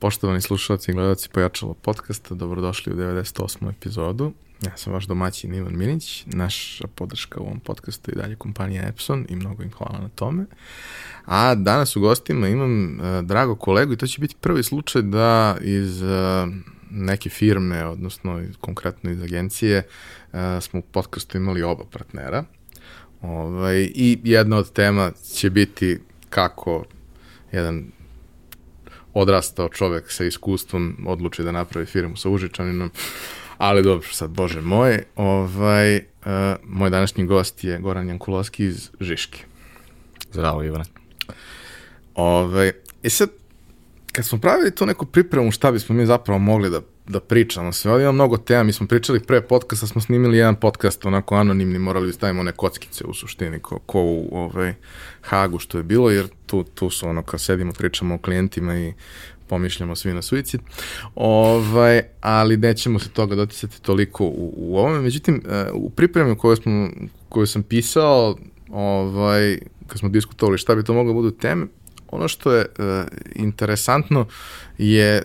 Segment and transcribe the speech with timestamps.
[0.00, 3.70] Poštovani slušalci i gledalci Pojačalo podcasta, dobrodošli u 98.
[3.70, 4.32] epizodu.
[4.62, 9.26] Ja sam vaš domaćin Ivan Minić, naša podrška u ovom podcastu i dalje kompanija Epson
[9.28, 10.46] i mnogo im hvala na tome.
[11.24, 15.56] A danas u gostima imam uh, drago kolegu i to će biti prvi slučaj da
[15.60, 16.08] iz uh,
[16.90, 19.82] neke firme, odnosno konkretno iz agencije,
[20.32, 22.44] uh, smo u podcastu imali oba partnera.
[23.22, 26.84] Ovaj, I jedna od tema će biti kako
[27.52, 27.99] jedan
[29.14, 32.90] odrastao čovek sa iskustvom odluči da napravi firmu sa Užičaninom,
[33.58, 36.02] ali dobro, sad, bože moj, ovaj, uh,
[36.64, 39.44] moj današnji gost je Goran Jankulovski iz Žiške.
[40.32, 40.84] Zdravo, Ivane.
[42.14, 43.28] Ovaj, I sad,
[44.12, 47.92] kad smo pravili tu neku pripremu šta bismo mi zapravo mogli da da pričamo sve.
[47.92, 51.78] Ovdje ima mnogo tema, mi smo pričali pre podcasta, smo snimili jedan podcast onako anonimni,
[51.78, 54.74] morali da stavimo one kockice u suštini, ko, ko u ovaj,
[55.20, 58.92] Hagu što je bilo, jer tu, tu su ono kad sedimo, pričamo o klijentima i
[59.48, 60.60] pomišljamo svi na suicid.
[61.14, 65.00] Ovaj, ali nećemo se toga doticati toliko u, u ovome.
[65.00, 66.88] Međutim, e, u pripremi koju, smo,
[67.28, 68.36] koju sam pisao,
[68.70, 71.66] ovaj, kad smo diskutovali šta bi to moglo da budu teme,
[72.10, 72.84] ono što je uh,
[73.34, 74.26] interesantno
[74.78, 75.22] je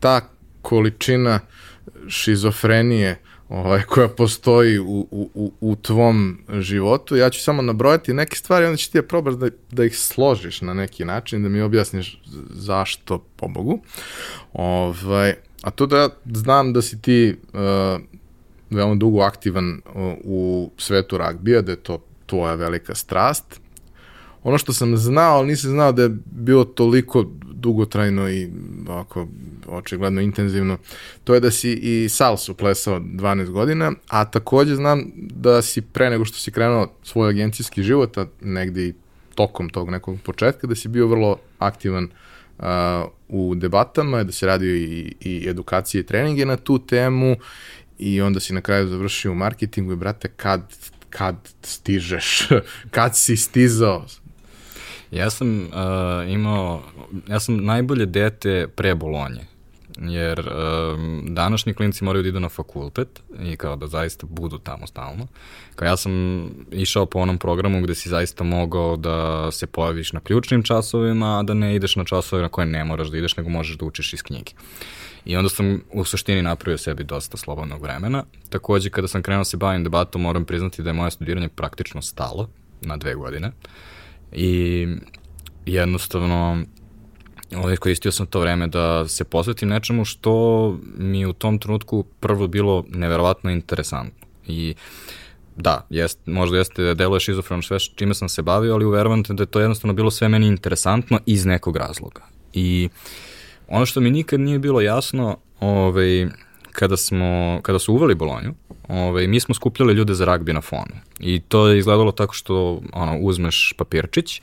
[0.00, 0.20] ta
[0.62, 1.40] količina
[2.08, 7.16] šizofrenije ovaj, koja postoji u, u, u tvom životu.
[7.16, 10.60] Ja ću samo nabrojati neke stvari, onda ćeš ti ja probaš da, da ih složiš
[10.60, 13.80] na neki način, da mi objasniš zašto, po Bogu.
[14.52, 18.00] Ovaj, a to da znam da si ti uh,
[18.70, 23.60] veoma dugo aktivan u, u svetu ragbija, da je to tvoja velika strast.
[24.42, 27.26] Ono što sam znao, ali nisam znao da je bilo toliko
[27.60, 28.48] dugotrajno i
[28.88, 29.28] ovako
[29.66, 30.78] očigledno intenzivno,
[31.24, 36.10] to je da si i salsu plesao 12 godina, a takođe znam da si pre
[36.10, 38.94] nego što si krenuo svoj agencijski život, a negde i
[39.34, 42.08] tokom tog nekog početka, da si bio vrlo aktivan
[42.58, 42.64] uh,
[43.28, 47.36] u debatama, da si radio i, i edukacije i treninge na tu temu
[47.98, 50.74] i onda si na kraju završio u marketingu i brate, kad,
[51.10, 52.48] kad stižeš,
[52.96, 54.06] kad si stizao,
[55.10, 55.68] Ja sam uh,
[56.28, 56.82] imao,
[57.28, 59.40] ja sam najbolje dete pre Bolonje,
[59.98, 64.86] jer um, današnji klinci moraju da idu na fakultet i kao da zaista budu tamo
[64.86, 65.26] stalno.
[65.74, 66.12] Kao ja sam
[66.72, 71.42] išao po onom programu gde si zaista mogao da se pojaviš na ključnim časovima, a
[71.42, 74.12] da ne ideš na časove na koje ne moraš da ideš, nego možeš da učiš
[74.12, 74.52] iz knjige.
[75.24, 78.24] I onda sam u suštini napravio sebi dosta slobodnog vremena.
[78.48, 82.02] Takođe, kada sam krenuo da se bavim debatom, moram priznati da je moje studiranje praktično
[82.02, 82.48] stalo
[82.80, 83.52] na dve godine.
[84.32, 84.86] I
[85.66, 86.64] jednostavno
[87.56, 90.32] ovaj, koristio sam to vreme da se posvetim nečemu što
[90.96, 94.28] mi u tom trenutku prvo bilo neverovatno interesantno.
[94.46, 94.74] I
[95.56, 99.32] da, jest, možda jeste da deluje šizofreno sve čime sam se bavio, ali uverovam te
[99.32, 102.22] da je to jednostavno bilo sve meni interesantno iz nekog razloga.
[102.52, 102.88] I
[103.68, 106.28] ono što mi nikad nije bilo jasno, ovaj,
[106.78, 108.54] kada, smo, kada su uveli Bolonju,
[108.88, 110.94] ovaj, mi smo skupljali ljude za ragbi na fonu.
[111.20, 114.42] I to je izgledalo tako što ono, uzmeš papirčić,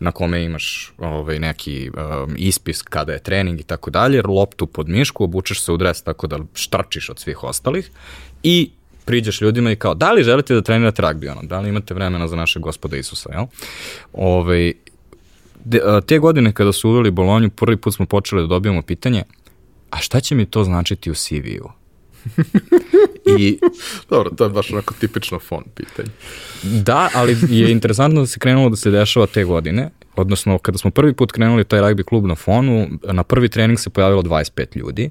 [0.00, 4.88] na kome imaš ovaj, neki um, ispis kada je trening i tako dalje, loptu pod
[4.88, 7.90] mišku, obučeš se u dres tako da štrčiš od svih ostalih
[8.42, 8.70] i
[9.04, 12.28] priđeš ljudima i kao, da li želite da trenirate ragbi, ono, da li imate vremena
[12.28, 13.46] za našeg gospoda Isusa, jel?
[14.12, 14.72] Ovaj,
[15.64, 19.22] de, te godine kada su uveli Bolonju, prvi put smo počeli da dobijamo pitanje,
[19.96, 21.70] a šta će mi to značiti u CV-u?
[23.38, 23.58] I,
[24.10, 26.08] Dobro, to je baš onako tipično fon pitanje.
[26.62, 30.90] Da, ali je interesantno da se krenulo da se dešava te godine, odnosno kada smo
[30.90, 35.10] prvi put krenuli taj rugby klub na fonu, na prvi trening se pojavilo 25 ljudi.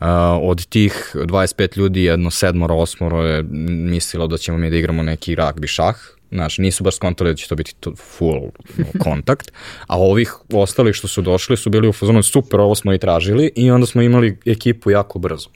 [0.00, 0.06] Uh,
[0.42, 5.36] od tih 25 ljudi jedno sedmoro, osmoro je mislilo da ćemo mi da igramo neki
[5.36, 5.96] rugby šah,
[6.30, 8.50] Znaš, nisu baš skontali da će to biti to full
[9.04, 9.52] kontakt,
[9.86, 13.52] a ovih ostalih što su došli su bili u fazonu super, ovo smo i tražili
[13.56, 15.48] i onda smo imali ekipu jako brzo.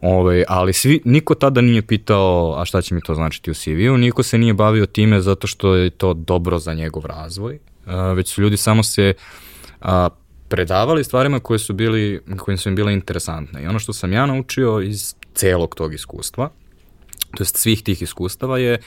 [0.00, 3.54] Ove, ovaj, ali svi, niko tada nije pitao a šta će mi to značiti u
[3.54, 8.12] CV-u, niko se nije bavio time zato što je to dobro za njegov razvoj, a,
[8.12, 9.14] već su ljudi samo se
[9.80, 10.08] a,
[10.48, 13.62] predavali stvarima koje su bili, koje su im bile interesantne.
[13.62, 16.50] I ono što sam ja naučio iz celog tog iskustva,
[17.36, 18.78] to jest svih tih iskustava je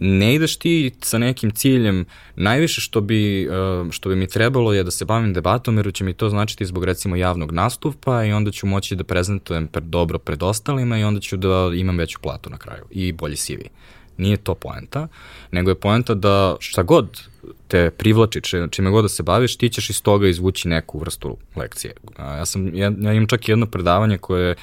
[0.00, 2.04] ne ideš ti sa nekim ciljem,
[2.36, 6.04] najviše što bi, eh, što bi mi trebalo je da se bavim debatom, jer će
[6.04, 10.18] mi to značiti zbog recimo javnog nastupa i onda ću moći da prezentujem pred dobro
[10.18, 13.60] pred ostalima i onda ću da imam veću platu na kraju i bolji CV.
[14.18, 15.08] Nije to poenta,
[15.50, 17.20] nego je poenta da šta god
[17.68, 21.94] te privlači, čime god da se baviš, ti ćeš iz toga izvući neku vrstu lekcije.
[22.18, 24.54] Ja, sam, ja, ja imam čak jedno predavanje koje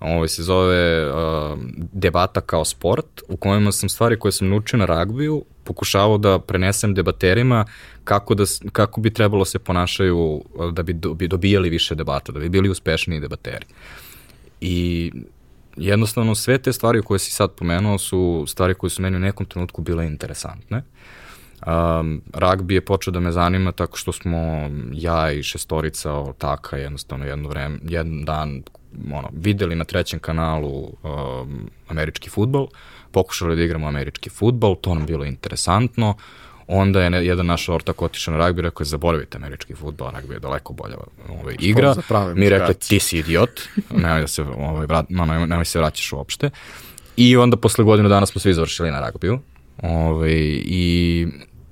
[0.00, 1.58] ovaj, se zove uh,
[1.92, 6.94] debata kao sport, u kojima sam stvari koje sam naučio na ragbiju pokušavao da prenesem
[6.94, 7.64] debaterima
[8.04, 12.40] kako, da, kako bi trebalo se ponašaju da bi, do, bi dobijali više debata, da
[12.40, 13.66] bi bili uspešniji debateri.
[14.60, 15.12] I
[15.76, 19.46] jednostavno sve te stvari koje si sad pomenuo su stvari koje su meni u nekom
[19.46, 20.82] trenutku bile interesantne.
[21.66, 27.26] Um, ragbi je počeo da me zanima tako što smo ja i šestorica taka jednostavno
[27.26, 28.62] jedno vreme, jedan dan
[29.12, 32.68] ono, videli na trećem kanalu um, američki futbol,
[33.10, 36.14] pokušali da igramo američki futbol, to nam bilo interesantno,
[36.68, 40.34] onda je jedan naš ortak otišao na ragbi i rekao je zaboravite američki futbol, ragbi
[40.34, 40.96] je daleko bolja
[41.28, 41.94] ovaj, igra.
[42.34, 46.12] Mi rekli ti si idiot, nemoj da se, ovaj, vrat, no, nemoj, nemoj se vraćaš
[46.12, 46.50] uopšte.
[47.16, 49.38] I onda posle godinu dana smo svi završili na ragbiju.
[49.82, 50.32] Ovaj,
[50.64, 51.26] I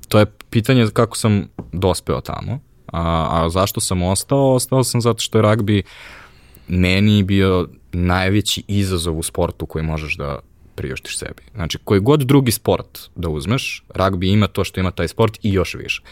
[0.09, 2.61] to je pitanje kako sam dospeo tamo.
[2.87, 4.55] A, a zašto sam ostao?
[4.55, 5.83] Ostao sam zato što je ragbi
[6.69, 10.39] meni bio najveći izazov u sportu koji možeš da
[10.74, 11.42] priuštiš sebi.
[11.54, 15.52] Znači, koji god drugi sport da uzmeš, ragbi ima to što ima taj sport i
[15.52, 16.02] još više.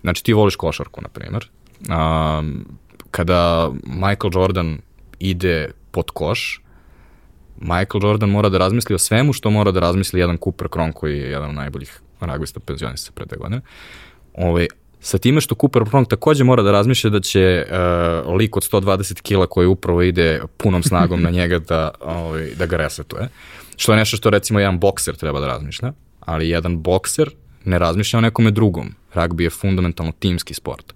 [0.00, 1.48] Znači, ti voliš košarku, na primjer.
[1.88, 2.66] Um,
[3.10, 4.78] kada Michael Jordan
[5.18, 6.62] ide pod koš,
[7.60, 11.18] Michael Jordan mora da razmisli o svemu što mora da razmisli jedan Cooper Cron koji
[11.18, 13.60] je jedan od najboljih ragbista penzionista pre dve godine.
[14.34, 14.66] Ove, ovaj,
[15.00, 17.66] sa time što Cooper Prong takođe mora da razmišlja da će
[18.26, 22.66] uh, lik od 120 kila koji upravo ide punom snagom na njega da, ovaj, da
[22.66, 23.28] ga resetuje.
[23.78, 27.30] Što je nešto što recimo jedan bokser treba da razmišlja, ali jedan bokser
[27.64, 28.94] ne razmišlja o nekome drugom.
[29.14, 30.94] Rugby je fundamentalno timski sport.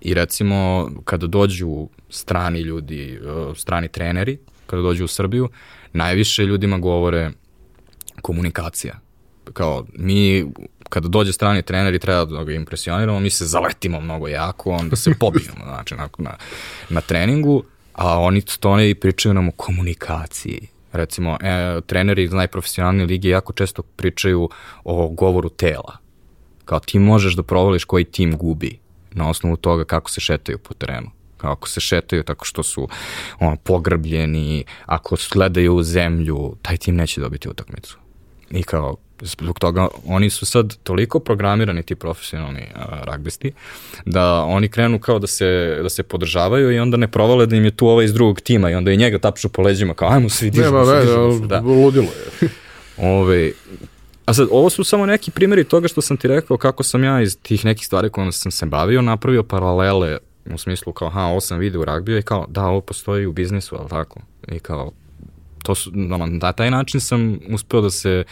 [0.00, 5.48] I recimo kada dođu strani ljudi, uh, strani treneri, kada dođu u Srbiju,
[5.92, 7.30] najviše ljudima govore
[8.22, 8.98] komunikacija.
[9.52, 10.46] Kao mi
[10.88, 14.96] kada dođe strani trener i treba da ga impresioniramo, mi se zaletimo mnogo jako, onda
[14.96, 16.08] se pobijemo znači, na,
[16.88, 20.71] na, treningu, a oni stone i pričaju nam o komunikaciji.
[20.92, 24.48] Recimo, e, treneri iz najprofesionalnije lige jako često pričaju
[24.84, 25.96] o govoru tela.
[26.64, 28.78] Kao ti možeš da provališ koji tim gubi
[29.12, 31.10] na osnovu toga kako se šetaju po terenu
[31.42, 32.88] ako se šetaju tako što su
[33.40, 37.98] ono, pogrbljeni, ako gledaju u zemlju, taj tim neće dobiti utakmicu.
[38.50, 43.52] I kao, zbog toga oni su sad toliko programirani ti profesionalni uh, ragbisti
[44.04, 47.64] da oni krenu kao da se, da se podržavaju i onda ne provale da im
[47.64, 50.28] je tu ovaj iz drugog tima i onda i njega tapšu po leđima kao ajmo
[50.28, 51.46] svi dižemo se, dižemo se.
[51.46, 51.60] Da.
[51.60, 52.48] ludilo je.
[53.12, 53.52] Ove,
[54.26, 57.22] a sad, ovo su samo neki primjeri toga što sam ti rekao kako sam ja
[57.22, 60.18] iz tih nekih stvari kojima sam se bavio napravio paralele
[60.54, 63.32] u smislu kao, ha, ovo sam vidio u ragbiju i kao, da, ovo postoji u
[63.32, 64.20] biznisu, ali tako?
[64.48, 64.92] I kao,
[65.62, 65.90] to su,
[66.28, 68.24] na taj način sam uspeo da se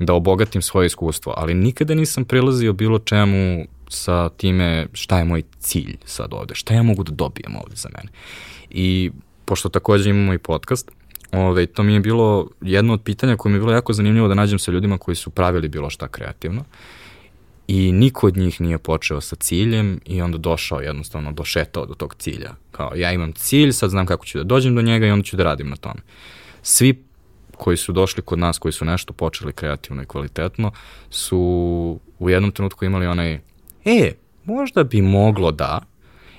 [0.00, 5.42] da obogatim svoje iskustvo, ali nikada nisam prilazio bilo čemu sa time šta je moj
[5.58, 8.10] cilj sad ovde, šta ja mogu da dobijem ovde za mene.
[8.70, 9.10] I
[9.44, 10.90] pošto takođe imamo i podcast,
[11.32, 14.34] ove, to mi je bilo jedno od pitanja koje mi je bilo jako zanimljivo da
[14.34, 16.64] nađem sa ljudima koji su pravili bilo šta kreativno
[17.68, 22.14] i niko od njih nije počeo sa ciljem i onda došao jednostavno, došetao do tog
[22.14, 22.50] cilja.
[22.70, 25.36] Kao ja imam cilj, sad znam kako ću da dođem do njega i onda ću
[25.36, 26.00] da radim na tome.
[26.62, 27.04] Svi
[27.60, 30.72] koji su došli kod nas, koji su nešto počeli kreativno i kvalitetno,
[31.10, 31.38] su
[32.18, 33.40] u jednom trenutku imali onaj,
[33.84, 34.12] e,
[34.44, 35.80] možda bi moglo da,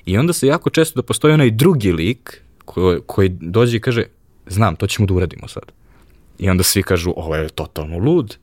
[0.05, 4.03] i onda se jako često da postoji onaj drugi lik koji, koji dođe i kaže,
[4.47, 5.63] znam, to ćemo da uradimo sad.
[6.39, 8.37] I onda svi kažu, ovo je totalno lud.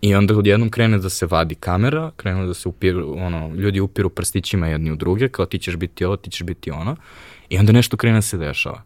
[0.00, 4.10] I onda odjednom krene da se vadi kamera, krene da se upiru, ono, ljudi upiru
[4.10, 6.96] prstićima jedni u druge, kao ti ćeš biti ovo, ti ćeš biti ono.
[7.48, 8.82] I onda nešto krene da se dešava.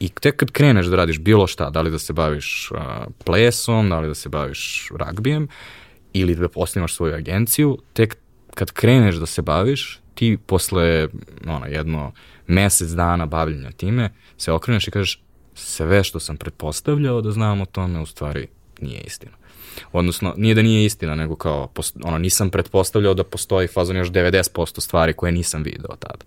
[0.00, 2.78] I tek kad kreneš da radiš bilo šta, da li da se baviš uh,
[3.24, 5.48] plesom, da li da se baviš ragbijem,
[6.12, 8.16] ili da osnimaš svoju agenciju, tek
[8.54, 11.08] kad kreneš da se baviš, ti posle
[11.46, 12.12] ono, jedno
[12.46, 15.22] mesec dana bavljenja time, se okreneš i kažeš
[15.54, 18.46] sve što sam pretpostavljao da znam o tome, u stvari
[18.80, 19.32] nije istina.
[19.92, 21.68] Odnosno, nije da nije istina, nego kao,
[22.04, 26.24] ono, nisam pretpostavljao da postoji fazon još 90% stvari koje nisam video tada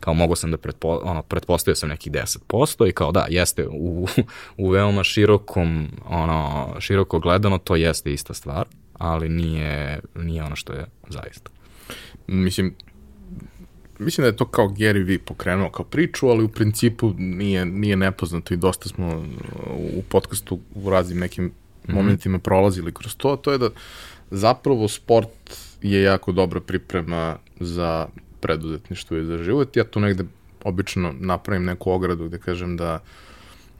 [0.00, 4.08] kao mogo sam da pretpo, ono, pretpostavio sam nekih 10% i kao da, jeste u,
[4.56, 10.72] u veoma širokom, ono, široko gledano to jeste ista stvar, ali nije, nije ono što
[10.72, 11.50] je zaista.
[12.26, 12.74] Mislim,
[13.98, 17.96] mislim da je to kao Gary Vee pokrenuo kao priču, ali u principu nije, nije
[17.96, 19.24] nepoznato i dosta smo
[19.96, 21.52] u podcastu u raznim nekim.
[21.88, 23.70] Momentima prolazili kroz to, to je da
[24.30, 28.06] zapravo sport je jako dobra priprema za
[28.40, 29.76] preduzetništvo i za život.
[29.76, 30.24] Ja tu negde
[30.64, 33.00] obično napravim neku ogradu gde kažem da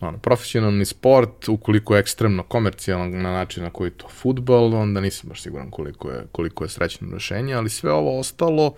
[0.00, 5.00] ono, profesionalni sport, ukoliko je ekstremno komercijalan na način na koji je to futbol, onda
[5.00, 8.74] nisam baš siguran koliko je, koliko je srećno rešenje, ali sve ovo ostalo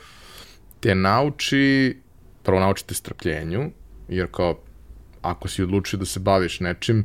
[0.81, 1.97] te nauči,
[2.43, 3.71] prvo naučite strpljenju,
[4.09, 4.59] jer kao
[5.23, 7.05] ako si odlučio da se baviš nečim,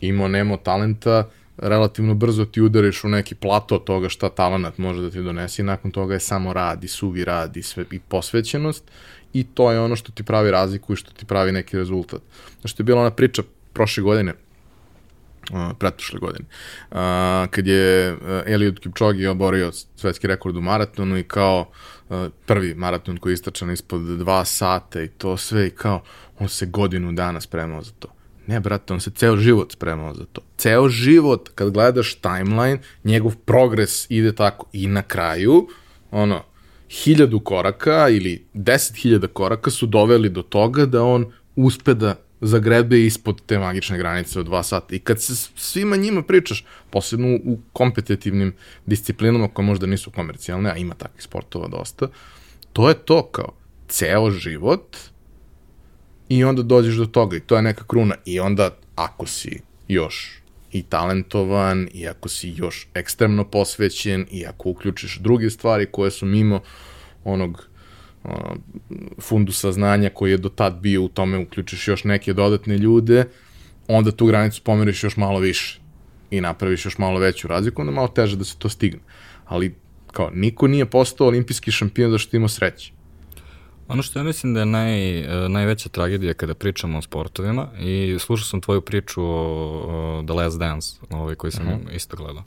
[0.00, 5.10] imao nemo talenta, relativno brzo ti udariš u neki plato toga šta talent može da
[5.10, 8.84] ti donesi i nakon toga je samo rad i suvi rad i, sve, i posvećenost
[9.32, 12.20] i to je ono što ti pravi razliku i što ti pravi neki rezultat.
[12.60, 14.34] Znači, je bila ona priča prošle godine,
[15.50, 16.44] uh, pretprošle godine,
[16.90, 16.96] uh,
[17.50, 21.70] kad je uh, Eliud Kipchoge oborio svetski rekord u maratonu i kao
[22.08, 26.02] uh, prvi maraton koji je istračan ispod dva sata i to sve i kao
[26.38, 28.08] on se godinu dana spremao za to.
[28.48, 30.40] Ne, brate, on se ceo život spremao za to.
[30.56, 34.66] Ceo život, kad gledaš timeline, njegov progres ide tako.
[34.72, 35.68] I na kraju,
[36.10, 36.44] ono,
[36.90, 43.04] hiljadu koraka ili deset hiljada koraka su doveli do toga da on uspe da zagrebe
[43.04, 44.94] ispod te magične granice od dva sata.
[44.94, 48.54] I kad se svima njima pričaš, posebno u kompetitivnim
[48.86, 52.08] disciplinama koje možda nisu komercijalne, a ima takvih sportova dosta,
[52.72, 53.52] to je to kao
[53.88, 54.96] ceo život
[56.28, 58.14] i onda dođeš do toga i to je neka kruna.
[58.24, 60.38] I onda ako si još
[60.72, 66.26] i talentovan, i ako si još ekstremno posvećen, i ako uključiš druge stvari koje su
[66.26, 66.60] mimo
[67.24, 67.68] onog
[68.24, 68.56] ono,
[69.20, 73.24] fundusa znanja koji je do tad bio u tome, uključiš još neke dodatne ljude,
[73.88, 75.80] onda tu granicu pomeriš još malo više
[76.30, 79.00] i napraviš još malo veću razliku, onda malo teže da se to stigne.
[79.44, 79.74] Ali,
[80.12, 82.92] kao, niko nije postao olimpijski šampion zašto imao sreće.
[83.88, 88.16] Ono što ja mislim da je naj, e, najveća tragedija kada pričamo o sportovima i
[88.18, 91.86] slušao sam tvoju priču o, o The Last Dance, ovaj koji sam uh mhm.
[91.86, 91.94] -huh.
[91.96, 92.42] isto gledao.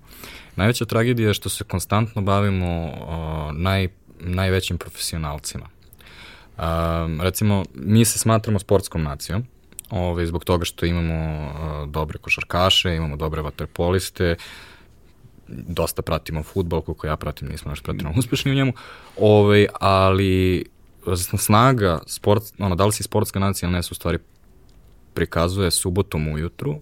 [0.55, 3.88] Najveća tragedija je što se konstantno bavimo o, naj,
[4.19, 5.65] najvećim profesionalcima.
[6.57, 9.45] Um, recimo, mi se smatramo sportskom nacijom,
[9.89, 14.36] ovaj, zbog toga što imamo uh, dobre košarkaše, imamo dobre vaterpoliste,
[15.48, 18.74] dosta pratimo futbol, koliko ja pratim, nismo još pratimo uspešni u njemu,
[19.17, 20.65] ovaj, ali
[21.38, 24.17] snaga sport, ono, da li si sportska nacija ili ne se u stvari
[25.13, 26.81] prikazuje subotom ujutru um,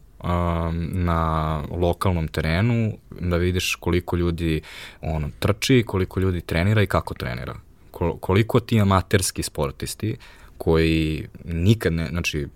[0.92, 4.62] na lokalnom terenu da vidiš koliko ljudi
[5.02, 7.56] ono, trči, koliko ljudi trenira i kako trenira.
[8.20, 10.18] Koliko ti amaterski sportisti
[10.58, 12.48] koji nikad ne, znači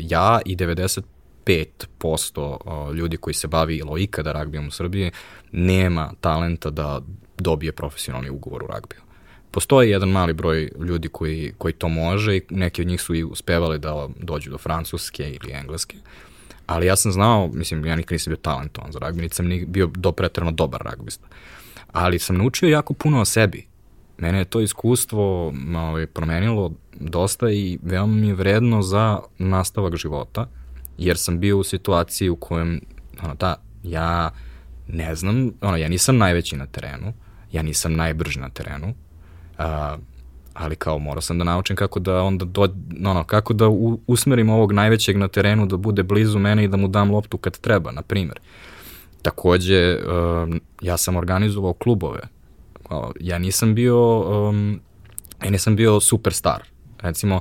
[0.00, 5.10] ja i 95% ljudi koji se bavi ili ikada ragbijom u Srbiji
[5.52, 7.00] nema talenta da
[7.38, 9.03] dobije profesionalni ugovor u ragbiju.
[9.54, 13.24] Postoji jedan mali broj ljudi koji, koji to može i neki od njih su i
[13.24, 15.96] uspevali da dođu do francuske ili engleske.
[16.66, 19.64] Ali ja sam znao, mislim, ja nikad nisam bio talentovan za ragbi, niti sam ni
[19.66, 21.26] bio do pretrano dobar ragbista.
[21.92, 23.66] Ali sam naučio jako puno o sebi.
[24.18, 30.48] Mene je to iskustvo ovaj, promenilo dosta i veoma mi je vredno za nastavak života,
[30.98, 32.80] jer sam bio u situaciji u kojem,
[33.22, 34.30] ono, da, ja
[34.88, 37.12] ne znam, ono, ja nisam najveći na terenu,
[37.52, 38.94] ja nisam najbrži na terenu,
[39.58, 39.96] A,
[40.54, 42.68] ali kao morao sam da naučim kako da onda do,
[43.04, 46.76] ono, kako da u, usmerim ovog najvećeg na terenu da bude blizu mene i da
[46.76, 48.40] mu dam loptu kad treba, na primjer.
[49.22, 52.20] Takođe, um, ja sam organizovao klubove.
[53.20, 54.80] Ja nisam bio, um,
[55.44, 56.62] ja nisam bio superstar.
[57.00, 57.40] Recimo,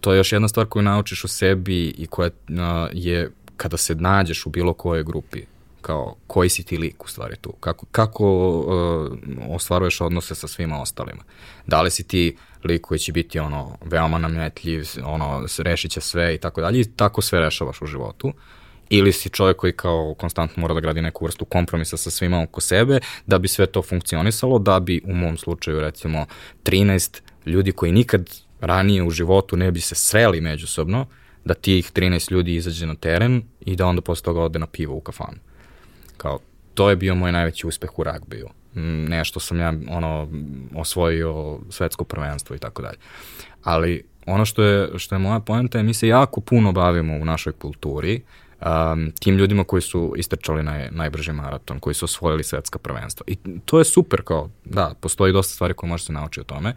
[0.00, 2.56] to je još jedna stvar koju naučiš u sebi i koja uh,
[2.92, 5.42] je kada se nađeš u bilo kojoj grupi
[5.82, 10.80] kao koji si ti lik u stvari tu, kako, kako uh, ostvaruješ odnose sa svima
[10.80, 11.22] ostalima.
[11.66, 16.34] Da li si ti lik koji će biti ono veoma nametljiv, ono rešit će sve
[16.34, 18.32] i tako dalje i tako sve rešavaš u životu
[18.90, 22.60] ili si čovjek koji kao konstantno mora da gradi neku vrstu kompromisa sa svima oko
[22.60, 26.26] sebe da bi sve to funkcionisalo, da bi u mom slučaju recimo
[26.64, 31.06] 13 ljudi koji nikad ranije u životu ne bi se sreli međusobno,
[31.44, 34.94] da tih 13 ljudi izađe na teren i da onda posle toga ode na pivo
[34.94, 35.38] u kafanu.
[36.20, 36.38] Kao,
[36.74, 38.48] to je bio moj najveći uspeh u ragbiju.
[38.74, 40.28] Mm, nešto sam ja ono
[40.74, 42.98] osvojio svetsko prvenstvo i tako dalje.
[43.62, 47.24] Ali ono što je, što je moja poenta je mi se jako puno bavimo u
[47.24, 48.22] našoj kulturi
[48.60, 53.24] um, tim ljudima koji su istrčali naj, najbrži maraton, koji su osvojili svetska prvenstva.
[53.26, 56.74] I to je super kao, da, postoji dosta stvari koje može se naučiti o tome,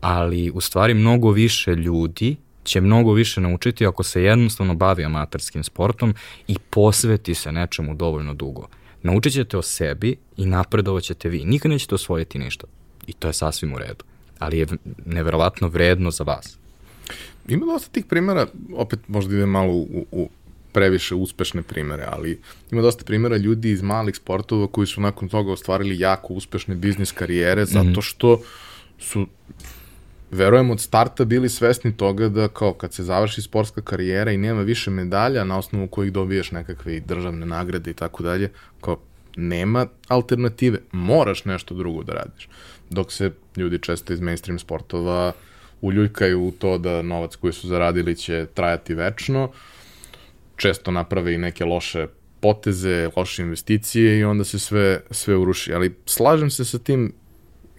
[0.00, 5.64] ali u stvari mnogo više ljudi će mnogo više naučiti ako se jednostavno bavi amaterskim
[5.64, 6.14] sportom
[6.48, 8.68] i posveti se nečemu dovoljno dugo.
[9.02, 11.44] Naučit ćete o sebi i napredovat ćete vi.
[11.44, 12.66] Nikad nećete osvojiti ništa.
[13.06, 14.04] I to je sasvim u redu.
[14.38, 14.66] Ali je
[15.06, 16.58] neverovatno vredno za vas.
[17.48, 20.28] Ima dosta tih primjera, opet možda ide malo u, u
[20.72, 22.40] previše uspešne primere, ali
[22.70, 27.12] ima dosta primjera ljudi iz malih sportova koji su nakon toga ostvarili jako uspešne biznis
[27.12, 28.00] karijere zato mhm.
[28.00, 28.40] što
[28.98, 29.26] su
[30.30, 34.62] verujem od starta bili svesni toga da kao kad se završi sportska karijera i nema
[34.62, 38.98] više medalja na osnovu kojih dobiješ nekakve državne nagrade i tako dalje, kao
[39.36, 42.48] nema alternative, moraš nešto drugo da radiš.
[42.90, 45.32] Dok se ljudi često iz mainstream sportova
[45.80, 49.50] uljuljkaju u to da novac koji su zaradili će trajati večno,
[50.56, 52.06] često naprave i neke loše
[52.40, 55.74] poteze, loše investicije i onda se sve, sve uruši.
[55.74, 57.12] Ali slažem se sa tim,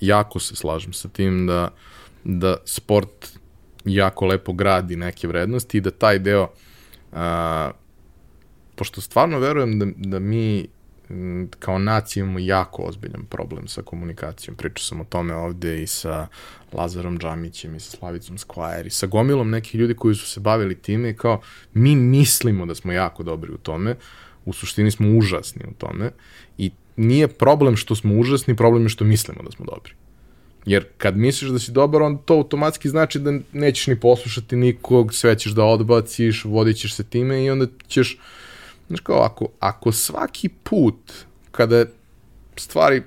[0.02, 1.70] jako se slažem sa tim da,
[2.24, 3.40] da sport
[3.86, 6.48] jako lepo gradi neke vrednosti i da taj deo,
[7.14, 7.72] a,
[8.76, 10.68] pošto stvarno verujem da, da mi
[11.60, 14.56] kao nacija imamo jako ozbiljan problem sa komunikacijom.
[14.56, 16.28] Pričao sam o tome ovde i sa
[16.74, 20.76] Lazarom Džamićem i sa Slavicom Skvajer i sa gomilom nekih ljudi koji su se bavili
[20.76, 21.42] time i kao
[21.74, 23.96] mi mislimo da smo jako dobri u tome,
[24.46, 26.12] u suštini smo užasni u tome
[26.58, 29.94] i nije problem što smo užasni, problem je što mislimo da smo dobri.
[30.70, 35.14] Jer kad misliš da si dobar, onda to automatski znači da nećeš ni poslušati nikog,
[35.14, 38.18] sve ćeš da odbaciš, vodit ćeš se time i onda ćeš,
[38.88, 41.14] znaš kao, ako, ako svaki put
[41.52, 41.86] kada
[42.56, 43.04] stvari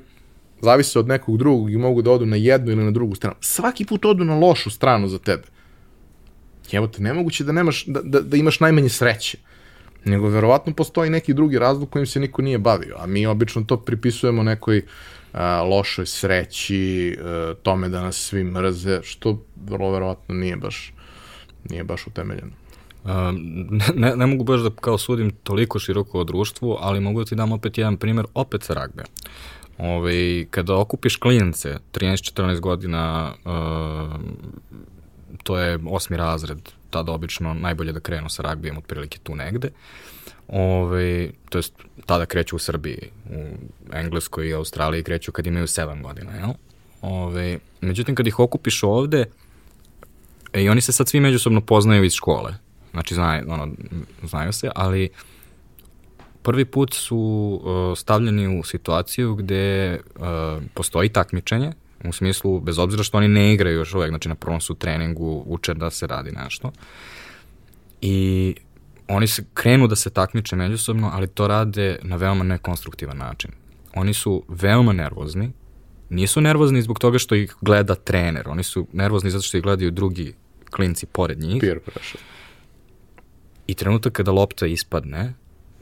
[0.60, 3.84] zavise od nekog drugog i mogu da odu na jednu ili na drugu stranu, svaki
[3.84, 5.42] put odu na lošu stranu za tebe.
[6.72, 9.38] Evo te, nemoguće da, nemaš, da, da, da imaš najmanje sreće
[10.04, 13.76] nego verovatno postoji neki drugi razlog kojim se niko nije bavio, a mi obično to
[13.76, 14.82] pripisujemo nekoj
[15.32, 20.92] a, lošoj sreći, a, tome da nas svi mrze, što vrlo verovatno nije baš,
[21.70, 22.52] nije baš utemeljeno.
[23.04, 27.24] Um, ne, ne mogu baš da kao sudim toliko široko o društvu, ali mogu da
[27.24, 29.02] ti dam opet jedan primer, opet sa ragbe.
[29.78, 34.20] Ove, ovaj, kada okupiš klince, 13-14 godina, uh,
[35.42, 36.58] to je osmi razred,
[36.90, 39.70] tada obično najbolje da krenu sa ragbijem otprilike tu negde.
[40.52, 41.74] Ove, to jest,
[42.06, 43.44] tada kreću u Srbiji, u
[43.92, 46.50] Engleskoj i Australiji kreću kad imaju 7 godina, jel?
[47.02, 49.24] Ove, međutim, kad ih okupiš ovde,
[50.52, 52.54] e, i oni se sad svi međusobno poznaju iz škole.
[52.90, 53.68] Znači, znaju, ono,
[54.22, 55.08] znaju se, ali
[56.42, 57.16] prvi put su
[57.64, 60.22] uh, stavljeni u situaciju gde uh,
[60.74, 61.72] postoji takmičenje,
[62.04, 65.44] u smislu, bez obzira što oni ne igraju još uvek, znači na prvom su treningu,
[65.46, 66.72] uče da se radi nešto.
[68.00, 68.54] I
[69.12, 73.50] oni se krenu da se takmiče međusobno, ali to rade na veoma nekonstruktivan način.
[73.94, 75.52] Oni su veoma nervozni,
[76.10, 79.90] nisu nervozni zbog toga što ih gleda trener, oni su nervozni zato što ih gledaju
[79.90, 80.34] drugi
[80.70, 81.60] klinci pored njih.
[81.60, 82.22] Peer pressure.
[83.66, 85.34] I trenutak kada lopta ispadne,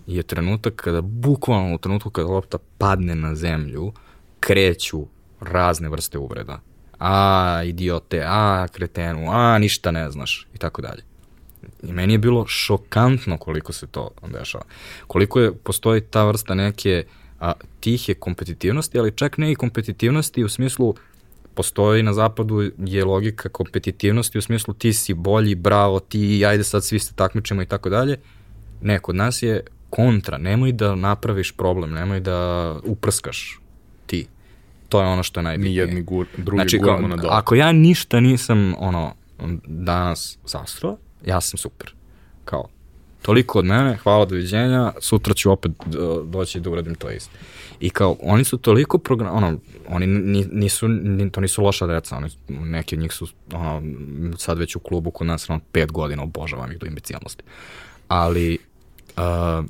[0.06, 3.92] je trenutak kada, bukvalno u trenutku kada lopta padne na zemlju,
[4.40, 5.06] kreću
[5.40, 6.60] razne vrste uvreda.
[6.98, 11.09] A, idiote, a, kretenu, a, ništa ne znaš, i tako dalje.
[11.82, 14.64] I meni je bilo šokantno koliko se to dešava.
[15.06, 17.04] Koliko je, postoji ta vrsta neke
[17.40, 20.94] a, tihe kompetitivnosti, ali čak ne i kompetitivnosti u smislu
[21.54, 26.84] postoji na zapadu je logika kompetitivnosti u smislu ti si bolji, bravo, ti, ajde sad
[26.84, 28.16] svi se takmičimo i tako dalje.
[28.82, 33.60] Ne, kod nas je kontra, nemoj da napraviš problem, nemoj da uprskaš
[34.06, 34.26] ti.
[34.88, 35.86] To je ono što je najbitnije.
[35.86, 37.28] Ni jedni gur, drugi znači, guramo na dole.
[37.32, 39.14] Ako ja ništa nisam ono,
[39.66, 41.94] danas sastro, ja sam super.
[42.44, 42.68] Kao,
[43.22, 45.72] toliko od mene, hvala, doviđenja, sutra ću opet
[46.24, 47.30] doći da uradim to isto.
[47.80, 50.06] I kao, oni su toliko program, ono, oni
[50.52, 50.86] nisu,
[51.32, 53.82] to nisu loša deca, oni, neki od njih su, ono,
[54.38, 57.42] sad već u klubu kod nas, ono, pet godina, obožavam ih do imbecijalnosti.
[58.08, 58.58] Ali,
[59.16, 59.64] uh,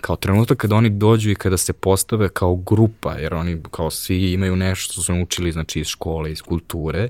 [0.00, 4.32] kao trenutak kada oni dođu i kada se postave kao grupa, jer oni kao svi
[4.32, 7.08] imaju nešto što su naučili znači iz škole, iz kulture,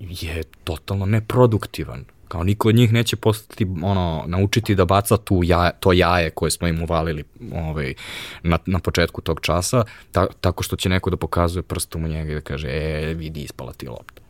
[0.00, 2.04] je totalno neproduktivan.
[2.28, 6.50] Kao niko od njih neće postati, ono, naučiti da baca tu jaje, to jaje koje
[6.50, 7.94] smo im uvalili ovaj,
[8.42, 12.32] na, na početku tog časa, ta, tako što će neko da pokazuje prstom u njega
[12.32, 14.22] i da kaže, e, vidi, ispala ti lopta.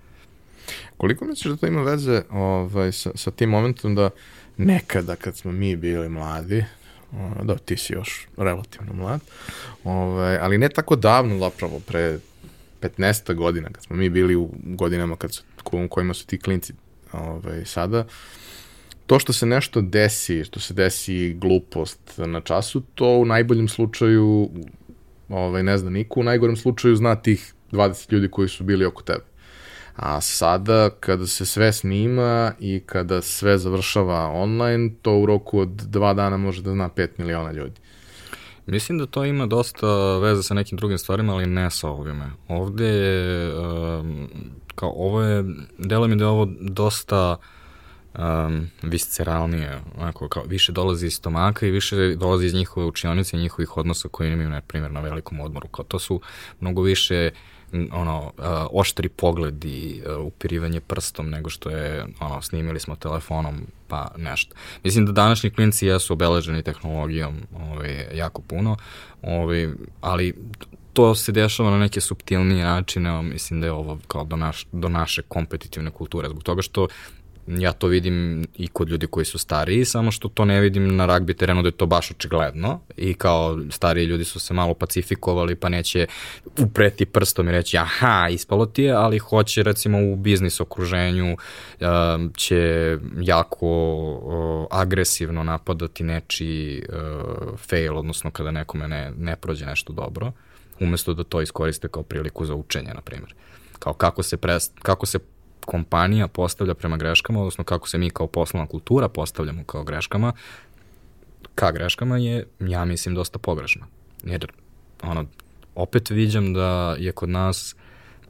[0.96, 4.10] Koliko misliš da to ima veze ovaj, sa, sa tim momentom da
[4.56, 6.64] nekada kad smo mi bili mladi,
[7.42, 9.20] da, ti si još relativno mlad,
[9.84, 12.18] ovaj, ali ne tako davno zapravo, pre
[12.80, 16.72] 15 godina, kad smo mi bili u godinama kad su, u kojima su ti klinci
[17.12, 18.04] ovaj, sada,
[19.06, 24.50] to što se nešto desi, što se desi glupost na času, to u najboljem slučaju
[25.28, 29.02] ovaj, ne zna niko, u najgorem slučaju zna tih 20 ljudi koji su bili oko
[29.02, 29.24] tebe.
[29.96, 35.68] A sada, kada se sve snima i kada sve završava online, to u roku od
[35.68, 37.80] dva dana može da zna 5 miliona ljudi.
[38.66, 42.30] Mislim da to ima dosta veze sa nekim drugim stvarima, ali ne sa ovime.
[42.48, 44.28] Ovde je, um,
[44.76, 45.44] kao ovo je,
[45.78, 47.36] delo mi da je ovo dosta
[48.18, 53.40] um, visceralnije, onako, kao, više dolazi iz stomaka i više dolazi iz njihove učionice i
[53.40, 55.68] njihovih odnosa koji imaju, na primjer, na velikom odmoru.
[55.68, 56.20] Kao, to su
[56.60, 57.30] mnogo više
[57.92, 63.60] ono, uh, oštri pogled i uh, upirivanje prstom nego što je, ono, snimili smo telefonom
[63.88, 64.54] pa nešto.
[64.84, 67.36] Mislim da današnji klinci jesu obeleženi tehnologijom
[67.70, 68.76] ovaj, jako puno,
[69.22, 69.68] ovaj,
[70.00, 70.34] ali
[70.96, 74.88] to se dešava na neke subtilnije načine, mislim da je ovo kao do, naš, do
[74.88, 76.88] naše kompetitivne kulture, zbog toga što
[77.46, 81.06] ja to vidim i kod ljudi koji su stariji, samo što to ne vidim na
[81.06, 85.54] ragbi terenu da je to baš očigledno i kao stariji ljudi su se malo pacifikovali
[85.54, 86.06] pa neće
[86.58, 91.86] upreti prstom i reći aha, ispalo ti je, ali hoće recimo u biznis okruženju uh,
[92.36, 93.68] će jako
[94.22, 100.32] uh, agresivno napadati nečiji uh, fail, odnosno kada nekome ne, ne prođe nešto dobro,
[100.80, 103.34] umesto da to iskoriste kao priliku za učenje, na primjer
[103.78, 105.18] kao kako se, pres, kako se
[105.64, 110.32] kompanija postavlja prema greškama, odnosno kako se mi kao poslovna kultura postavljamo kao greškama,
[111.54, 113.86] ka greškama je, ja mislim, dosta pogrešno.
[114.24, 114.52] Jer,
[115.02, 115.24] ono,
[115.74, 117.76] opet viđam da je kod nas,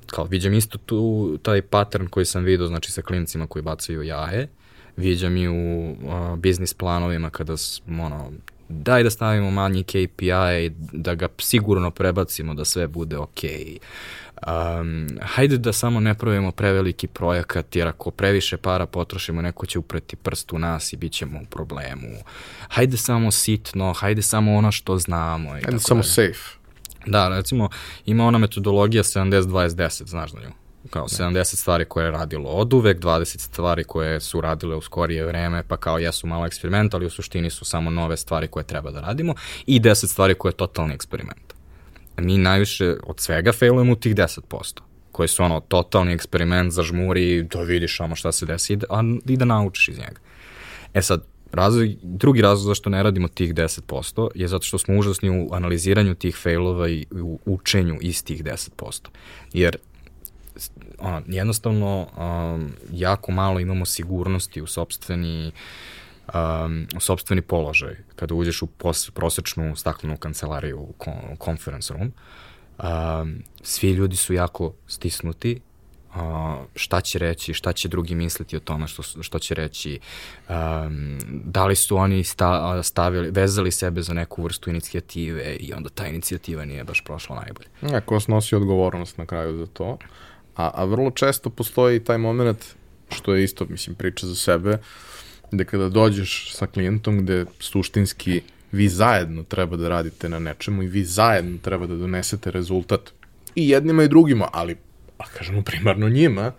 [0.07, 4.49] kao viđam isto tu taj pattern koji sam vidio, znači sa klincima koji bacaju jaje,
[4.97, 7.55] viđam i u uh, biznis planovima kada,
[7.89, 8.31] ono,
[8.69, 13.51] daj da stavimo manji KPI, da ga sigurno prebacimo da sve bude okej.
[13.51, 13.79] Okay
[14.43, 19.79] um, hajde da samo ne pravimo preveliki projekat, jer ako previše para potrošimo, neko će
[19.79, 22.09] upreti prst u nas i bit ćemo u problemu.
[22.69, 25.59] Hajde samo sitno, hajde samo ono što znamo.
[25.59, 26.57] I hajde samo safe.
[27.07, 27.69] Da, recimo,
[28.07, 30.51] ima ona metodologija 70-20-10, znaš na nju?
[30.91, 31.45] Kao 70 da.
[31.45, 35.77] stvari koje je radilo od uvek, 20 stvari koje su radile u skorije vreme, pa
[35.77, 39.35] kao jesu malo eksperiment, ali u suštini su samo nove stvari koje treba da radimo
[39.67, 41.47] i 10 stvari koje je totalni eksperiment
[42.21, 44.81] mi najviše od svega failujemo u tih 10%,
[45.13, 49.37] koji su ono totalni eksperiment za žmuri, da vidiš ono šta se desi a, i
[49.37, 50.21] da naučiš iz njega.
[50.95, 55.31] E sad, razlog, drugi razlog zašto ne radimo tih 10% je zato što smo užasni
[55.31, 59.09] u analiziranju tih failova i u učenju iz tih 10%.
[59.53, 59.77] Jer
[60.99, 65.53] ono, jednostavno um, jako malo imamo sigurnosti u sobstveni
[66.35, 70.95] um, sobstveni položaj kada uđeš u pos, prosečnu staklenu kancelariju u
[71.45, 72.13] conference room.
[72.79, 75.61] Um, svi ljudi su jako stisnuti,
[76.11, 76.21] uh,
[76.75, 80.01] šta će reći, šta će drugi misliti o tome što, što će reći,
[80.49, 85.89] um, da li su oni sta, stavili, vezali sebe za neku vrstu inicijative i onda
[85.89, 87.69] ta inicijativa nije baš prošla najbolje.
[87.93, 89.99] Ja, ko snosi odgovornost na kraju za to,
[90.57, 92.59] a, a vrlo često postoji taj moment,
[93.11, 94.79] što je isto, mislim, priča za sebe,
[95.53, 98.41] da kada dođeš sa klijentom gde suštinski
[98.73, 103.01] vi zajedno treba da radite na nečemu i vi zajedno treba da donesete rezultat.
[103.55, 104.77] I jednima i drugima, ali,
[105.19, 106.53] a kažemo primarno njima,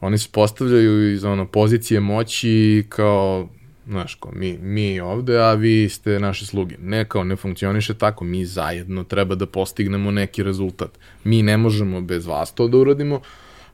[0.00, 3.48] oni se postavljaju iz ono, pozicije moći kao,
[3.86, 6.76] znaš, ko, mi, mi ovde, a vi ste naše sluge.
[6.80, 10.98] Ne kao, ne funkcioniše tako, mi zajedno treba da postignemo neki rezultat.
[11.24, 13.20] Mi ne možemo bez vas to da uradimo,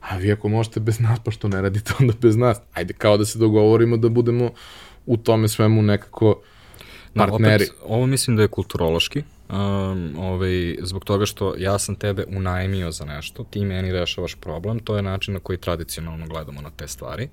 [0.01, 2.57] a vi ako možete bez nas, pa što ne radite onda bez nas?
[2.73, 4.51] Ajde kao da se dogovorimo da budemo
[5.05, 6.41] u tome svemu nekako
[7.13, 7.65] partneri.
[7.65, 12.25] No, opet, ovo mislim da je kulturološki, um, ovaj, zbog toga što ja sam tebe
[12.27, 16.69] unajmio za nešto, ti meni rešavaš problem, to je način na koji tradicionalno gledamo na
[16.69, 17.29] te stvari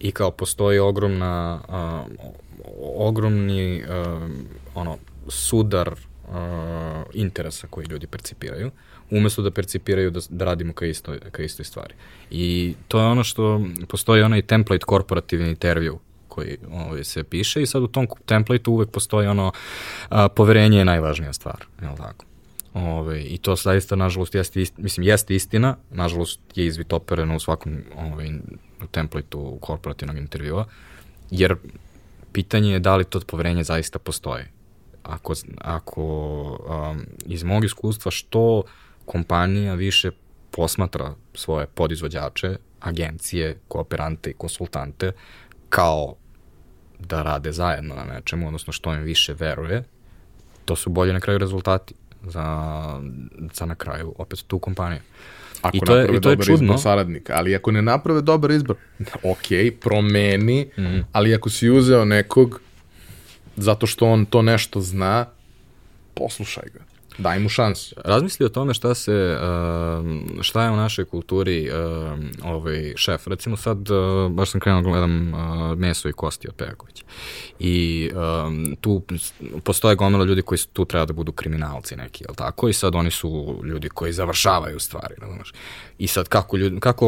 [0.00, 2.16] i kao postoji ogromna um,
[2.96, 6.34] ogromni um, ono sudar uh,
[7.14, 8.70] interesa koji ljudi percipiraju
[9.10, 11.94] umesto da percipiraju da, da radimo ka, isto, ka istoj stvari.
[12.30, 17.66] I to je ono što, postoji onaj template korporativni intervju koji ovaj, se piše i
[17.66, 19.52] sad u tom templateu uvek postoji ono
[20.08, 22.24] a, poverenje je najvažnija stvar, je li tako?
[22.76, 27.40] Ove, ovaj, I to zaista, nažalost, jeste, ist, mislim, jeste istina, nažalost je izvitopereno u
[27.40, 28.30] svakom ovaj,
[28.90, 30.66] templateu korporativnog intervjua,
[31.30, 31.56] jer
[32.32, 34.44] pitanje je da li to poverenje zaista postoji.
[35.02, 36.02] Ako, ako
[36.68, 38.62] um, iz mog iskustva što
[39.04, 40.10] kompanija više
[40.50, 45.12] posmatra svoje podizvođače, agencije, kooperante i konsultante
[45.68, 46.14] kao
[46.98, 49.84] da rade zajedno na nečemu, odnosno što im više veruje,
[50.64, 51.94] to su bolje na kraju rezultati
[52.30, 53.00] za,
[53.52, 55.00] za na kraju opet tu kompaniju.
[55.62, 56.64] Ako I to je, i to je čudno.
[56.64, 58.76] izbor saradnika, ali ako ne naprave dobar izbor,
[59.32, 59.46] ok,
[59.80, 61.04] promeni, mm -hmm.
[61.12, 62.60] ali ako si uzeo nekog
[63.56, 65.26] zato što on to nešto zna,
[66.14, 66.80] poslušaj ga.
[67.18, 67.94] Daj mu šansu.
[68.04, 69.38] Razmisli o tome šta se,
[70.40, 71.70] šta je u našoj kulturi
[72.42, 73.26] ovaj šef.
[73.26, 73.78] Recimo sad,
[74.30, 75.32] baš sam krenuo da gledam
[75.76, 77.04] meso i kosti od Pejakovića.
[77.58, 78.10] I
[78.80, 79.02] tu
[79.64, 82.68] postoje gomila ljudi koji tu treba da budu kriminalci neki, jel tako?
[82.68, 85.52] I sad oni su ljudi koji završavaju stvari, znaš.
[85.98, 87.06] I sad kako, ljudi, kako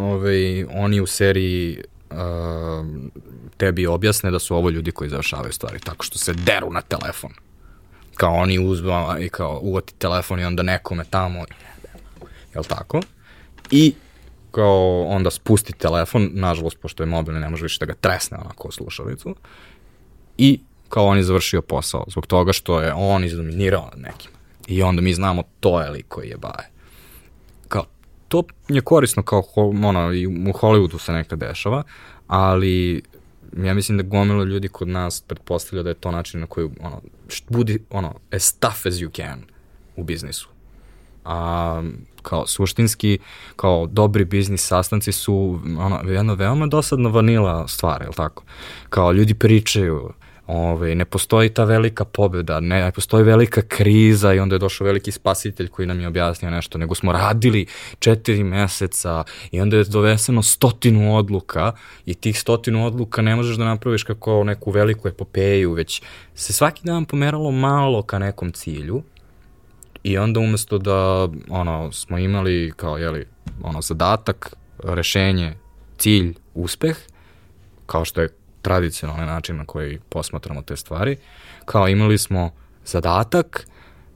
[0.00, 2.16] ovaj, oni u seriji uh,
[3.56, 7.30] tebi objasne da su ovo ljudi koji završavaju stvari tako što se deru na telefon.
[8.16, 11.44] Kao oni uzma i kao uvati telefon i onda nekome tamo,
[12.54, 13.00] jel tako?
[13.70, 13.94] I
[14.50, 18.68] kao onda spusti telefon, nažalost, pošto je mobilni, ne može više da ga tresne onako
[18.68, 19.34] u slušalicu.
[20.38, 24.30] I kao on je završio posao, zbog toga što je on izdominirao nad nekim.
[24.66, 26.70] I onda mi znamo to je lik koji je baje.
[27.68, 27.84] Kao,
[28.28, 29.42] to je korisno kao,
[29.84, 31.82] ono, i u Hollywoodu se nekad dešava,
[32.26, 33.02] ali
[33.56, 37.00] ja mislim da gomilo ljudi kod nas pretpostavlja da je to način na koji, ono,
[37.48, 39.42] budi, ono, as tough as you can
[39.96, 40.48] u biznisu.
[41.24, 41.82] A
[42.22, 43.18] kao suštinski,
[43.56, 48.44] kao dobri biznis sastanci su ono, jedno veoma dosadno vanila stvar, je li tako?
[48.88, 50.12] Kao ljudi pričaju,
[50.46, 54.84] Ove, ne postoji ta velika pobjeda, ne, ne postoji velika kriza i onda je došao
[54.84, 57.66] veliki spasitelj koji nam je objasnio nešto, nego smo radili
[57.98, 61.72] četiri meseca i onda je doveseno stotinu odluka
[62.06, 66.02] i tih stotinu odluka ne možeš da napraviš kako neku veliku epopeju, već
[66.34, 69.02] se svaki dan pomeralo malo ka nekom cilju
[70.02, 73.26] i onda umesto da ono, smo imali kao jeli,
[73.62, 75.54] ono, zadatak, rešenje,
[75.98, 76.96] cilj, uspeh,
[77.86, 78.28] kao što je
[78.64, 81.16] tradicionalni način na koji posmatramo te stvari.
[81.64, 82.50] Kao imali smo
[82.84, 83.66] zadatak,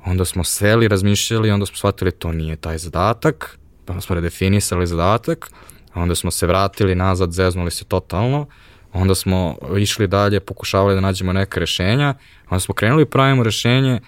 [0.05, 3.59] onda smo seli, razmišljali, onda smo shvatili to nije taj zadatak,
[3.89, 5.51] onda smo redefinisali zadatak,
[5.95, 8.47] onda smo se vratili nazad, zeznuli se totalno,
[8.93, 12.15] onda smo išli dalje, pokušavali da nađemo neka rešenja,
[12.51, 14.01] onda smo krenuli pravimo rešenje,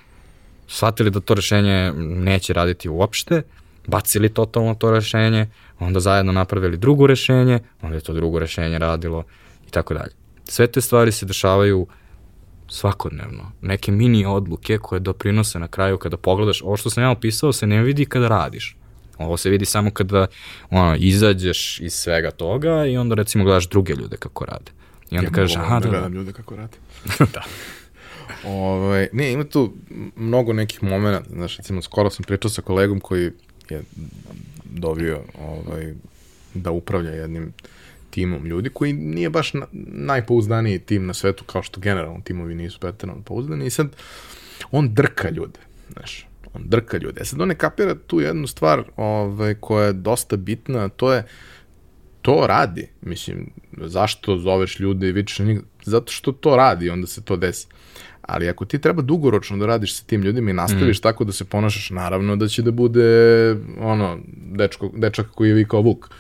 [0.69, 3.43] shvatili da to rešenje neće raditi uopšte,
[3.87, 5.47] bacili totalno to rešenje,
[5.79, 9.25] onda zajedno napravili drugo rešenje, onda je to drugo rešenje radilo
[9.69, 10.20] i tako dalje.
[10.51, 11.87] Sve te stvari se dešavaju
[12.69, 13.53] svakodnevno.
[13.61, 17.67] Neke mini odluke koje doprinose na kraju kada pogledaš, ovo što sam ja opisao se
[17.67, 18.77] ne vidi kada radiš.
[19.19, 20.27] Ovo se vidi samo kada
[20.71, 24.71] ono, izađeš iz svega toga i onda recimo gledaš druge ljude kako rade.
[25.11, 26.77] I onda ja kažeš, aha, da, da, gledam ljude kako rade.
[27.35, 27.43] da.
[28.45, 29.73] Ove, ovaj, ne, ima tu
[30.17, 33.31] mnogo nekih momenta, znaš, recimo, skoro sam pričao sa kolegom koji
[33.71, 33.83] je
[34.65, 35.95] dovio ovaj,
[36.55, 37.53] da upravlja jednim
[38.11, 42.81] timom ljudi koji nije baš na, najpouzdaniji tim na svetu, kao što generalno timovi nisu
[42.81, 43.97] pretirano pouzdani i sad
[44.71, 45.61] on drka ljude,
[45.93, 47.21] znaš, on drka ljude.
[47.21, 51.25] E sad on ne kapira tu jednu stvar ovaj, koja je dosta bitna, to je
[52.23, 57.07] to radi, mislim, zašto zoveš ljude i vičeš na njih, zato što to radi, onda
[57.07, 57.67] se to desi.
[58.23, 61.03] Ali ako ti treba dugoročno da radiš sa tim ljudima i nastaviš mm.
[61.03, 64.19] tako da se ponašaš, naravno da će da bude ono,
[64.53, 66.11] dečko, dečak koji je vikao Vuk.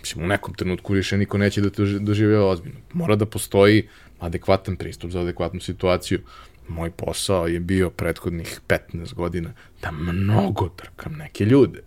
[0.00, 2.78] Mislim, u nekom trenutku više niko neće da te doživljava ozbiljno.
[2.92, 6.20] Mora da postoji adekvatan pristup za adekvatnu situaciju.
[6.68, 11.82] Moj posao je bio prethodnih 15 godina da mnogo trkam neke ljude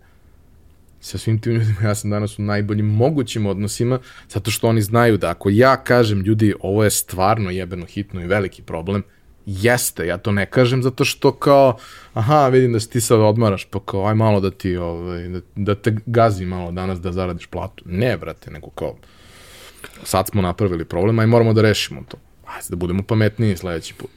[1.04, 3.98] sa svim tim ljudima ja sam danas u najboljim mogućim odnosima,
[4.28, 8.26] zato što oni znaju da ako ja kažem ljudi ovo je stvarno jebeno hitno i
[8.26, 9.02] veliki problem,
[9.46, 11.76] jeste, ja to ne kažem zato što kao,
[12.14, 15.40] aha, vidim da si ti sad odmaraš, pa kao, aj malo da ti, ovaj, da,
[15.56, 17.84] da te gazi malo danas da zaradiš platu.
[17.86, 18.96] Ne, brate, nego kao,
[20.02, 22.16] sad smo napravili problem, aj moramo da rešimo to.
[22.46, 24.10] Ajde da budemo pametniji sledeći put.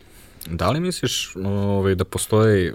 [0.51, 2.71] Da li misliš ovaj, da postoji,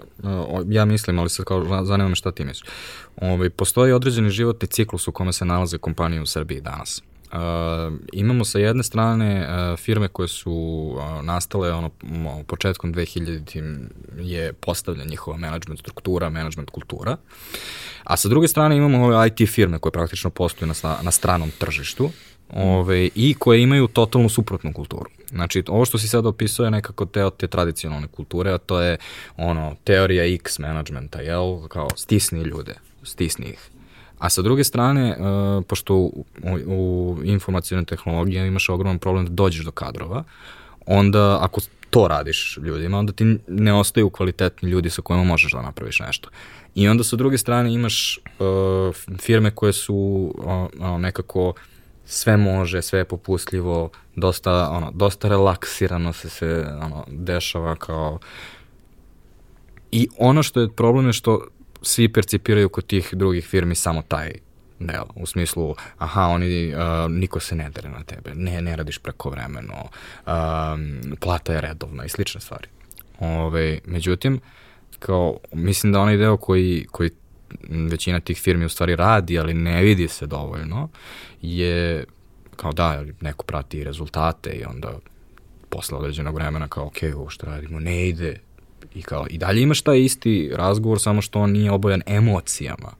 [0.67, 2.69] ja mislim, ali sad kao zanima me šta ti misliš,
[3.15, 7.03] ovaj, postoji određeni životni ciklus u kome se nalaze kompanije u Srbiji danas?
[7.33, 7.39] Uh,
[8.11, 11.89] imamo sa jedne strane uh, firme koje su uh, nastale ono,
[12.47, 17.17] početkom 2000 je postavlja njihova management struktura, management kultura.
[18.03, 22.09] A sa druge strane imamo ove IT firme koje praktično postoje na, na stranom tržištu
[22.49, 25.09] ove, i koje imaju totalno suprotnu kulturu.
[25.29, 28.97] Znači, ovo što si sad opisao je nekako teo te tradicionalne kulture, a to je
[29.37, 31.67] ono, teorija X managementa, jel?
[31.67, 33.69] Kao stisni ljude, stisni ih.
[34.23, 39.31] A sa druge strane, uh, pošto u, u, u informacijalnoj tehnologiji imaš ogroman problem da
[39.31, 40.23] dođeš do kadrova,
[40.85, 45.61] onda ako to radiš ljudima, onda ti ne ostaju kvalitetni ljudi sa kojima možeš da
[45.61, 46.29] napraviš nešto.
[46.75, 49.95] I onda sa druge strane imaš uh, firme koje su
[50.37, 51.53] uh, nekako
[52.05, 58.19] sve može, sve je popustljivo, dosta, ono, dosta relaksirano se se ono, dešava kao
[59.91, 61.47] I ono što je problem je što
[61.83, 64.31] svi percipiraju kod tih drugih firmi samo taj
[64.79, 68.97] deo, u smislu, aha, oni, uh, niko se ne dere na tebe, ne, ne radiš
[68.97, 72.67] preko vremeno, um, plata je redovna i slične stvari.
[73.19, 74.39] Ove, međutim,
[74.99, 77.09] kao, mislim da onaj deo koji, koji
[77.69, 80.89] većina tih firmi u stvari radi, ali ne vidi se dovoljno,
[81.41, 82.05] je
[82.55, 84.91] kao da, neko prati rezultate i onda
[85.69, 88.39] posle određenog vremena kao, ok, ovo što radimo ne ide,
[88.95, 92.91] I kao, i dalje imaš taj isti razgovor, samo što on nije obojan emocijama.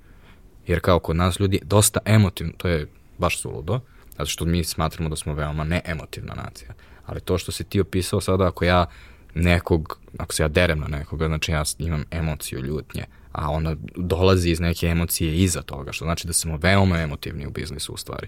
[0.68, 3.80] Jer kao kod nas ljudi dosta emotivno, to je baš suludo,
[4.12, 6.70] zato što mi smatramo da smo veoma neemotivna nacija.
[7.06, 8.86] Ali to što si ti opisao sada, ako ja
[9.34, 14.50] nekog, ako se ja derem na nekoga, znači ja imam emociju ljutnje, a ona dolazi
[14.50, 18.28] iz neke emocije iza toga, što znači da smo veoma emotivni u biznisu u stvari.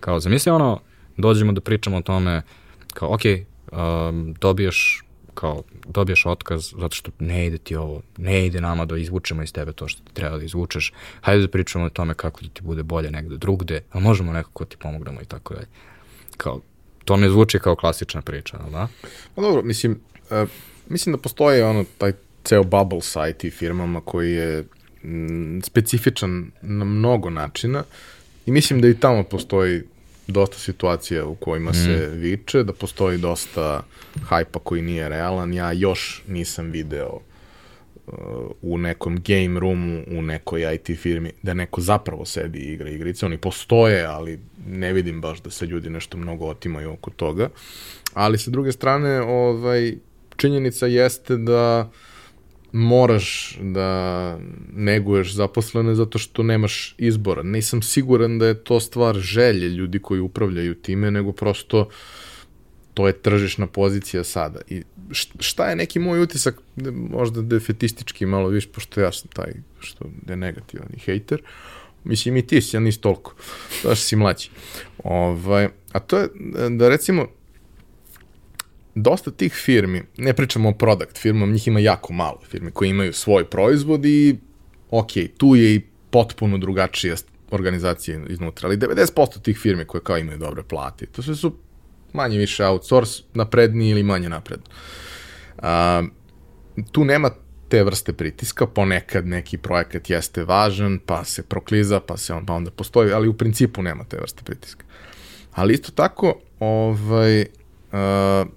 [0.00, 0.80] Kao, zamisli ono,
[1.16, 2.42] dođemo da pričamo o tome,
[2.94, 3.20] kao, ok,
[3.72, 8.96] um, dobiješ kao dobiješ otkaz zato što ne ide ti ovo, ne ide nama da
[8.96, 12.40] izvučemo iz tebe to što ti treba da izvučeš, hajde da pričamo o tome kako
[12.40, 15.66] da ti bude bolje negde drugde, a možemo nekako ti pomognemo i tako dalje.
[16.36, 16.60] Kao,
[17.04, 18.88] to ne zvuči kao klasična priča, ali da?
[19.34, 20.48] Pa dobro, mislim, uh,
[20.88, 22.12] mislim da postoje ono, taj
[22.44, 24.64] ceo bubble sa IT firmama koji je
[25.04, 27.84] m, specifičan na mnogo načina
[28.46, 29.82] i mislim da i tamo postoji
[30.26, 31.74] dosta situacija u kojima mm.
[31.74, 33.82] se viče, da postoji dosta
[34.24, 35.54] hajpa koji nije realan.
[35.54, 37.18] Ja još nisam video
[38.06, 38.14] uh,
[38.62, 43.26] u nekom game roomu, u nekoj IT firmi, da neko zapravo sedi i igra igrice.
[43.26, 47.48] Oni postoje, ali ne vidim baš da se ljudi nešto mnogo otimaju oko toga.
[48.14, 49.94] Ali sa druge strane, ovaj,
[50.36, 52.11] činjenica jeste da uh,
[52.72, 54.38] moraš da
[54.72, 57.42] neguješ zaposlene zato što nemaš izbora.
[57.42, 61.88] Nisam siguran da je to stvar želje ljudi koji upravljaju time, nego prosto
[62.94, 64.60] to je tržišna pozicija sada.
[64.68, 64.82] I
[65.38, 66.60] šta je neki moj utisak,
[67.10, 71.42] možda defetistički malo više, pošto ja sam taj što je negativan i hejter,
[72.04, 73.34] mislim i ti si, ja nisi toliko,
[73.82, 74.48] da si mlađi.
[75.04, 76.28] Ovaj, a to je
[76.70, 77.26] da recimo
[78.94, 83.12] dosta tih firmi, ne pričamo o product firmama, njih ima jako malo firme koje imaju
[83.12, 84.36] svoj proizvod i
[84.90, 87.16] ok, tu je i potpuno drugačija
[87.50, 91.56] organizacija iznutra, ali 90% tih firmi koje kao imaju dobre plate, to sve su
[92.12, 94.66] manje više outsource, napredni ili manje napredni.
[95.58, 96.02] A,
[96.92, 97.30] tu nema
[97.68, 102.52] te vrste pritiska, ponekad neki projekat jeste važan, pa se prokliza, pa se on, pa
[102.52, 104.84] onda postoji, ali u principu nema te vrste pritiska.
[105.52, 108.48] Ali isto tako, ovaj, uh,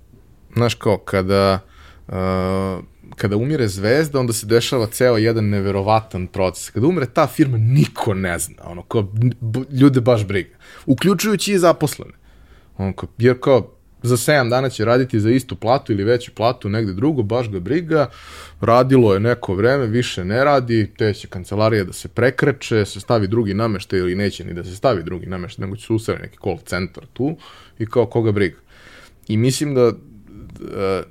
[0.55, 1.59] znaš kao, kada,
[2.07, 2.13] uh,
[3.15, 6.69] kada umire zvezda, onda se dešava ceo jedan neverovatan proces.
[6.69, 9.13] Kada umre ta firma, niko ne zna, ono, kao,
[9.71, 10.55] ljude baš briga.
[10.85, 12.13] Uključujući i zaposlene.
[12.77, 16.69] Ono, kao, jer kao, za 7 dana će raditi za istu platu ili veću platu
[16.69, 18.09] negde drugo, baš ga briga,
[18.61, 23.27] radilo je neko vreme, više ne radi, te će kancelarija da se prekreće, se stavi
[23.27, 26.57] drugi nameštaj ili neće ni da se stavi drugi nameštaj, nego će se neki call
[26.65, 27.37] centar tu
[27.79, 28.57] i kao koga briga.
[29.27, 29.91] I mislim da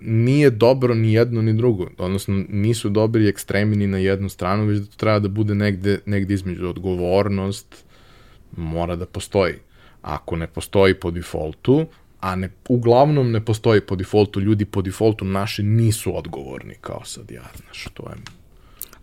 [0.00, 4.78] nije dobro ni jedno ni drugo, odnosno nisu dobri ekstremi ni na jednu stranu, već
[4.78, 7.84] da to treba da bude negde, negde između odgovornost
[8.56, 9.54] mora da postoji.
[10.02, 11.86] Ako ne postoji po defaultu,
[12.20, 17.30] a ne, uglavnom ne postoji po defaultu, ljudi po defaultu naši nisu odgovorni kao sad
[17.30, 18.16] ja, znaš, to je...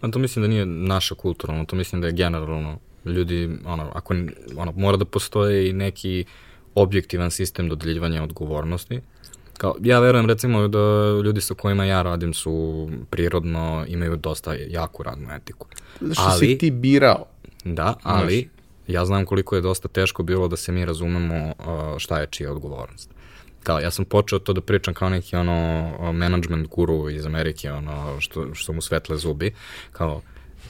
[0.02, 3.92] A to mislim da nije naša kultura, ono, to mislim da je generalno ljudi, ono,
[3.94, 4.16] ako,
[4.58, 6.26] ono, mora da postoje i neki
[6.76, 9.02] objektivan sistem dodeljivanja odgovornosti,
[9.62, 10.80] Kao, ja verujem recimo da
[11.24, 15.68] ljudi sa kojima ja radim su prirodno, imaju dosta jaku radnu etiku.
[16.00, 17.26] Zašto ali, si ti birao?
[17.64, 18.96] Da, ali Znaš.
[18.96, 22.52] ja znam koliko je dosta teško bilo da se mi razumemo uh, šta je čija
[22.52, 23.10] odgovornost.
[23.64, 28.22] Kao, ja sam počeo to da pričam kao neki ono management guru iz Amerike, ono
[28.22, 29.54] što, što mu svetle zubi,
[29.92, 30.22] kao,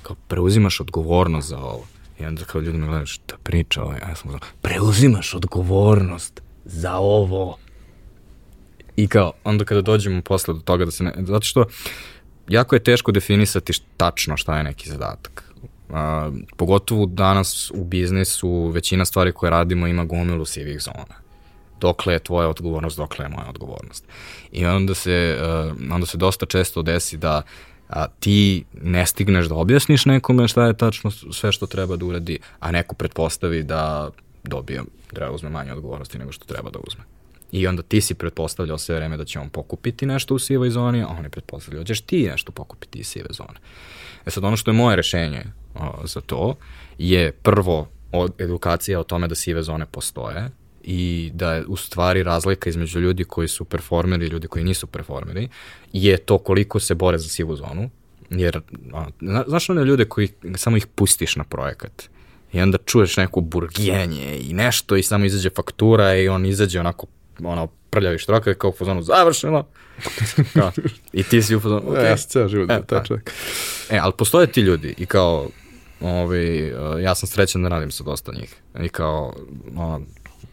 [0.01, 1.85] kao preuzimaš odgovornost za ovo.
[2.19, 3.99] I onda kao ljudi me gledaju, šta priča ovaj?
[4.09, 7.57] Ja sam kao, preuzimaš odgovornost za ovo.
[9.01, 11.13] I kao, onda kada dođemo posle do toga da se ne...
[11.17, 11.65] Zato što
[12.47, 15.51] jako je teško definisati tačno šta je neki zadatak.
[15.89, 15.95] Uh,
[16.57, 21.15] pogotovo danas u biznisu većina stvari koje radimo ima gomilu sivih zona.
[21.79, 24.05] Dokle je tvoja odgovornost, dokle je moja odgovornost.
[24.51, 27.41] I onda se, uh, onda se dosta često desi da
[27.89, 32.39] a, ti ne stigneš da objasniš nekome šta je tačno sve što treba da uradi,
[32.59, 34.09] a neko pretpostavi da
[34.43, 37.03] dobije, da uzme manje odgovornosti nego što treba da uzme.
[37.51, 41.01] I onda ti si pretpostavljao sve vreme da će on pokupiti nešto u sivoj zoni,
[41.01, 43.59] a on je pretpostavljao da ćeš ti nešto pokupiti iz sive zone.
[44.25, 45.43] E sad ono što je moje rešenje
[45.75, 46.55] o, za to
[46.97, 50.49] je prvo od edukacija o tome da sive zone postoje
[50.83, 54.87] i da je u stvari razlika između ljudi koji su performeri i ljudi koji nisu
[54.87, 55.49] performeri
[55.93, 57.89] je to koliko se bore za sivu zonu,
[58.29, 58.61] jer
[58.93, 59.05] a,
[59.47, 62.09] znaš one ljude koji samo ih pustiš na projekat
[62.53, 67.07] i onda čuješ neko burgijenje i nešto i samo izađe faktura i on izađe onako
[67.43, 69.65] ono, prljavi štraka, kao u fazonu završeno.
[70.53, 70.71] kao,
[71.13, 72.05] I ti si u fazonu, okay.
[72.05, 73.31] Ja sam ceo život e, taj čovjek.
[73.89, 75.49] E, ali postoje ti ljudi i kao,
[76.01, 78.55] ovi, e, ja sam srećan da radim sa dosta njih.
[78.79, 79.33] I kao,
[79.75, 80.01] ono,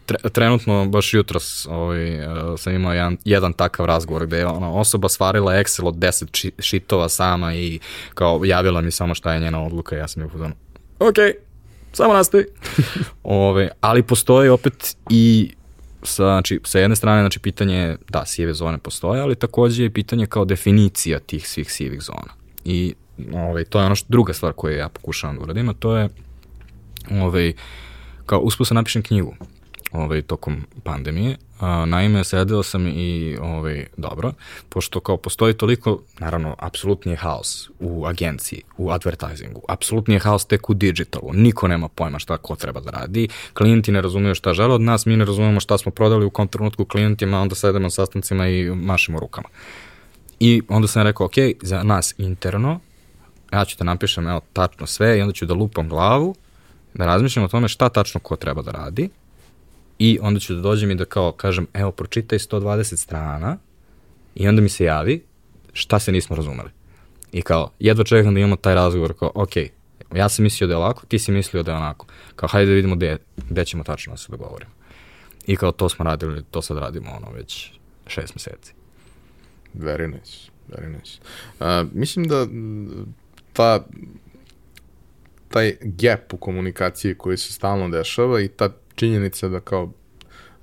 [0.05, 2.19] tre, trenutno, baš jutros ovaj,
[2.57, 7.09] sam imao jedan, jedan takav razgovor gde je ona osoba stvarila Excel od 10 šitova
[7.09, 7.79] sama i
[8.13, 10.53] kao javila mi samo šta je njena odluka i ja sam je u fazonu,
[10.99, 11.33] okej, okay,
[11.93, 12.45] samo nastavi.
[13.23, 15.53] Ove, ali postoji opet i
[16.03, 19.93] sa, znači, sa jedne strane, znači, pitanje je, da, sive zone postoje, ali takođe je
[19.93, 22.33] pitanje kao definicija tih svih sivih zona.
[22.65, 22.93] I
[23.33, 26.09] ovaj, to je ono što, druga stvar koju ja pokušavam da uradim, a to je
[27.11, 27.53] ovaj,
[28.25, 29.35] kao uspio sam napišem knjigu
[29.91, 31.37] ovaj, tokom pandemije.
[31.59, 34.33] A, naime, sedeo sam i, ovaj, dobro,
[34.69, 40.45] pošto kao postoji toliko, naravno, apsolutni je haos u agenciji, u advertisingu, apsolutni je haos
[40.45, 44.53] tek u digitalu, niko nema pojma šta ko treba da radi, klijenti ne razumiju šta
[44.53, 47.83] žele od nas, mi ne razumemo šta smo prodali u kom trenutku klijentima, onda sedemo
[47.83, 49.49] na sastancima i mašimo rukama.
[50.39, 52.79] I onda sam rekao, ok, za nas interno,
[53.53, 56.35] ja ću da napišem evo, tačno sve i onda ću da lupam glavu,
[56.93, 59.09] da razmišljam o tome šta tačno ko treba da radi
[59.99, 63.57] i onda ću da dođem i da kao kažem, evo, pročitaj 120 strana
[64.35, 65.23] i onda mi se javi
[65.73, 66.69] šta se nismo razumeli.
[67.31, 69.55] I kao, jedva čekam da imamo taj razgovor, kao, ok,
[70.15, 72.05] ja sam mislio da je ovako, ti si mislio da je onako.
[72.35, 73.17] Kao, hajde da vidimo gde,
[73.49, 74.71] gde ćemo tačno da se dogovorimo.
[75.47, 77.71] I kao, to smo radili, to sad radimo, ono, već
[78.07, 78.73] šest meseci.
[79.73, 81.19] Very nice, very nice.
[81.59, 82.47] Uh, mislim da
[83.53, 83.85] ta
[85.49, 88.69] taj gap u komunikaciji koji se stalno dešava i ta
[88.99, 89.91] činjenica da kao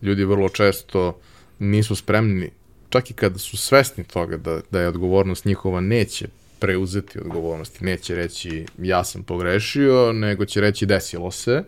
[0.03, 1.19] ljudi vrlo često
[1.59, 2.51] nisu spremni,
[2.89, 6.29] čak i kada su svesni toga da, da je odgovornost njihova, neće
[6.59, 11.63] preuzeti odgovornost i neće reći ja sam pogrešio, nego će reći desilo se.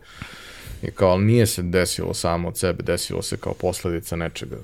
[0.83, 4.57] I kao, ali nije se desilo samo od sebe, desilo se kao posledica nečega.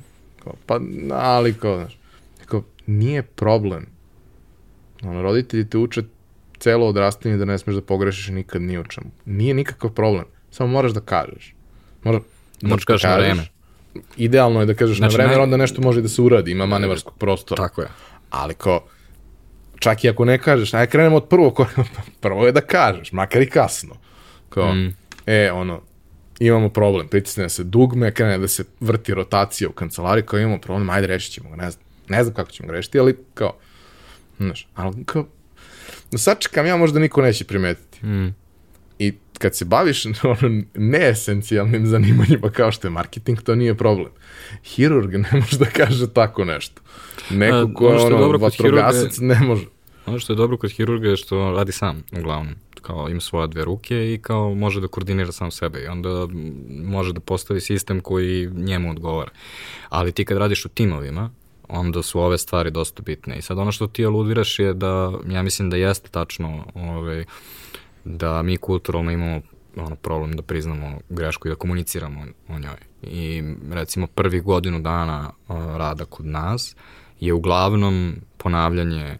[0.44, 0.80] Kao, pa,
[1.10, 1.98] ali kao, znaš,
[2.46, 3.86] kao, nije problem.
[5.02, 6.02] Ono, roditelji te uče
[6.58, 9.10] celo odrastanje da ne smeš da pogrešiš nikad ni u čemu.
[9.24, 10.24] Nije nikakav problem.
[10.50, 11.53] Samo moraš da kažeš.
[12.04, 12.20] Mora,
[12.62, 13.46] Moraš da kažeš na vreme.
[14.16, 15.42] Idealno je da kažeš znači, na vreme, naj...
[15.42, 17.62] onda nešto može da se uradi, ima manevarskog prostora.
[17.62, 17.88] Tako je.
[18.30, 18.84] Ali ko,
[19.78, 21.84] čak i ako ne kažeš, aj krenemo od prvog koraka,
[22.20, 23.96] prvo je da kažeš, makar i kasno.
[24.48, 24.94] Kao, mm.
[25.26, 25.80] e, ono,
[26.38, 30.90] imamo problem, pritisne se dugme, krene da se vrti rotacija u kancelariji, kao imamo problem,
[30.90, 33.56] ajde rešit ćemo ga, ne znam, ne znam kako ćemo ga rešiti, ali kao,
[34.38, 35.26] znaš, ali kao,
[36.10, 38.06] da sačekam ja možda niko neće primetiti.
[38.06, 38.34] Mm.
[39.38, 44.10] Kad se baviš ono, neesencijalnim zanimanjima kao što je marketing, to nije problem.
[44.64, 46.82] Hirurg ne može da kaže tako nešto.
[47.30, 49.64] Neko ko je ono, ono vatrogasac ne može.
[50.06, 52.54] Ono što je dobro kod hirurga je što radi sam, uglavnom.
[52.82, 56.26] Kao ima svoje dve ruke i kao može da koordinira sam sebe i onda
[56.84, 59.30] može da postavi sistem koji njemu odgovara.
[59.88, 61.30] Ali ti kad radiš u timovima,
[61.68, 63.38] onda su ove stvari dosta bitne.
[63.38, 67.24] I sad ono što ti aludiraš je da, ja mislim da jeste tačno ovaj,
[68.04, 69.40] da mi kulturalno imamo
[69.76, 72.76] ono, problem da priznamo grešku i da komuniciramo o njoj.
[73.02, 76.76] I recimo prvi godinu dana uh, rada kod nas
[77.20, 79.18] je uglavnom ponavljanje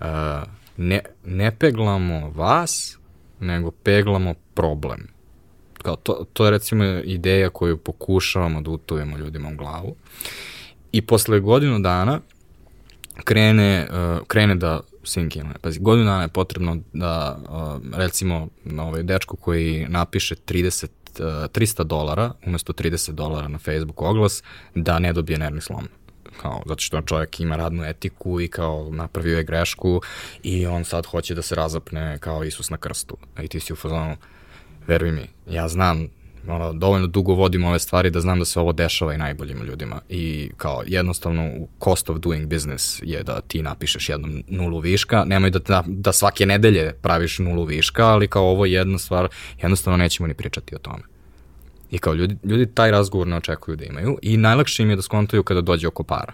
[0.00, 0.06] uh,
[0.76, 2.98] ne, ne peglamo vas,
[3.40, 5.06] nego peglamo problem.
[5.82, 9.96] Kao to, to je recimo ideja koju pokušavamo da utujemo ljudima u glavu.
[10.92, 12.20] I posle godinu dana
[13.24, 15.54] krene, uh, krene da sinkine.
[15.60, 17.38] Pazi, godinu dana je potrebno da,
[17.92, 24.42] recimo, na ovaj dečku koji napiše 30 300 dolara umesto 30 dolara na Facebook oglas
[24.74, 25.88] da ne dobije nervni slom
[26.42, 30.00] kao, zato što čovjek ima radnu etiku i kao napravio je grešku
[30.42, 33.16] i on sad hoće da se razapne kao Isus na krstu.
[33.42, 34.16] I ti si u fazonu,
[34.86, 36.08] veruj mi, ja znam
[36.48, 40.00] ono, dovoljno dugo vodim ove stvari da znam da se ovo dešava i najboljim ljudima
[40.08, 41.50] i kao jednostavno
[41.84, 46.12] cost of doing business je da ti napišeš jednu nulu viška, nemoj da, da, da
[46.12, 49.28] svake nedelje praviš nulu viška, ali kao ovo je jedna stvar,
[49.62, 51.02] jednostavno nećemo ni pričati o tome.
[51.90, 55.02] I kao ljudi, ljudi taj razgovor ne očekuju da imaju i najlakše im je da
[55.02, 56.32] skontaju kada dođe oko para.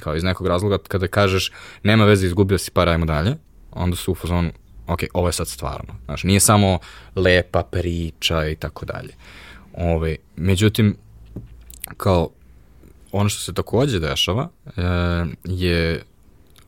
[0.00, 3.36] Kao iz nekog razloga kada kažeš nema veze izgubio si para, ajmo dalje,
[3.70, 4.50] onda su u fazonu
[4.92, 5.94] ok, ovo je sad stvarno.
[6.04, 6.78] Znaš, nije samo
[7.16, 9.14] lepa priča i tako dalje.
[9.74, 10.96] Ove, međutim,
[11.96, 12.28] kao
[13.12, 14.70] ono što se takođe dešava e,
[15.44, 16.02] je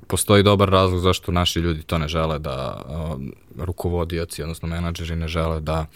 [0.06, 5.28] postoji dobar razlog zašto naši ljudi to ne žele da um, rukovodioci, odnosno menadžeri ne
[5.28, 5.86] žele da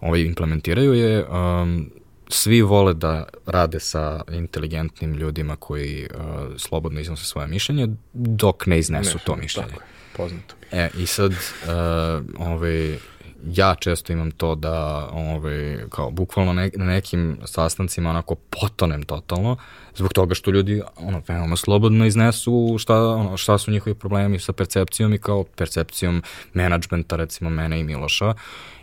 [0.00, 1.90] ovaj implementiraju je um,
[2.28, 6.20] svi vole da rade sa inteligentnim ljudima koji uh,
[6.56, 9.68] slobodno iznose svoje mišljenje dok ne iznesu ne, to mišljenje.
[9.68, 10.54] Tako je poznato.
[10.72, 12.98] E, i sad, uh, ovaj,
[13.46, 19.56] ja često imam to da ovaj, kao bukvalno ne, na nekim sastancima onako potonem totalno
[19.94, 24.52] zbog toga što ljudi ono veoma slobodno iznesu šta, ono, šta su njihovi problemi sa
[24.52, 28.34] percepcijom i kao percepcijom menadžmenta recimo mene i Miloša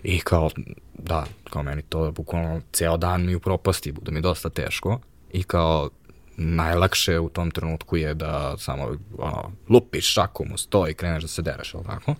[0.03, 0.49] i kao
[0.93, 4.99] da, kao meni to bukvalno ceo dan mi u propasti bude mi dosta teško
[5.33, 5.89] i kao
[6.37, 11.27] najlakše u tom trenutku je da samo ono, lupiš šakom u sto i kreneš da
[11.27, 12.15] se dereš, ali tako?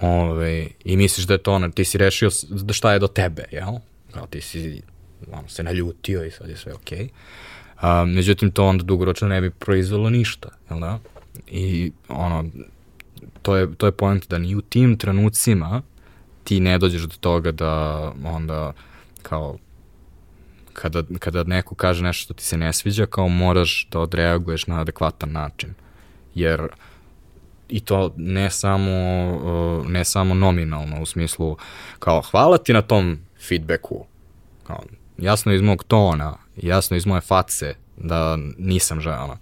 [0.00, 3.44] Ove, I misliš da je to ono, ti si rešio da šta je do tebe,
[3.52, 3.74] jel?
[4.12, 4.82] Kao ti si
[5.32, 6.98] ono, se naljutio i sad je sve okej.
[6.98, 7.08] Okay.
[7.76, 10.98] A, međutim, to onda dugoročno ne bi proizvelo ništa, jel da?
[11.46, 12.44] I ono,
[13.42, 15.82] to je, to je point da ni u tim trenucima
[16.44, 18.72] ti ne dođeš do toga da onda
[19.22, 19.58] kao
[20.74, 24.80] kada, kada neko kaže nešto što ti se ne sviđa, kao moraš da odreaguješ na
[24.80, 25.74] adekvatan način.
[26.34, 26.68] Jer
[27.68, 28.90] i to ne samo,
[29.88, 31.56] ne samo nominalno, u smislu
[31.98, 33.18] kao hvala ti na tom
[33.48, 34.06] feedbacku,
[34.66, 34.82] kao,
[35.18, 39.36] jasno iz mog tona, jasno iz moje face da nisam želao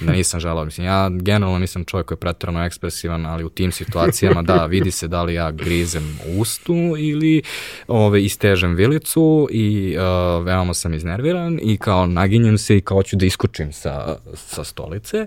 [0.00, 0.64] da nisam želao.
[0.64, 4.90] Mislim, ja generalno nisam čovjek koji je pretredno ekspresivan, ali u tim situacijama da, vidi
[4.90, 7.42] se da li ja grizem ustu ili
[7.88, 13.16] ove, istežem vilicu i uh, veoma sam iznerviran i kao naginjem se i kao ću
[13.16, 15.26] da iskočim sa, sa stolice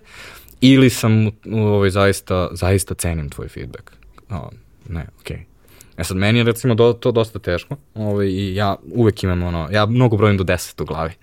[0.61, 3.91] ili sam ovaj, zaista, zaista cenim tvoj feedback.
[4.29, 4.49] O,
[4.89, 5.37] ne, okej.
[5.37, 5.57] Okay.
[5.97, 9.67] E sad, meni je recimo do, to dosta teško ovaj, i ja uvek imam ono,
[9.71, 11.13] ja mnogo brojim do 10 u glavi.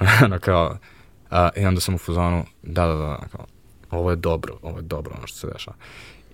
[0.24, 0.78] ono kao,
[1.30, 3.46] A, I onda sam u fuzonu, da, da, da, kao,
[3.90, 5.76] ovo je dobro, ovo je dobro ono što se dešava.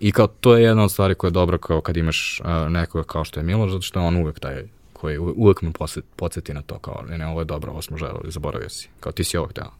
[0.00, 3.04] I kao, to je jedna od stvari koja je dobra kao kad imaš uh, nekoga
[3.04, 5.70] kao što je Miloš, zato što je on uvek taj koji uvek me
[6.16, 8.88] podsjeti na to, kao, ne, ne, ovo je dobro, ovo smo želeli, zaboravio si.
[9.00, 9.70] Kao, ti si ovo hteo.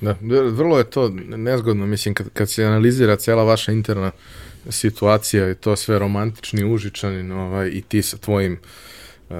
[0.00, 0.16] Da,
[0.50, 4.10] vrlo je to nezgodno, mislim, kad, kad se analizira cijela vaša interna
[4.68, 8.58] situacija i to sve romantični, užičani, ovaj, i ti sa tvojim
[9.28, 9.36] uh,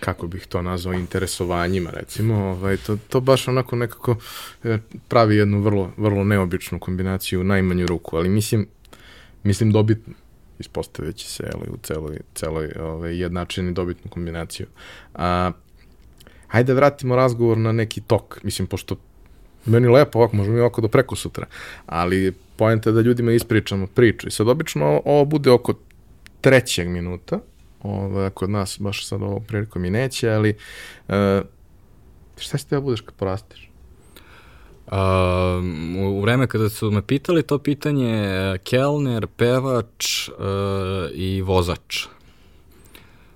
[0.00, 4.16] kako bih to nazvao, interesovanjima, recimo, ovaj, to, to baš onako nekako
[4.64, 8.66] e, pravi jednu vrlo, vrlo neobičnu kombinaciju u najmanju ruku, ali mislim,
[9.42, 10.14] mislim dobitno
[10.58, 14.66] ispostavljajući se ali, u celoj, celoj ovaj, jednačini dobitnu kombinaciju.
[15.14, 15.50] A,
[16.48, 18.96] hajde vratimo razgovor na neki tok, mislim, pošto
[19.66, 21.46] meni lepo ovako, možemo i ovako do preko sutra,
[21.86, 25.74] ali pojenta je da ljudima ispričamo priču i sad obično ovo bude oko
[26.40, 27.40] trećeg minuta,
[27.82, 30.56] Ovaj, kod nas baš sad ovo prilikom i neće, ali
[31.08, 31.14] uh,
[32.36, 33.68] šta si te da budeš kad porasteš?
[34.86, 34.98] Uh,
[35.98, 40.34] u vreme kada su me pitali to pitanje kelner, pevač uh,
[41.14, 42.06] i vozač.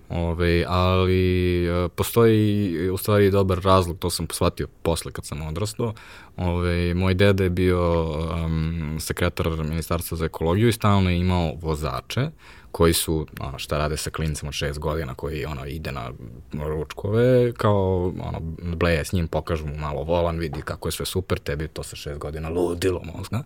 [0.08, 5.94] Ove, ali uh, postoji u stvari dobar razlog, to sam shvatio posle kad sam odrastao.
[6.36, 12.30] Ove, moj deda je bio um, sekretar Ministarstva za ekologiju i stalno je imao vozače
[12.76, 16.10] koji su, ono, šta rade sa klincem od šest godina, koji, ono, ide na
[16.52, 18.40] ručkove, kao, ono,
[18.76, 21.96] bleje s njim, pokažu mu malo volan, vidi kako je sve super, tebi to sa
[21.96, 23.42] šest godina ludilo mozga.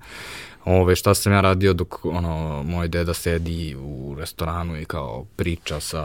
[0.65, 5.81] Ove, šta sam ja radio dok, ono, moj deda sedi u restoranu i kao priča
[5.81, 6.03] sa,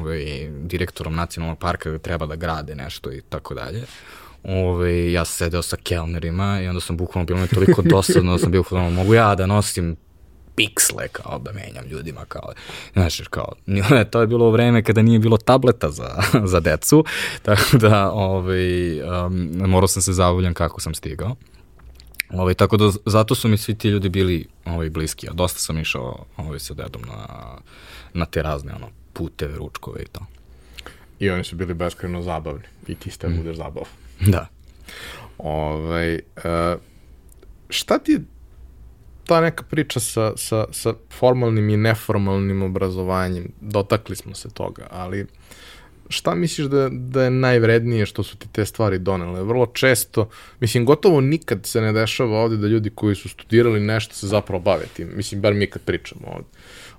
[0.00, 3.82] ove, direktorom nacionalnog parka da treba da grade nešto i tako dalje.
[4.44, 8.38] Ove, ja sam sedeo sa kelnerima i onda sam bukvalno bilo mi toliko dosadno da
[8.38, 9.96] sam bio, mogu ja da nosim
[10.56, 12.52] piksle kao da menjam ljudima kao,
[12.92, 13.52] znaš, kao,
[14.10, 17.04] to je bilo vreme kada nije bilo tableta za, za decu,
[17.42, 21.36] tako da ovaj, um, morao sam se zavuljan kako sam stigao.
[22.30, 25.78] Ovaj, tako da zato su mi svi ti ljudi bili ovaj, bliski, a dosta sam
[25.78, 27.26] išao ovaj, sa dedom na,
[28.14, 30.26] na te razne ono, puteve, ručkove i to.
[31.18, 33.36] I oni su bili beskreno zabavni i ti ste mm.
[33.36, 33.84] budeš zabav.
[34.20, 34.46] Da.
[35.38, 36.80] Ovaj, uh,
[37.68, 38.20] šta ti je
[39.26, 45.26] ta neka priča sa, sa, sa formalnim i neformalnim obrazovanjem, dotakli smo se toga, ali
[46.08, 49.42] šta misliš da, da je najvrednije što su ti te stvari donele?
[49.42, 50.28] Vrlo često,
[50.60, 54.62] mislim, gotovo nikad se ne dešava ovde da ljudi koji su studirali nešto se zapravo
[54.62, 55.10] bave tim.
[55.16, 56.48] Mislim, bar mi kad pričamo ovde.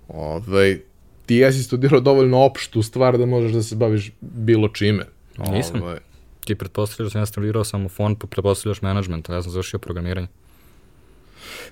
[0.08, 0.80] Ove, ovaj,
[1.26, 5.06] ti jesi studirao dovoljno opštu stvar da možeš da se baviš bilo čime.
[5.38, 5.76] Nisam.
[5.76, 6.00] Ove, ovaj.
[6.46, 10.28] ti pretpostavljaš da sam ja studirao samo fond, pa pretpostavljaš management, ja sam završio programiranje.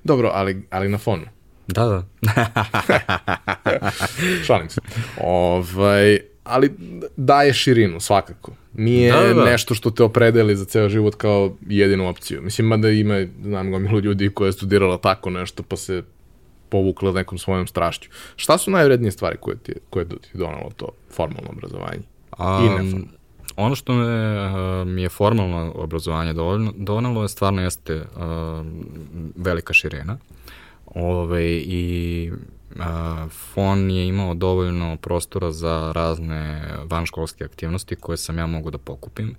[0.03, 1.25] Dobro, ali, ali na fonu.
[1.67, 2.03] Da, da.
[4.45, 4.81] Šalim se.
[5.21, 6.71] Ovaj, ali
[7.17, 8.51] daje širinu, svakako.
[8.73, 9.45] Nije da, da.
[9.45, 12.41] nešto što te opredeli za ceo život kao jedinu opciju.
[12.41, 16.03] Mislim, mada ima, znam gomilu ljudi koja je studirala tako nešto, pa se
[16.69, 18.09] povukla nekom svojom strašću.
[18.35, 22.01] Šta su najvrednije stvari koje ti, koje ti donalo to formalno obrazovanje?
[22.39, 23.22] Um, I neformalno?
[23.55, 26.33] Ono što me, uh, mi je formalno obrazovanje
[26.75, 28.03] donalo je stvarno jeste uh,
[29.35, 30.17] velika širena.
[30.95, 32.31] Ove, I
[32.75, 38.77] uh, FON je imao dovoljno prostora za razne vanškolske aktivnosti koje sam ja mogu da
[38.77, 39.35] pokupim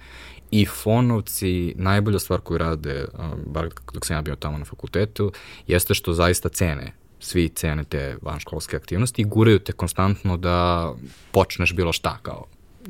[0.51, 3.05] i fonovci, najbolja stvar koju rade,
[3.47, 5.33] bar dok sam ja bio tamo na fakultetu,
[5.67, 6.93] jeste što zaista cene
[7.25, 10.93] svi cene te vanškolske aktivnosti i guraju te konstantno da
[11.33, 12.45] počneš bilo šta kao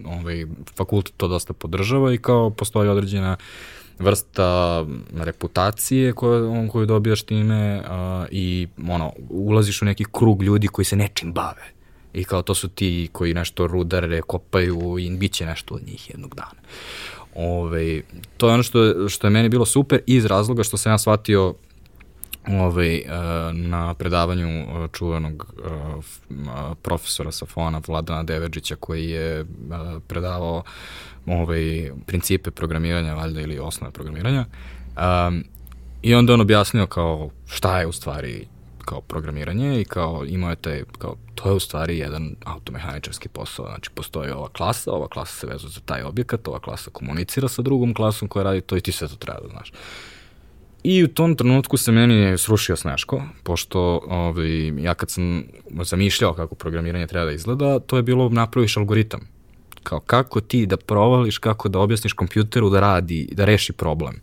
[0.05, 3.37] ovaj, fakultet to dosta podržava i kao postoji određena
[3.99, 4.85] vrsta
[5.15, 10.97] reputacije koju, koju dobijaš time uh, i ono, ulaziš u neki krug ljudi koji se
[10.97, 11.65] nečim bave.
[12.13, 16.11] I kao to su ti koji nešto rudare, kopaju i bit će nešto od njih
[16.11, 16.61] jednog dana.
[17.35, 18.03] Ove,
[18.37, 21.55] to je ono što, što je meni bilo super iz razloga što sam ja shvatio
[22.49, 23.03] ovaj,
[23.53, 25.69] na predavanju e, čuvenog e,
[26.83, 29.45] profesora Safona Vladana Deveđića koji je
[30.07, 30.63] predavao
[31.27, 34.45] ovaj, principe programiranja valjda ili osnove programiranja
[34.97, 35.45] um,
[36.03, 38.47] i onda on objasnio kao šta je u stvari
[38.85, 43.67] kao programiranje i kao imao je taj, kao to je u stvari jedan automehaničarski posao,
[43.67, 47.63] znači postoji ova klasa, ova klasa se vezuje za taj objekat, ova klasa komunicira sa
[47.63, 49.73] drugom klasom koja radi to i ti sve to treba da znaš.
[50.85, 55.45] I u tom trenutku se meni srušio Sneško, pošto ovaj, ja kad sam
[55.83, 59.21] zamišljao kako programiranje treba da izgleda, to je bilo napraviš algoritam.
[59.83, 64.21] Kao kako ti da provališ, kako da objasniš kompjuteru da radi, da reši problem.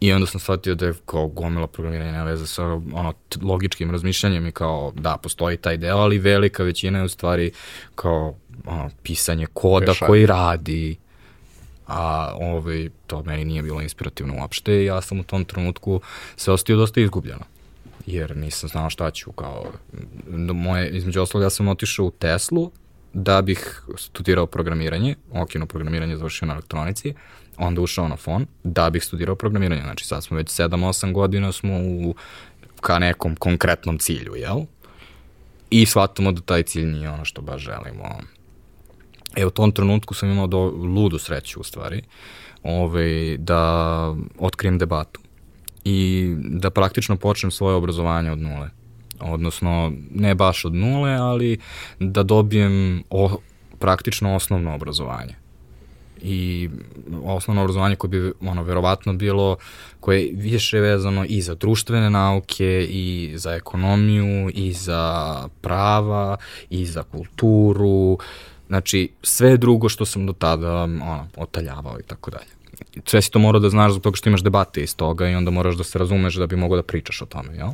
[0.00, 3.12] I onda sam shvatio da je kao gomila programiranja nema veze sa ono,
[3.42, 7.50] logičkim razmišljanjem i kao da, postoji taj deo, ali velika većina je u stvari
[7.94, 8.34] kao
[8.66, 10.08] ono, pisanje koda Rešaj.
[10.08, 10.96] koji radi,
[11.92, 16.00] a ovaj, to meni nije bilo inspirativno uopšte i ja sam u tom trenutku
[16.36, 17.44] se ostio dosta izgubljeno
[18.06, 19.72] jer nisam znao šta ću kao
[20.54, 22.70] moje, između osloga ja sam otišao u Teslu
[23.12, 27.14] da bih studirao programiranje, okino programiranje završio na elektronici,
[27.56, 29.82] onda ušao na fon da bih studirao programiranje.
[29.82, 32.14] Znači sad smo već 7-8 godina smo u
[32.80, 34.60] ka nekom konkretnom cilju, jel?
[35.70, 38.18] I shvatamo da taj cilj nije ono što baš želimo
[39.36, 42.02] E, u tom trenutku sam imao do, ludu sreću, u stvari,
[42.62, 45.20] ovaj, da otkrijem debatu
[45.84, 48.70] i da praktično počnem svoje obrazovanje od nule.
[49.20, 51.58] Odnosno, ne baš od nule, ali
[51.98, 53.38] da dobijem o,
[53.78, 55.34] praktično osnovno obrazovanje
[56.22, 56.70] i
[57.24, 59.56] osnovno obrazovanje koje bi ono verovatno bilo
[60.00, 66.36] koje je više vezano i za društvene nauke i za ekonomiju i za prava
[66.70, 68.18] i za kulturu
[68.72, 72.50] Znači, sve drugo što sam do tada ono, otaljavao i tako dalje.
[73.04, 75.50] Sve si to mora da znaš zbog toga što imaš debate iz toga i onda
[75.50, 77.68] moraš da se razumeš da bi mogao da pričaš o tome, jel?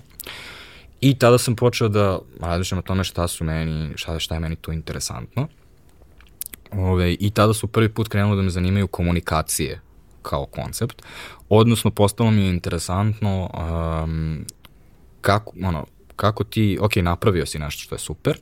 [1.01, 4.57] I tada sam počeo da razmišljam o tome šta su meni, šta, šta je meni
[4.57, 5.47] tu interesantno.
[6.73, 9.81] Ove, I tada su prvi put krenuli da me zanimaju komunikacije
[10.23, 11.03] kao koncept,
[11.49, 14.45] odnosno postalo mi je interesantno um,
[15.21, 15.87] kako, ono,
[16.17, 18.39] kako ti, ok, napravio si nešto što je super,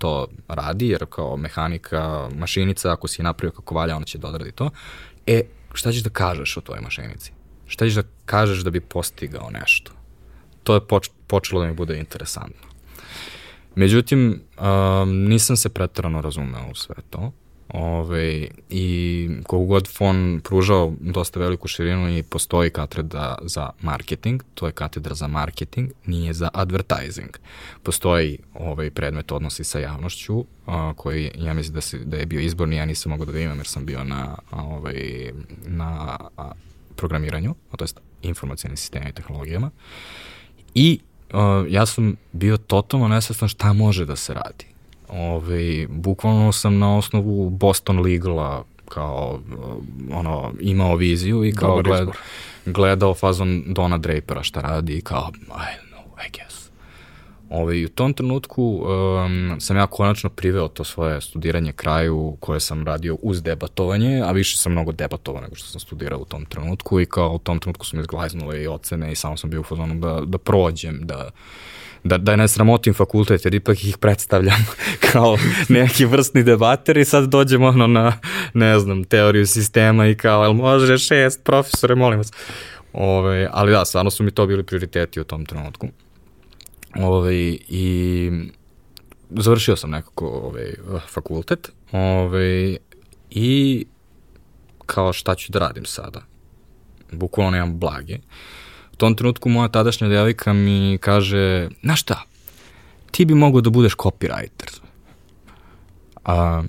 [0.00, 4.28] to radi, jer kao mehanika, mašinica, ako si je napravio kako valja, ona će da
[4.28, 4.70] odradi to.
[5.26, 5.42] E,
[5.72, 7.32] šta ćeš da kažeš o toj mašinici?
[7.66, 9.92] Šta ćeš da kažeš da bi postigao nešto?
[10.62, 12.68] To je poč počelo da mi bude interesantno.
[13.74, 17.32] Međutim, um, nisam se pretarano razumeo u sve to.
[17.74, 24.66] Ove, I kogu god fon pružao dosta veliku širinu i postoji katedra za marketing, to
[24.66, 27.30] je katedra za marketing, nije za advertising.
[27.82, 32.40] Postoji ovaj predmet odnosi sa javnošću, a, koji ja mislim da, se, da je bio
[32.40, 35.30] izborni, ja nisam mogao da ga imam jer sam bio na, ovaj,
[35.66, 36.18] na
[36.96, 37.88] programiranju, to je
[38.22, 39.70] informacijani sistemi i tehnologijama.
[40.74, 41.00] I
[41.32, 44.69] a, ja sam bio totalno nesvestan šta može da se radi
[45.12, 49.40] Ove, ovaj, bukvalno sam na osnovu Boston Legala kao
[50.12, 52.08] ono imao viziju i kao gled,
[52.66, 56.70] gledao fazon Dona Drapera šta radi i kao I know, I guess.
[57.50, 62.36] Ove, ovaj, I u tom trenutku um, sam ja konačno priveo to svoje studiranje kraju
[62.40, 66.24] koje sam radio uz debatovanje, a više sam mnogo debatovao nego što sam studirao u
[66.24, 69.50] tom trenutku i kao u tom trenutku su mi izglaznule i ocene i samo sam
[69.50, 71.30] bio u fazonu da, da prođem, da
[72.04, 74.66] da, da ne sramotim fakultet, jer ipak ih predstavljam
[75.12, 75.36] kao
[75.68, 78.12] neki vrstni debater i sad dođemo ono na,
[78.54, 82.32] ne znam, teoriju sistema i kao, jel može šest, profesore, molim vas.
[82.92, 85.88] Ove, ali da, stvarno su mi to bili prioriteti u tom trenutku.
[86.96, 87.34] Ove,
[87.68, 88.30] I
[89.30, 90.74] završio sam nekako ove,
[91.08, 92.76] fakultet ove,
[93.30, 93.86] i
[94.86, 96.20] kao šta ću da radim sada.
[97.12, 98.14] Bukvalno nemam blage.
[98.14, 98.20] Uh,
[99.00, 102.22] tom trenutku moja tadašnja devojka mi kaže, na šta,
[103.10, 104.80] ti bi mogao da budeš copywriter.
[106.24, 106.62] A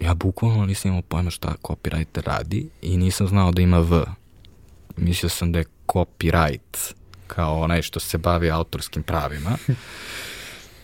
[0.00, 4.04] ja bukvalno nisam imao pojma šta copywriter radi i nisam znao da ima V.
[4.96, 6.94] Mislio sam da je copyright,
[7.26, 9.56] kao onaj što se bavi autorskim pravima.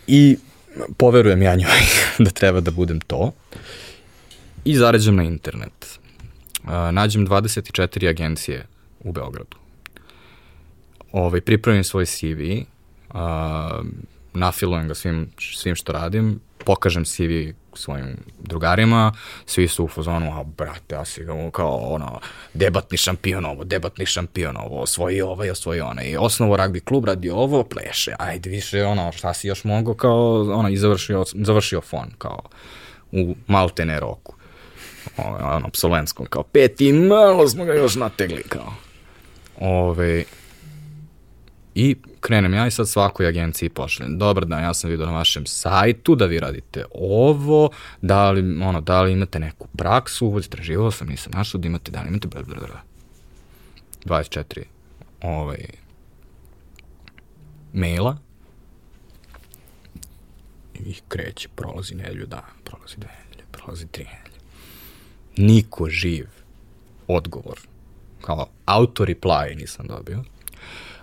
[0.06, 0.36] I
[0.96, 1.80] poverujem ja njoj
[2.24, 3.32] da treba da budem to.
[4.64, 5.98] I zaređam na internet.
[6.92, 8.66] nađem 24 agencije
[9.00, 9.59] u Beogradu
[11.12, 12.40] ovaj, pripremim svoj CV,
[13.08, 13.20] uh,
[14.34, 19.12] nafilujem ga svim, svim što radim, pokažem CV svojim drugarima,
[19.46, 22.20] svi su u fazonu, a brate, ja si kao ono,
[22.54, 27.04] debatni šampion ovo, debatni šampion ovo, osvoji ovo i osvoji ono, i osnovo ragbi klub
[27.04, 31.80] radi ovo, pleše, ajde više, ono, šta si još mogo, kao, ono, i završio, završio
[31.80, 32.42] fon, kao,
[33.12, 34.34] u maltene roku,
[35.16, 38.74] ono, absolventskom, kao, peti, malo smo ga još nategli, kao,
[39.60, 40.24] ove,
[41.74, 44.18] I krenem ja i sad svakoj agenciji pošaljem.
[44.18, 47.70] Dobar dan, ja sam vidio na vašem sajtu da vi radite ovo,
[48.02, 52.02] da li, ono, da li imate neku praksu, istraživao sam, nisam našao da imate, da
[52.02, 52.80] li imate, bla, bla, bla.
[54.04, 54.62] 24
[55.22, 55.66] ovaj,
[57.72, 58.16] maila
[60.74, 64.40] i kreće, prolazi nedelju dan, prolazi dve nedelje, prolazi tri nedelje.
[65.36, 66.26] Niko živ
[67.06, 67.60] odgovor,
[68.20, 70.24] kao auto reply nisam dobio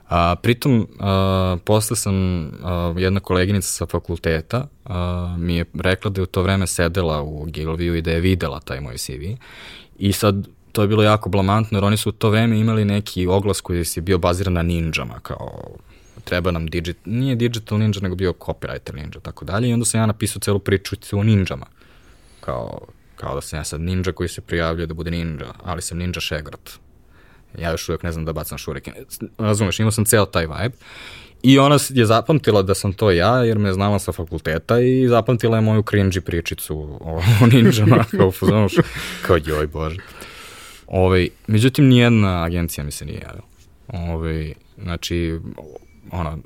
[0.10, 2.16] A, pritom, a, posle sam,
[2.64, 7.22] a, jedna koleginica sa fakulteta a, mi je rekla da je u to vreme sedela
[7.22, 9.36] u Gilviju i da je videla taj moj CV.
[9.99, 13.28] I sad, to je bilo jako blamantno, jer oni su u to vreme imali neki
[13.28, 15.78] oglas koji je bio baziran na ninjama, kao
[16.24, 19.70] treba nam digit, nije digital ninja, nego bio copywriter ninja, tako dalje.
[19.70, 21.66] I onda sam ja napisao celu priču o ninjama.
[22.39, 22.80] Kao,
[23.16, 26.20] kao da sam ja sad ninja koji se prijavljuje da bude ninja, ali sam ninja
[26.20, 26.80] šegrat
[27.60, 28.93] ja još uvijek ne znam da bacam šurike.
[29.38, 30.76] Razumeš, imao sam ceo taj vibe.
[31.43, 35.58] I ona je zapamtila da sam to ja, jer me znala sa fakulteta i zapamtila
[35.58, 38.68] je moju cringy pričicu o, o ninjama, kao fuzonu,
[39.22, 40.00] kao joj bože.
[40.88, 43.45] Ove, ovaj, međutim, nijedna agencija mi se nije javila.
[43.88, 45.39] Ove, ovaj, znači,
[46.12, 46.38] ona,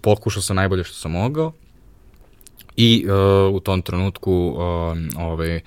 [0.00, 1.52] pokušao sam najbolje što sam mogao
[2.76, 4.60] i uh, u tom trenutku uh,
[5.18, 5.60] ovaj,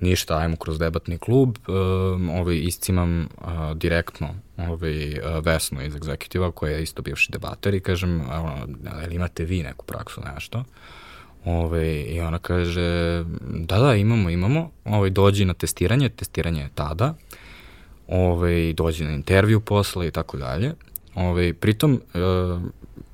[0.00, 6.50] ništa, ajmo kroz debatni klub, um, ovaj, iscimam uh, direktno ovaj, uh, Vesnu iz egzekutiva,
[6.50, 8.66] koja je isto bivši debater i kažem, ono,
[9.08, 10.64] li imate vi neku praksu, nešto?
[11.44, 16.70] Ove, ovaj, I ona kaže, da, da, imamo, imamo, ovaj, dođi na testiranje, testiranje je
[16.74, 17.14] tada,
[18.08, 20.72] ove, ovaj, dođi na intervju posle i tako dalje.
[21.14, 22.62] Ove, pritom, uh,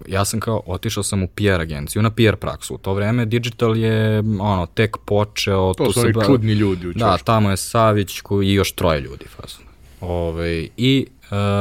[0.08, 2.74] ja sam kao, otišao sam u PR agenciju, na PR praksu.
[2.74, 5.74] U to vreme digital je, ono, tek počeo.
[5.74, 6.98] To su oni čudni ljudi u Čošku.
[6.98, 9.24] Da, tamo je Savić koji, i još troje ljudi.
[9.24, 9.64] Fazno.
[10.00, 11.06] Ove, I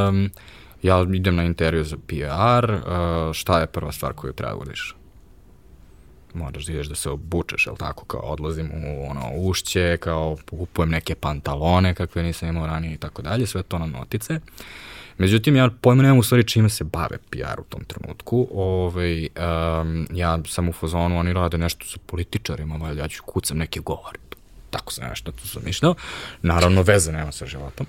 [0.10, 0.30] um,
[0.84, 4.96] ja idem na intervju za PR, uh, šta je prva stvar koju treba da uradiš?
[6.34, 10.90] moraš da ideš da se obučeš, jel tako, kao odlazim u ono ušće, kao kupujem
[10.90, 14.34] neke pantalone kakve nisam imao ranije i tako dalje, sve to na notice.
[14.34, 14.42] Uh,
[15.18, 18.48] Međutim, ja pojma nemam u stvari čime se bave PR u tom trenutku.
[18.54, 23.58] Ovaj, um, ja sam u fazonu, oni rade nešto sa političarima, valjda ja ću kucam
[23.58, 24.20] neke govore.
[24.70, 25.96] Tako sam nešto tu sam mišljao.
[26.42, 27.86] Naravno, veze nema sa životom.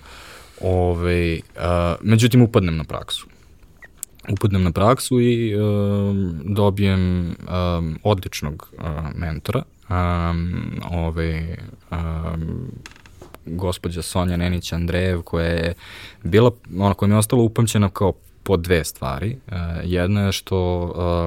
[0.61, 1.63] Ove, uh,
[2.01, 3.27] međutim, upadnem na praksu.
[4.29, 9.63] Upadnem na praksu i um, dobijem um, odličnog uh, mentora.
[9.89, 11.57] Um, ove,
[11.91, 12.73] um,
[13.47, 15.75] gospođa Sonja Nenić Andrejev koja je
[16.23, 18.13] bila, ona koja mi je ostala upamćena kao
[18.47, 19.37] po dve stvari.
[19.47, 19.53] Uh,
[19.85, 20.59] jedna je što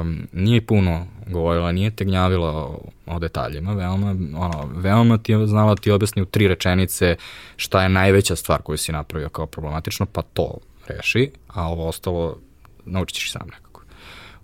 [0.02, 5.48] um, nije puno govorila, nije te gnjavila o, o detaljima, veoma, ono, veoma ti je
[5.48, 7.16] znala ti objasni u tri rečenice
[7.56, 10.58] šta je najveća stvar koju si napravio kao problematično, pa to
[10.88, 12.38] reši, a ovo ostalo
[12.86, 13.82] naučit ćeš sam nekako.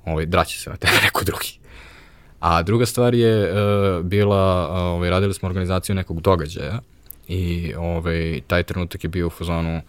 [0.05, 1.59] Ovaj, draći se na tebe neko drugi.
[2.39, 6.79] A druga stvar je uh, bila, uh, ovaj, radili smo organizaciju nekog događaja
[7.27, 9.81] i ovaj, taj trenutak je bio u fazonu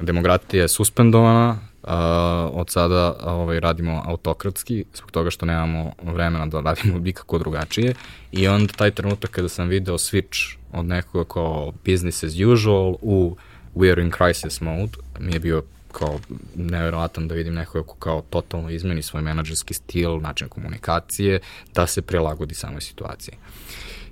[0.00, 6.60] demokratija je suspendovana, a, od sada ovaj, radimo autokratski, zbog toga što nemamo vremena da
[6.60, 7.94] radimo nikako drugačije
[8.32, 13.36] i onda taj trenutak kada sam video switch od nekoga kao business as usual u
[13.74, 15.62] we are in crisis mode, mi je bio
[15.92, 16.20] kao
[16.54, 21.40] nevjerovatan da vidim nekoga ko kao totalno izmeni svoj menadžerski stil, način komunikacije,
[21.74, 23.34] da se prilagodi samoj situaciji.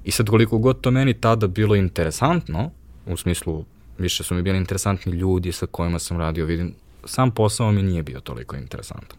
[0.09, 2.71] I sad koliko god to meni tada bilo interesantno,
[3.07, 3.65] u smislu
[3.99, 8.03] više su mi bili interesantni ljudi sa kojima sam radio, vidim, sam posao mi nije
[8.03, 9.19] bio toliko interesantan.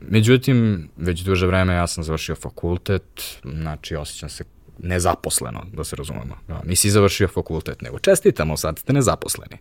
[0.00, 4.44] Međutim, već duže vreme ja sam završio fakultet, znači osjećam se
[4.78, 6.36] nezaposleno, da se razumemo.
[6.48, 9.56] Ja, nisi završio fakultet, nego čestitamo, sad ste nezaposleni.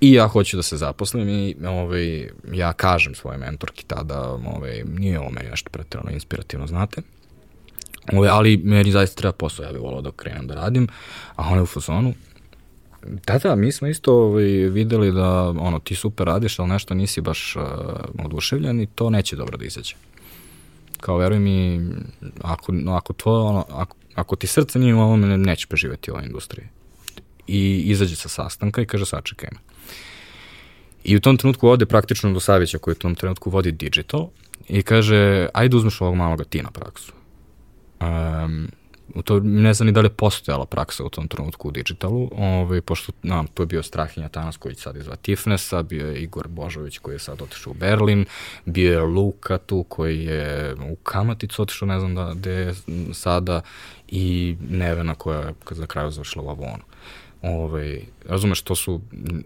[0.00, 5.20] I ja hoću da se zaposlim i ovaj, ja kažem svoje mentorki tada, ovaj, nije
[5.20, 7.02] ovo meni nešto pretredno inspirativno, znate.
[8.12, 10.88] Ove, ali meni zaista treba posao, ja bih volao da krenem da radim,
[11.36, 12.14] a on je u fazonu,
[13.26, 17.20] Da, da, mi smo isto ovaj, videli da ono, ti super radiš, ali nešto nisi
[17.20, 17.62] baš uh,
[18.24, 19.94] oduševljen i to neće dobro da izađe.
[21.00, 21.80] Kao, veruj mi,
[22.40, 26.26] ako, ako, to, ono, ako, ako ti srce nije u ovome, neće preživeti u ovoj
[26.26, 26.66] industriji.
[27.46, 29.58] I izađe sa sastanka i kaže, sačekaj me.
[31.04, 34.28] I u tom trenutku ode praktično do Savića koji u tom trenutku vodi digital
[34.68, 37.12] i kaže, ajde uzmeš ovog maloga ti na praksu.
[38.44, 38.68] Um,
[39.24, 42.80] to ne znam ni da li je postojala praksa u tom trenutku u digitalu, ovaj,
[42.80, 47.14] pošto no, tu je bio Strahinja Tanasković sad iz Tifnesa, bio je Igor Božović koji
[47.14, 48.24] je sad otišao u Berlin,
[48.64, 52.74] bio je Luka tu koji je u Kamaticu otišao, ne znam da, gde je
[53.12, 53.60] sada,
[54.08, 56.84] i Nevena koja je za kraju završila u Avonu.
[57.42, 59.00] Ovaj, razumeš, to su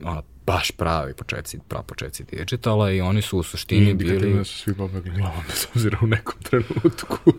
[0.05, 4.41] ona, baš pravi početci, pravi početci digitala i oni su u suštini bili...
[4.41, 7.33] I su svi pobegli glavom bez obzira u nekom trenutku.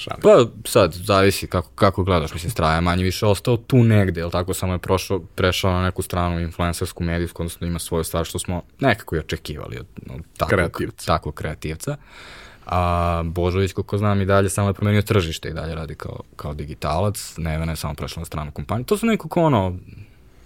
[0.00, 0.20] Šalim.
[0.22, 4.54] Pa sad, zavisi kako, kako gledaš, mislim, Straja manje više ostao tu negde, jel tako,
[4.54, 8.62] samo je prošao, prešao na neku stranu influencersku medijsku, odnosno ima svoju stvar što smo
[8.80, 11.06] nekako i očekivali od, od takvog, kreativca.
[11.06, 11.96] takvog kreativca.
[12.66, 16.54] A Božović, kako znam, i dalje samo je promenio tržište i dalje radi kao, kao
[16.54, 18.84] digitalac, Nevena je samo prešla na stranu kompaniju.
[18.84, 19.76] To su nekako ono,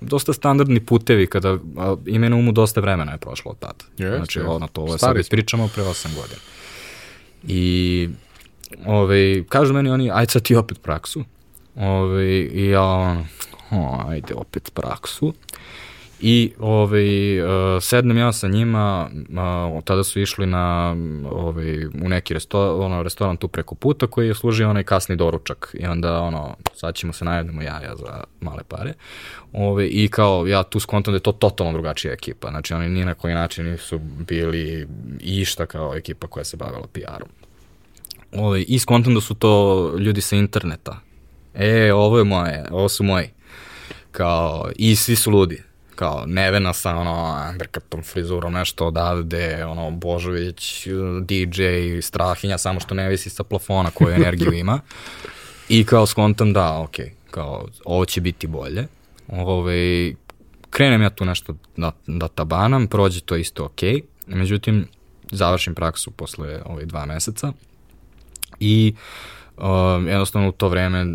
[0.00, 3.84] dosta standardni putevi kada a, ima na umu dosta vremena je prošlo od tada.
[3.98, 4.57] Yes, znači, yes.
[4.57, 6.40] ono, to ovo sad pričamo pre 8 godina.
[7.46, 8.09] I
[8.86, 11.24] Ove, kažu meni oni, ajde sad ti opet praksu.
[11.76, 13.26] Ove, I ja ono,
[13.70, 15.34] o, ajde opet praksu.
[16.20, 19.10] I ovaj, uh, sednem ja sa njima,
[19.84, 20.96] tada su išli na,
[21.30, 25.76] ovaj, u neki resto, ono, restoran tu preko puta koji je služio onaj kasni doručak
[25.78, 28.92] i onda ono, sad ćemo se najednemo jaja za male pare.
[29.52, 33.04] Ove, I kao ja tu skontam da je to totalno drugačija ekipa, znači oni ni
[33.04, 34.88] na koji način nisu bili
[35.20, 37.43] išta kao ekipa koja se bavila PR-om
[38.35, 41.01] ovaj, i skontam da su to ljudi sa interneta.
[41.55, 43.30] E, ovo je moje, ovo su moji.
[44.11, 45.62] Kao, i svi su ludi.
[45.95, 50.87] Kao, Nevena sa, ono, undercutom frizurom, nešto odavde, ono, Božović,
[51.22, 51.62] DJ,
[52.03, 54.80] Strahinja, samo što ne visi sa plafona koju energiju ima.
[55.68, 56.97] I kao skontam da, ok,
[57.30, 58.87] kao, ovo će biti bolje.
[59.28, 60.14] Ove, ovaj,
[60.70, 63.80] krenem ja tu nešto da, da tabanam, prođe to isto ok.
[64.26, 64.89] Međutim,
[65.30, 67.53] završim praksu posle ove dva meseca
[68.61, 68.94] i
[69.57, 71.07] um, jednostavno u to vreme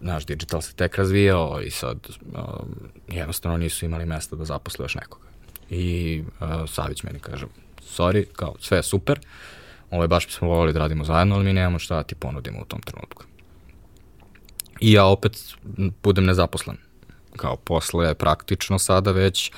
[0.00, 1.98] naš digital se tek razvijao i sad
[2.34, 5.26] um, jednostavno nisu imali mesta da zaposle još nekoga.
[5.70, 7.46] I uh, Savić meni kaže,
[7.96, 9.20] sorry, kao sve je super,
[9.90, 12.60] ovo je baš bismo volili da radimo zajedno, ali mi nemamo šta da ti ponudimo
[12.62, 13.24] u tom trenutku.
[14.80, 15.32] I ja opet
[16.02, 16.76] budem nezaposlen.
[17.36, 19.52] Kao posle praktično sada već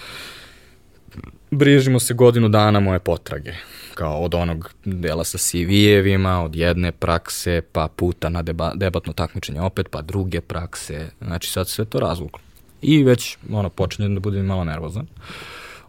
[1.50, 3.52] brižimo se godinu dana moje potrage
[4.00, 9.60] kao od onog dela sa CV-evima, od jedne prakse, pa puta na deba, debatno takmičenje
[9.60, 12.40] opet, pa druge prakse, znači sad sve to razvuklo.
[12.82, 15.06] I već ono, počinjem da budem malo nervozan.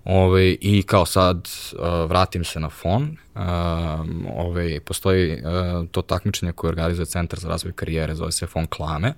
[0.06, 3.04] Ove, ovaj, I kao sad uh, vratim se na fon,
[3.36, 4.02] uh, ove,
[4.38, 9.14] ovaj, postoji uh, to takmičenje koje organizuje Centar za razvoj karijere, zove se Fon Klame.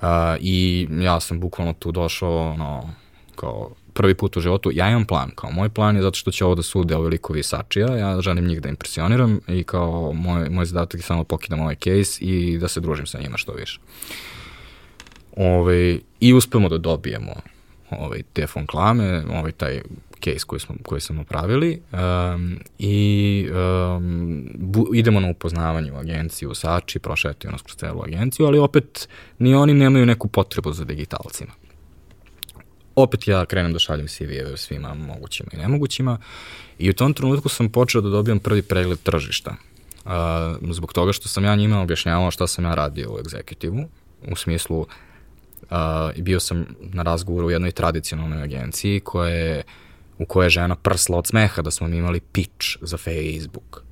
[0.00, 0.08] Uh,
[0.40, 2.90] I ja sam bukvalno tu došao, ono,
[3.36, 6.44] kao prvi put u životu, ja imam plan, kao moj plan je zato što će
[6.44, 10.64] ovo da sude ovi likovi Sačija, ja želim njih da impresioniram i kao moj, moj
[10.64, 13.80] zadatak je samo da pokidam ovaj case i da se družim sa njima što više.
[15.36, 17.32] Ove, I uspemo da dobijemo
[17.90, 19.82] ovaj, te klame, ovaj, taj
[20.24, 26.50] case koji, smo, koji smo pravili um, i um, bu, idemo na upoznavanje u agenciju
[26.50, 30.84] u Sači, prošetio nas kroz celu agenciju, ali opet ni oni nemaju neku potrebu za
[30.84, 31.52] digitalcima
[32.96, 36.18] opet ja krenem da šaljem CV-eve svima mogućima i nemogućima
[36.78, 39.56] i u tom trenutku sam počeo da dobijam prvi pregled tržišta.
[40.04, 40.10] Uh,
[40.70, 43.84] zbog toga što sam ja njima objašnjavao šta sam ja radio u egzekutivu,
[44.28, 44.86] u smislu uh,
[46.16, 49.62] bio sam na razgovoru u jednoj tradicionalnoj agenciji koja je,
[50.18, 53.83] u kojoj je žena prsla od smeha da smo mi imali pitch za Facebook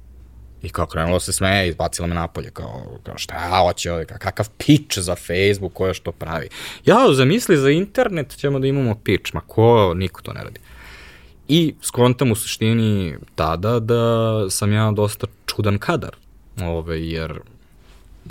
[0.63, 4.99] I kao krenulo se smeje, izbacila me napolje, kao, kao šta hoće ovaj, kakav pitch
[4.99, 6.49] za Facebook, ko je što pravi.
[6.85, 10.61] Ja, zamisli za internet ćemo da imamo pitch, ma ko, niko to ne radi.
[11.49, 14.05] I skontam u suštini tada da
[14.51, 16.17] sam ja dosta čudan kadar,
[16.61, 17.41] ove, ovaj, jer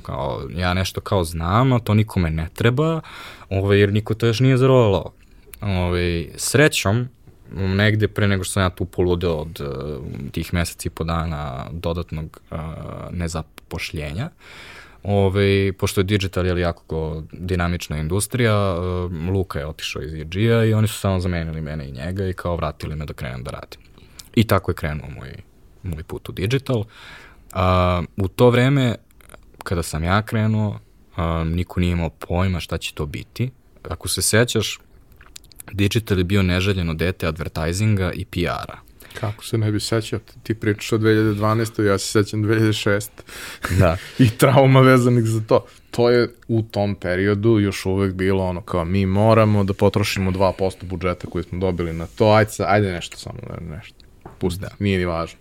[0.02, 3.02] kao, ja nešto kao znam, a to nikome ne treba,
[3.50, 5.14] ove, ovaj, jer niko to još nije zarovalo.
[5.62, 7.10] Ove, srećom,
[7.52, 11.66] negde pre nego što sam ja tu poludeo od uh, tih meseci i po dana
[11.72, 12.58] dodatnog uh,
[13.12, 14.30] nezapošljenja.
[15.04, 20.74] Ove, pošto je digital je jako dinamična industrija, uh, Luka je otišao iz EG-a i
[20.74, 23.80] oni su samo zamenili mene i njega i kao vratili me da krenem da radim.
[24.36, 25.34] I tako je krenuo moj,
[25.84, 26.80] moj put u digital.
[26.80, 28.96] Uh, u to vreme,
[29.64, 33.52] kada sam ja krenuo, uh, niko nije imao pojma šta će to biti.
[33.90, 34.80] Ako se sećaš,
[35.74, 38.92] digital je bio neželjeno dete advertisinga i PR-a.
[39.20, 41.84] Kako se ne bi sećao, ti pričaš o 2012.
[41.84, 43.10] ja se sećam 2006.
[43.80, 43.98] Da.
[44.26, 45.66] I trauma vezanih za to.
[45.92, 50.84] To je u tom periodu još uvek bilo ono kao mi moramo da potrošimo 2%
[50.84, 53.96] budžeta koji smo dobili na to, ajde, ajde nešto samo, nešto.
[54.40, 54.70] Pusti, da.
[54.80, 55.40] nije ni važno.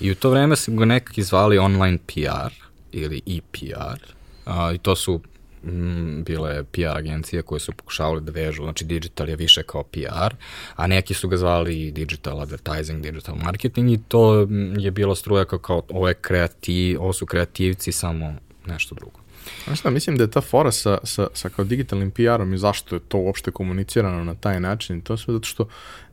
[0.00, 2.52] I u to vreme se ga nekak izvali online PR
[2.92, 4.14] ili EPR,
[4.46, 5.20] a, i to su
[5.64, 10.34] mm, bile PR agencije koje su pokušavali da vežu, znači digital je više kao PR,
[10.76, 15.44] a neki su ga zvali digital advertising, digital marketing i to mm, je bilo struja
[15.44, 18.34] kao, kao ovo, je kreativ, ovo su kreativci samo
[18.66, 19.20] nešto drugo.
[19.64, 22.96] Znaš šta, mislim da je ta fora sa, sa, sa kao digitalnim PR-om i zašto
[22.96, 25.68] je to uopšte komunicirano na taj način, to sve zato što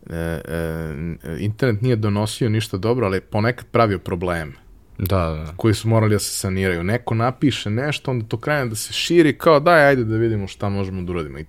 [0.09, 4.64] e, e, internet nije donosio ništa dobro, ali ponekad pravio probleme.
[4.97, 5.53] Da, da.
[5.57, 6.83] koji su morali da se saniraju.
[6.83, 10.69] Neko napiše nešto, onda to krene da se širi, kao daj, ajde da vidimo šta
[10.69, 11.39] možemo da uradimo.
[11.39, 11.45] I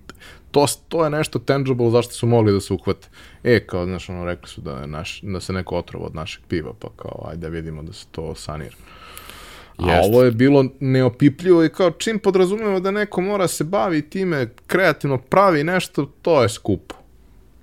[0.51, 3.07] to, to je nešto tangible zašto su mogli da se uhvate.
[3.43, 6.43] E, kao, znaš, ono, rekli su da, je naš, da se neko otrova od našeg
[6.47, 8.75] piva, pa kao, ajde da vidimo da se to sanira.
[9.77, 10.09] A Jest.
[10.09, 15.17] ovo je bilo neopipljivo i kao čim podrazumemo da neko mora se bavi time, kreativno
[15.17, 16.95] pravi nešto, to je skupo.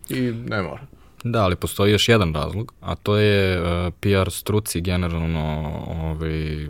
[0.08, 0.86] I ne mora.
[1.24, 6.66] Da, ali postoji još jedan razlog, a to je uh, PR struci generalno ovaj,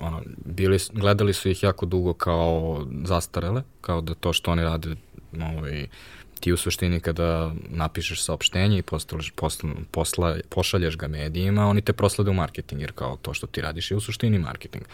[0.00, 4.96] ono, bili, gledali su ih jako dugo kao zastarele, kao da to što oni rade
[5.56, 5.86] ovaj,
[6.40, 11.92] ti u suštini kada napišeš saopštenje i postaviš, posla, posla, pošalješ ga medijima, oni te
[11.92, 14.84] proslede u marketing, jer kao to što ti radiš je u suštini marketing.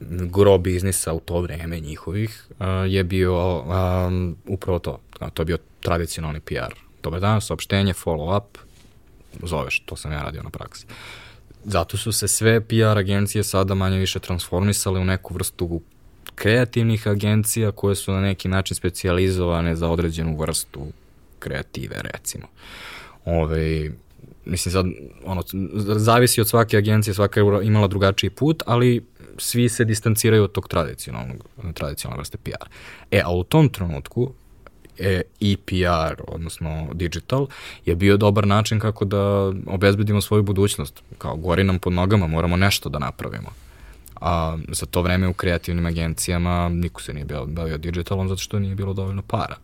[0.00, 5.00] Gro biznisa u to vreme njihovih uh, je bio um, upravo to.
[5.34, 6.87] To je bio tradicionalni PR.
[7.02, 8.58] Dobar dan, saopštenje, follow up,
[9.42, 10.86] zoveš, to sam ja radio na praksi.
[11.64, 15.80] Zato su se sve PR agencije sada manje više transformisale u neku vrstu
[16.34, 20.86] kreativnih agencija koje su na neki način specijalizovane za određenu vrstu
[21.38, 22.46] kreative, recimo.
[23.24, 23.90] Ove,
[24.44, 24.86] mislim sad,
[25.24, 25.42] ono,
[25.96, 29.06] zavisi od svake agencije, svaka je imala drugačiji put, ali
[29.38, 31.44] svi se distanciraju od tog tradicionalnog,
[31.74, 32.68] tradicionalne vrste PR.
[33.10, 34.32] E, a u tom trenutku
[35.40, 37.46] EPR, odnosno digital,
[37.86, 41.02] je bio dobar način kako da obezbedimo svoju budućnost.
[41.18, 43.48] Kao gori nam pod nogama, moramo nešto da napravimo
[44.20, 48.74] a za to vreme u kreativnim agencijama niko se nije bavio digitalom zato što nije
[48.74, 49.56] bilo dovoljno para.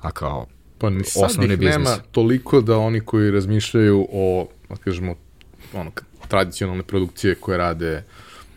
[0.00, 0.46] A kao
[0.78, 1.76] pa ni sad osnovni ih biznis.
[1.76, 5.14] nema toliko da oni koji razmišljaju o, da kažemo,
[5.74, 5.90] ono,
[6.28, 8.04] tradicionalne produkcije koje rade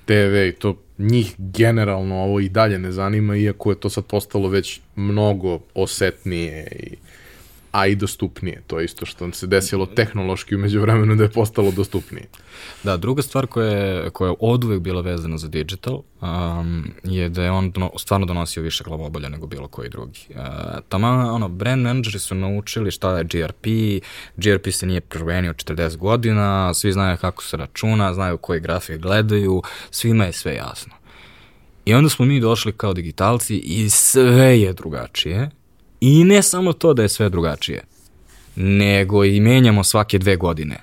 [0.05, 4.49] TV i to njih generalno ovo i dalje ne zanima, iako je to sad postalo
[4.49, 6.95] već mnogo osetnije i
[7.71, 8.63] a i dostupnije.
[8.67, 12.27] To je isto što se desilo tehnološki umeđu vremenu da je postalo dostupnije.
[12.83, 17.29] Da, druga stvar koja je, koja je od uvek bila vezana za digital um, je
[17.29, 20.19] da je on dono, stvarno donosio više glavobolja nego bilo koji drugi.
[20.29, 20.37] Uh,
[20.89, 23.65] tamo, ono, brand manageri su naučili šta je GRP,
[24.37, 29.61] GRP se nije promenio 40 godina, svi znaju kako se računa, znaju koji grafik gledaju,
[29.91, 30.93] svima je sve jasno.
[31.85, 35.49] I onda smo mi došli kao digitalci i sve je drugačije
[36.01, 37.83] I ne samo to da je sve drugačije,
[38.55, 40.77] nego i menjamo svake dve godine.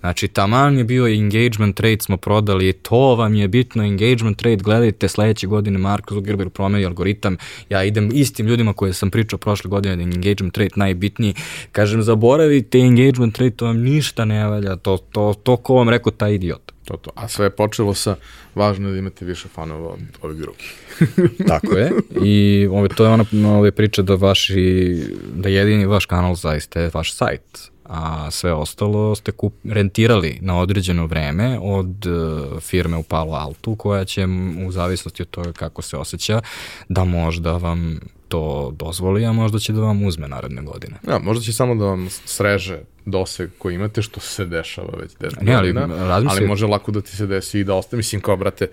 [0.00, 5.08] Znači, taman je bio engagement rate, smo prodali, to vam je bitno, engagement rate, gledajte
[5.08, 7.36] sledeće godine Mark Zuckerberg promeni algoritam,
[7.70, 11.34] ja idem istim ljudima koje sam pričao prošle godine da je engagement rate najbitniji,
[11.72, 16.12] kažem, zaboravite engagement rate, to vam ništa ne valja, to, to, to ko vam rekao,
[16.12, 16.65] taj idiot.
[16.86, 17.10] To, to.
[17.14, 18.16] A sve je počelo sa
[18.54, 20.74] važno je da imate više fanova od ovih drugih.
[21.50, 21.92] Tako je.
[22.22, 23.24] I ove, to je ona
[23.58, 24.96] ove priča da vaši,
[25.34, 30.58] da jedini vaš kanal zaista je vaš sajt a sve ostalo ste kup, rentirali na
[30.58, 34.26] određeno vreme od uh, firme u Palo Altu koja će
[34.66, 36.40] u zavisnosti od toga kako se osjeća
[36.88, 40.96] da možda vam to dozvoli, a možda će da vam uzme naredne godine.
[41.08, 45.42] Ja, možda će samo da vam sreže doseg koji imate, što se dešava već 10
[45.42, 47.96] ne, ali, godina, ali može lako da ti se desi i da ostane.
[47.96, 48.68] Mislim, kao, brate,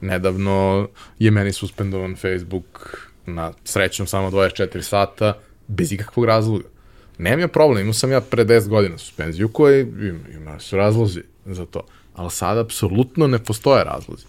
[0.00, 0.88] nedavno
[1.18, 5.34] je meni suspendovan Facebook na srećnom samo 24 sata,
[5.68, 6.64] bez ikakvog razloga.
[7.18, 11.22] Nemam ja problem, imao sam ja pre 10 godina suspenziju koji ima, ima su razlozi
[11.46, 11.80] za to.
[12.14, 14.24] Ali sada apsolutno ne postoje razlozi.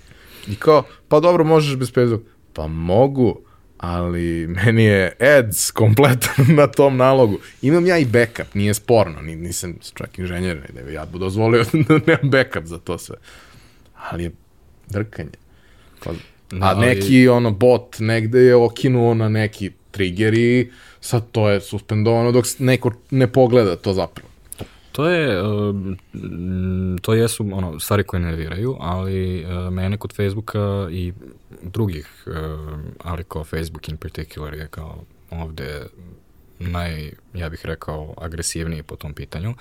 [0.47, 2.21] I kao, pa dobro, možeš bez Facebook.
[2.53, 3.41] Pa mogu,
[3.77, 7.39] ali meni je ads kompletan na tom nalogu.
[7.61, 11.99] Imam ja i backup, nije sporno, nisam čak inženjer, ne da ja bu dozvolio da
[12.07, 13.15] nemam backup za to sve.
[14.09, 14.31] Ali je
[14.89, 15.29] drkanje.
[16.03, 16.11] Pa,
[16.61, 20.71] a neki ono bot negde je okinuo na neki trigger i
[21.01, 24.29] sad to je suspendovano dok neko ne pogleda to zapravo.
[24.97, 25.43] To je,
[27.01, 31.13] to jesu ono, stvari koje nerviraju, ali e, mene kod Facebooka i
[31.61, 32.31] drugih, e,
[33.03, 35.85] ali kao Facebook in particular je kao ovde
[36.59, 39.53] naj, ja bih rekao, agresivniji po tom pitanju,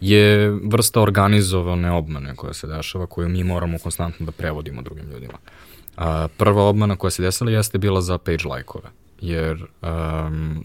[0.00, 5.38] je vrsta organizovane obmane koja se dešava, koju mi moramo konstantno da prevodimo drugim ljudima.
[6.36, 8.88] prva obmana koja se desila jeste bila za page like-ove,
[9.20, 10.64] jer um,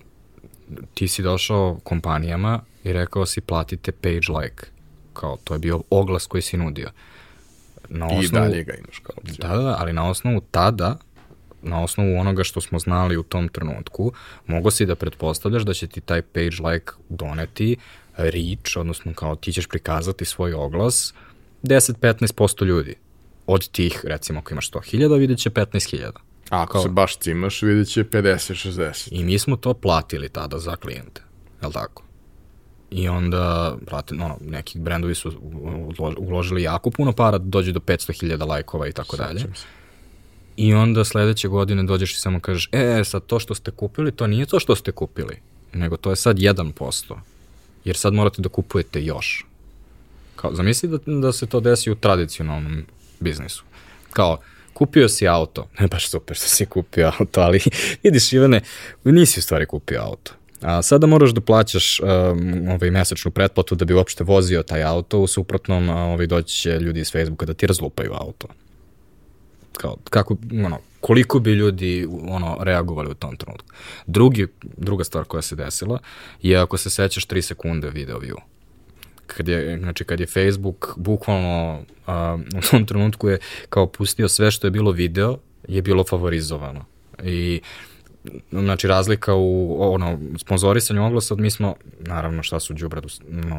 [0.94, 4.66] ti si došao kompanijama i rekao si platite page like.
[5.14, 6.90] Kao, to je bio oglas koji si nudio.
[7.90, 9.36] Na osnovu, I dalje ga imaš kao opciju.
[9.40, 10.98] Da, da, ali na osnovu tada
[11.62, 14.12] na osnovu onoga što smo znali u tom trenutku,
[14.48, 17.78] mogo si da pretpostavljaš da će ti taj page like doneti
[18.18, 21.14] reach, odnosno kao ti ćeš prikazati svoj oglas
[21.64, 22.96] 10-15% ljudi.
[23.48, 26.12] Od tih, recimo, ako imaš 100.000, vidjet će 15.000.
[26.50, 26.84] A ako kao...
[26.84, 29.08] se baš cimaš, vidjet će 50-60.
[29.12, 31.22] I mi smo to platili tada za klijente,
[31.62, 32.07] je li tako?
[32.92, 35.34] I onda, brate, no, neki brendovi su
[36.18, 39.46] uložili jako puno para da dođe do 500.000 lajkova i tako dalje.
[40.58, 44.28] I onda sledeće godine dođeš i samo kažeš, e, sad to što ste kupili, to
[44.28, 45.40] nije to što ste kupili,
[45.74, 47.16] nego to je sad 1%.
[47.86, 49.46] Jer sad morate da kupujete još.
[50.36, 52.86] Kao, zamisli da, da se to desi u tradicionalnom
[53.20, 53.64] biznisu.
[54.14, 54.38] Kao,
[54.74, 57.60] kupio si auto, ne baš super što si kupio auto, ali
[58.04, 58.62] vidiš Ivane,
[59.04, 60.32] nisi u stvari kupio auto.
[60.62, 62.08] A sada moraš da plaćaš um,
[62.70, 67.00] ovaj mesečnu pretplatu da bi uopšte vozio taj auto, u suprotnom ovaj, doći će ljudi
[67.00, 68.48] iz Facebooka da ti razlupaju auto.
[69.78, 73.68] Kao, kako, ono, koliko bi ljudi ono, reagovali u tom trenutku.
[74.08, 74.48] Drugi,
[74.78, 76.00] druga stvar koja se desila
[76.42, 78.38] je ako se sećaš 3 sekunde video view.
[79.28, 82.14] Kad je, znači, kad je Facebook bukvalno uh,
[82.58, 83.40] u tom trenutku je
[83.70, 85.38] kao pustio sve što je bilo video,
[85.68, 86.86] je bilo favorizovano.
[87.24, 87.62] I
[88.52, 93.08] znači razlika u ono, sponzorisanju oglasa, mi smo, naravno šta su Đubradu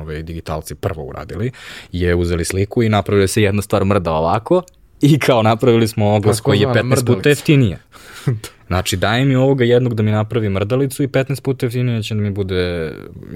[0.01, 1.51] ove digitalci prvo uradili,
[1.93, 4.63] je uzeli sliku i napravili se jedna stvar mrda ovako
[5.01, 7.15] i kao napravili smo oglas koji je 15 mrdalica.
[7.15, 7.79] puta jeftinije.
[8.69, 12.21] Znači, daj mi ovoga jednog da mi napravi mrdalicu i 15 puta jeftinije će da
[12.21, 12.93] mi bude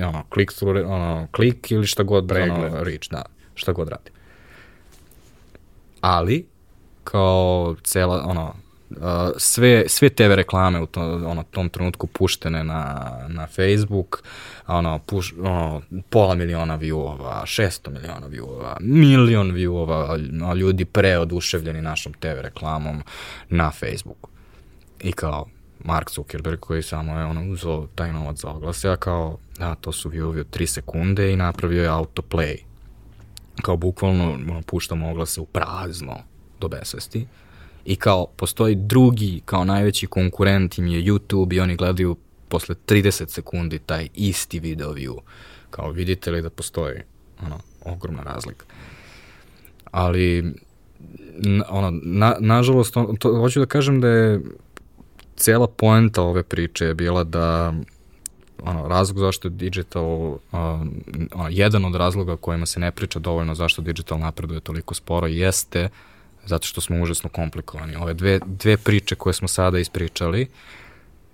[0.09, 0.53] ono, klik,
[0.87, 2.72] ono, klik ili šta god, Pregled.
[2.72, 3.22] ono, reach, da,
[3.55, 4.11] šta god radi.
[6.01, 6.47] Ali,
[7.05, 8.55] kao cela, ono,
[9.36, 14.22] sve, sve TV reklame u to, ono, tom trenutku puštene na, na Facebook,
[14.66, 20.16] ono, puš, ono, pola miliona viewova, 600 miliona viewova, milion viewova,
[20.57, 23.03] ljudi preoduševljeni našom TV reklamom
[23.49, 24.28] na Facebooku.
[25.01, 25.47] I kao,
[25.84, 29.93] Mark Zuckerberg koji samo je ono uzao taj novac za oglase, a kao, da, to
[29.93, 32.57] su viewovi od 3 sekunde i napravio je autoplay.
[33.62, 36.18] Kao bukvalno ono, puštamo oglase u prazno
[36.61, 37.26] do besvesti
[37.85, 42.16] i kao postoji drugi kao najveći konkurent im je YouTube i oni gledaju
[42.49, 45.18] posle 30 sekundi taj isti video view.
[45.70, 47.01] Kao vidite li da postoji
[47.47, 48.66] ono, ogromna razlika.
[49.91, 50.55] Ali
[51.68, 54.41] ono, na, nažalost, on, to, hoću da kažem da je
[55.37, 57.74] cela poenta ove priče je bila da
[58.62, 60.39] ono, razlog zašto je digital, uh,
[61.33, 65.85] ono, jedan od razloga kojima se ne priča dovoljno zašto digital napreduje toliko sporo jeste
[65.85, 66.12] uh,
[66.47, 67.97] zato što smo užasno komplikovani.
[67.97, 70.49] Ove dve, dve priče koje smo sada ispričali,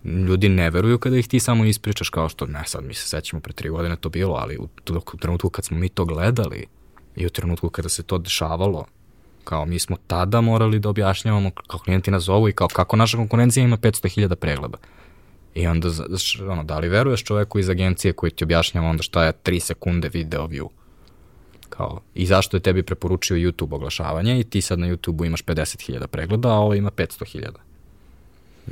[0.04, 3.40] ljudi ne veruju kada ih ti samo ispričaš kao što, ne sad mi se sećamo
[3.40, 4.68] pre tri godine to bilo, ali u,
[5.12, 6.66] u trenutku kad smo mi to gledali
[7.16, 8.86] i u trenutku kada se to dešavalo,
[9.44, 13.16] kao mi smo tada morali da objašnjavamo kao klijenti nas zovu i kao kako naša
[13.16, 14.78] konkurencija ima 500.000 pregleda.
[15.54, 15.88] I onda,
[16.50, 20.08] ono, da li veruješ čoveku iz agencije koji ti objašnjava onda šta je 3 sekunde
[20.08, 20.68] video view?
[21.68, 26.06] Kao, I zašto je tebi preporučio YouTube oglašavanje i ti sad na YouTube-u imaš 50.000
[26.06, 27.48] pregleda, a ovo ima 500.000.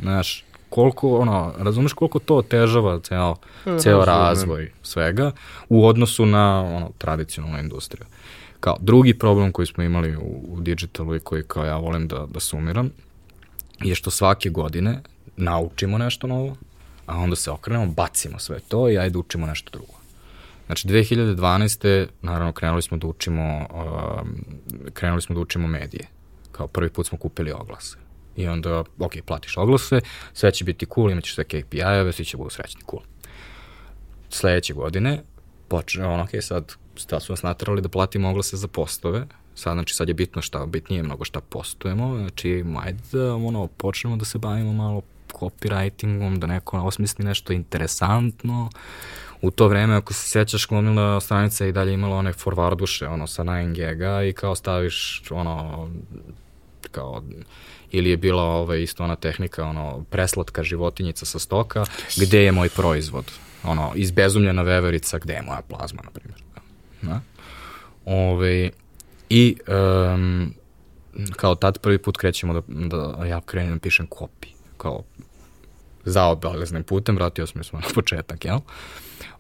[0.01, 3.37] Znaš, koliko, ono, razumeš koliko to otežava ceo,
[3.79, 5.33] ceo razvoj svega
[5.69, 8.07] u odnosu na ono, tradicionalnu industriju.
[8.61, 12.27] Kao, drugi problem koji smo imali u, u digitalu i koji kao ja volim da,
[12.27, 12.91] da sumiram
[13.81, 15.01] je što svake godine
[15.37, 16.57] naučimo nešto novo,
[17.07, 19.96] a onda se okrenemo, bacimo sve to i ajde učimo nešto drugo.
[20.67, 22.07] Znači, 2012.
[22.23, 24.45] naravno krenuli smo da učimo, um,
[24.93, 26.07] krenuli smo da učimo medije.
[26.53, 27.97] Kao prvi put smo kupili oglase.
[28.37, 30.01] I onda, ok, platiš oglase,
[30.33, 33.03] sve će biti cool, imaćeš sve KPI-eve, svi će budu srećni, cool.
[34.29, 35.23] Sledeće godine,
[35.69, 39.95] počne, ono, ok, sad, sad su nas natrali da platimo oglase za postove, sad, znači,
[39.95, 44.39] sad je bitno šta, bitnije mnogo šta postujemo, znači, ajde da, ono, počnemo da se
[44.39, 45.03] bavimo malo
[45.33, 48.71] copywritingom, da neko osmisli nešto interesantno,
[49.43, 53.45] u to vreme, ako se sećaš, glomila stranica i dalje imala one forwarduše, ono, sa
[53.45, 55.89] 9 gega i kao staviš, ono,
[56.91, 57.23] kao,
[57.91, 61.85] ili je bila ovaj, isto ona tehnika, ono, preslatka životinjica sa stoka,
[62.17, 63.33] gde je moj proizvod?
[63.65, 66.43] Ono, izbezumljena veverica, gde je moja plazma, na primjer.
[67.03, 67.21] Da?
[68.05, 68.71] Ove,
[69.31, 69.57] I
[70.15, 70.55] um,
[71.37, 75.03] kao tad prvi put krećemo da, da ja krenem da pišem kopi, kao
[76.05, 78.59] zaobaleznim putem, vratio smo smo na početak, jel?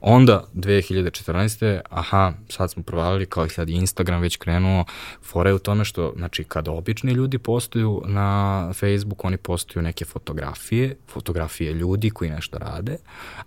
[0.00, 1.80] Onda, 2014.
[1.90, 4.84] aha, sad smo provalili, kao i sad Instagram već krenuo,
[5.22, 10.04] fora je u tome što, znači, kada obični ljudi postuju na Facebook, oni postuju neke
[10.04, 12.96] fotografije, fotografije ljudi koji nešto rade,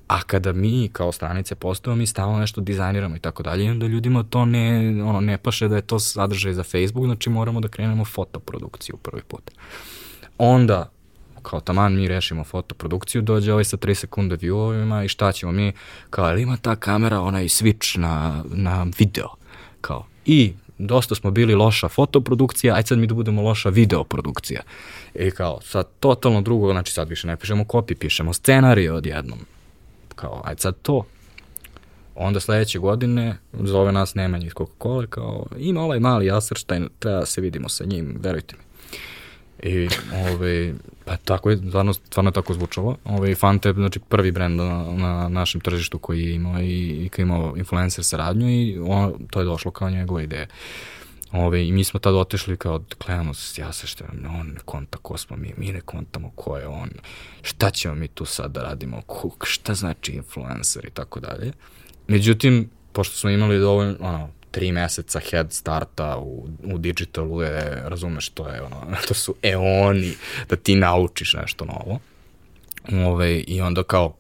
[0.08, 3.88] a kada mi kao stranice postujemo, mi stalno nešto dizajniramo i tako dalje, i onda
[3.88, 7.68] ljudima to ne, ono, ne paše da je to sadržaj za Facebook, znači moramo da
[7.68, 9.52] krenemo fotoprodukciju prvi put.
[10.38, 10.90] Onda,
[11.50, 15.74] kao taman mi rešimo fotoprodukciju, dođe ovaj sa 3 sekunde viewovima i šta ćemo mi,
[16.10, 19.28] kao, ima ta kamera onaj switch na, na video,
[19.82, 24.62] kao, i dosta smo bili loša fotoprodukcija, aj sad mi da budemo loša videoprodukcija.
[25.16, 29.40] I kao, sad totalno drugo, znači sad više ne pišemo kopi, pišemo scenarije odjednom.
[30.16, 31.06] Kao, aj sad to.
[32.16, 37.26] Onda sledeće godine zove nas Nemanja iz Coca-Cola kao ima ovaj mali Aserštajn, treba da
[37.26, 38.69] se vidimo sa njim, verujte mi.
[39.64, 40.74] I ovaj,
[41.06, 42.98] pa tako je, stvarno, stvarno tako zvučalo.
[43.06, 47.10] Ovaj, Fante je znači, prvi brend na, na našem tržištu koji je imao i, i
[47.10, 50.48] koji je imao influencer saradnju i on, to je došlo kao njegova ideja.
[51.32, 54.04] Ove, I mi smo tad otešli kao, gledamo se, ja se što,
[54.40, 56.90] on ne konta ko smo mi, mi ne kontamo ko je on,
[57.42, 61.52] šta ćemo mi tu sad da radimo, ko, šta znači influencer i tako dalje.
[62.08, 68.30] Međutim, pošto smo imali dovoljno, ono, tri meseca head starta u, u digitalu je, razumeš,
[68.30, 68.76] to je ono,
[69.08, 70.14] to su eoni
[70.50, 72.00] da ti naučiš nešto novo.
[73.08, 74.16] Ove, I onda kao,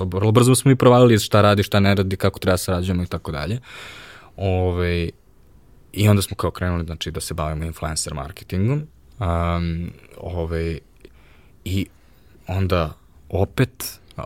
[0.00, 3.06] vrlo brzo smo i provalili šta radi, šta ne radi, kako treba da sarađujemo i
[3.06, 3.60] tako dalje.
[4.36, 5.10] Ove,
[5.92, 8.86] I onda smo kao krenuli znači, da se bavimo influencer marketingom.
[9.18, 10.78] Um, ove,
[11.64, 11.86] I
[12.46, 12.92] onda
[13.28, 14.24] opet uh,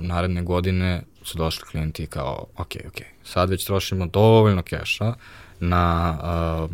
[0.00, 5.14] naredne godine su došli klijenti kao, ok, ok, sad već trošimo dovoljno keša
[5.60, 6.70] na uh,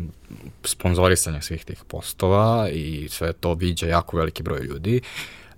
[0.63, 5.01] sponzorisanje svih tih postova i sve to viđa jako veliki broj ljudi.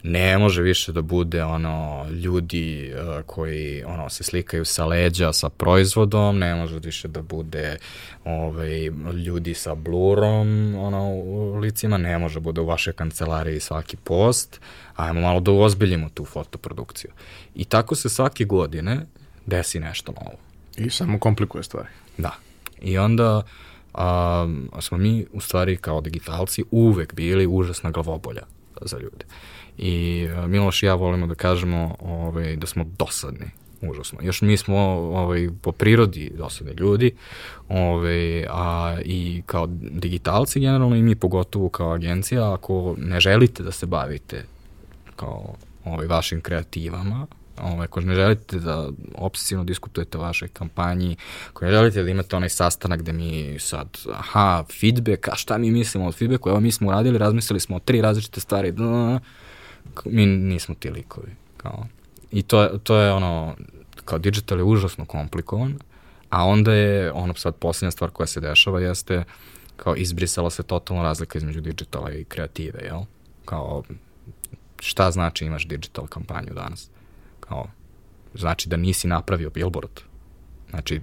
[0.03, 5.49] Ne može više da bude ono ljudi uh, koji ono se slikaju sa leđa sa
[5.49, 7.77] proizvodom, ne može više da bude
[8.25, 8.85] ovaj
[9.25, 14.59] ljudi sa blurom ono u licima, ne može bude u vašoj kancelariji svaki post.
[14.95, 17.11] Ajmo malo da uozbiljimo tu fotoprodukciju.
[17.55, 19.05] I tako se svake godine
[19.45, 20.37] desi nešto novo.
[20.77, 21.87] I samo komplikuje stvari.
[22.17, 22.35] Da.
[22.81, 23.41] I onda
[23.93, 24.47] a,
[24.79, 28.41] smo mi u stvari kao digitalci uvek bili užasna glavobolja
[28.81, 29.25] za ljude.
[29.81, 33.45] I a, Miloš i ja volimo da kažemo ovaj, da smo dosadni
[33.81, 34.19] užasno.
[34.21, 37.15] Još mi smo ovaj, po prirodi dosadni ljudi
[37.69, 43.71] ovaj, a i kao digitalci generalno i mi pogotovo kao agencija ako ne želite da
[43.71, 44.45] se bavite
[45.15, 47.27] kao ovaj, vašim kreativama,
[47.61, 51.15] ovaj, ako ne želite da obsesivno diskutujete o vašoj kampanji,
[51.49, 55.71] ako ne želite da imate onaj sastanak gde mi sad, aha, feedback, a šta mi
[55.71, 59.19] mislimo od feedbacku, evo mi smo uradili, razmislili smo o tri različite stvari, da,
[60.05, 61.31] mi nismo ti likovi.
[61.57, 61.85] Kao.
[62.31, 63.55] I to, to je ono,
[64.05, 65.79] kao digital je užasno komplikovan,
[66.29, 69.23] a onda je ono sad posljednja stvar koja se dešava jeste
[69.75, 73.01] kao izbrisala se totalno razlika između digitala i kreative, jel?
[73.45, 73.83] Kao
[74.79, 76.89] šta znači imaš digital kampanju danas?
[77.39, 77.67] Kao,
[78.33, 79.99] znači da nisi napravio billboard.
[80.69, 81.01] Znači,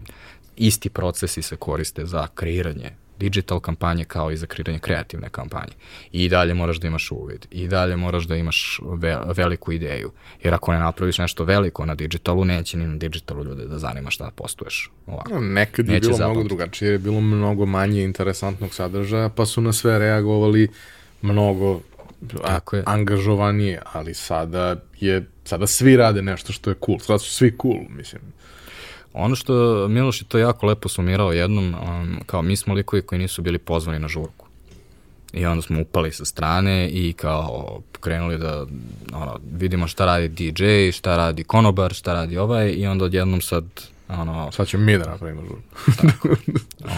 [0.56, 5.72] isti procesi se koriste za kreiranje digital kampanje kao i za kreiranje kreativne kampanje.
[6.12, 7.46] I dalje moraš da imaš uvid.
[7.50, 10.12] I dalje moraš da imaš ve veliku ideju.
[10.42, 14.10] Jer ako ne napraviš nešto veliko na digitalu, neće ni na digitalu ljude da zanima
[14.10, 14.90] šta postuješ.
[15.06, 15.40] Ovako.
[15.40, 16.34] Nekad je neće bilo zapamtiti.
[16.34, 20.68] mnogo drugačije, je bilo mnogo manje interesantnog sadržaja, pa su na sve reagovali
[21.22, 21.80] mnogo
[22.72, 22.82] je.
[22.86, 27.80] angažovanije, ali sada je, sada svi rade nešto što je cool, sada su svi cool,
[27.88, 28.22] mislim.
[29.18, 33.18] Ono što Miloš je to jako lepo sumirao jednom, um, kao mi smo likovi koji
[33.18, 34.46] nisu bili pozvani na žurku.
[35.32, 38.66] I onda smo upali sa strane i kao krenuli da
[39.12, 43.64] ono, vidimo šta radi DJ, šta radi konobar, šta radi ovaj i onda odjednom sad
[44.08, 44.52] ono...
[44.52, 46.02] Sad ćemo mi da napravimo žurku.
[46.12, 46.28] tako,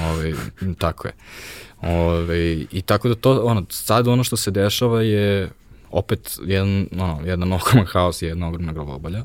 [0.05, 0.33] ovaj,
[0.79, 1.15] tako je.
[1.83, 5.51] Ove, I tako da to, ono, sad ono što se dešava je
[5.91, 9.25] opet jedan, ono, jedan ogroman haos i jedna ogromna glavobolja.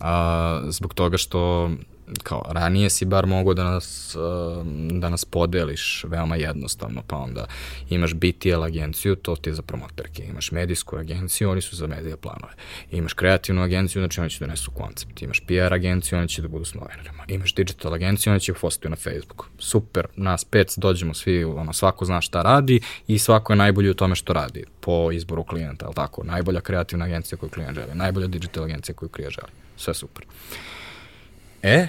[0.00, 1.70] A, zbog toga što
[2.22, 7.46] kao ranije si bar mogao da nas, um, da nas podeliš veoma jednostavno, pa onda
[7.90, 12.16] imaš BTL agenciju, to ti je za promoterke, imaš medijsku agenciju, oni su za medije
[12.16, 12.52] planove,
[12.90, 16.48] imaš kreativnu agenciju, znači oni će da nesu koncept, imaš PR agenciju, oni će da
[16.48, 19.46] budu s novinarima, imaš digital agenciju, oni će ih postaju na Facebooku.
[19.58, 23.94] Super, nas pet dođemo svi, ono, svako zna šta radi i svako je najbolji u
[23.94, 28.26] tome što radi po izboru klijenta, ali tako, najbolja kreativna agencija koju klijent želi, najbolja
[28.26, 30.24] digital agencija koju klijent želi, sve super.
[31.66, 31.88] E,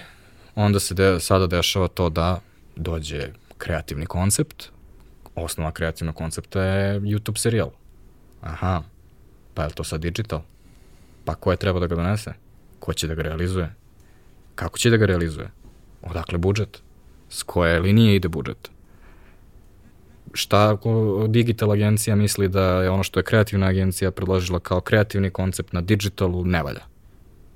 [0.55, 2.39] onda se de, sada dešava to da
[2.75, 4.69] dođe kreativni koncept,
[5.35, 7.69] osnova kreativnog koncepta je YouTube serijal.
[8.41, 8.83] Aha,
[9.53, 10.41] pa je to sad digital?
[11.25, 12.33] Pa ko je treba da ga donese?
[12.79, 13.73] Ko će da ga realizuje?
[14.55, 15.49] Kako će da ga realizuje?
[16.01, 16.81] Odakle budžet?
[17.29, 18.71] S koje linije ide budžet?
[20.33, 25.29] Šta ako digital agencija misli da je ono što je kreativna agencija predložila kao kreativni
[25.29, 26.85] koncept na digitalu ne valja?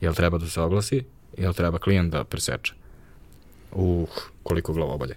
[0.01, 1.03] Jel treba da se oglasi?
[1.37, 2.73] Jel treba klijent da preseče?
[3.71, 4.09] Uh,
[4.43, 5.15] koliko glavobolje.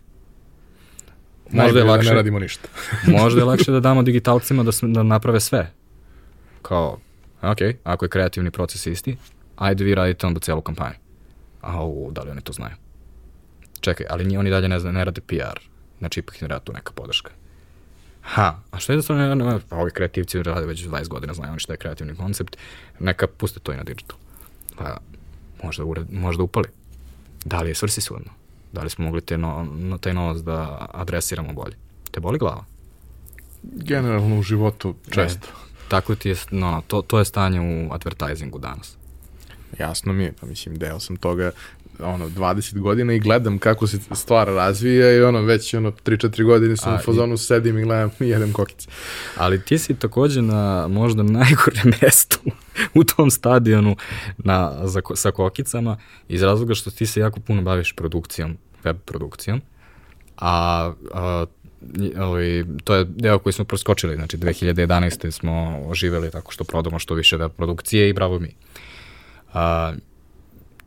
[1.51, 2.69] Možda je lakše, da ne radimo ništa.
[3.19, 5.73] možda je lakše da damo digitalcima da, da naprave sve.
[6.63, 6.99] kao,
[7.43, 9.17] ok, ako je kreativni proces isti,
[9.57, 10.95] ajde vi radite onda celu kampanju.
[11.61, 12.75] A u, da li oni to znaju?
[13.81, 15.61] Čekaj, ali ni oni dalje ne, zna, ne rade PR,
[15.99, 17.31] znači ipak im rada tu neka podrška.
[18.23, 21.35] Ha, a što je da stvarno, ne, ne, pa ovi kreativci rade već 20 godina,
[21.35, 22.57] znaju oni šta je kreativni koncept,
[22.99, 24.17] neka puste to i na digital.
[24.77, 24.97] Pa,
[25.65, 26.69] možda, ured, možda upali.
[27.45, 28.31] Da li je svrsishodno?
[28.73, 31.77] Da li smo mogli te no, no, taj novac da adresiramo bolje?
[32.11, 32.65] Te boli glava?
[33.63, 35.49] Generalno u životu često.
[35.49, 38.97] E, tako ti je, no, to, to je stanje u advertisingu danas.
[39.79, 41.51] Jasno mi je, pa mislim, deo sam toga
[42.01, 46.77] ono, 20 godina i gledam kako se stvar razvija i ono, već ono, 3-4 godine
[46.77, 47.39] sam A, u fazonu, i...
[47.39, 48.89] sedim i gledam i jedem kokice.
[49.37, 52.39] Ali ti si takođe na možda najgore mestu
[52.95, 53.97] u tom stadionu
[54.39, 55.97] na, za, sa kokicama
[56.29, 59.61] iz razloga što ti se jako puno baviš produkcijom, web produkcijom,
[60.37, 61.45] a, a
[62.19, 65.31] ovaj, to je deo koji smo proskočili, znači 2011.
[65.31, 68.55] smo oživeli tako što prodamo što više web produkcije i bravo mi.
[69.53, 69.93] A,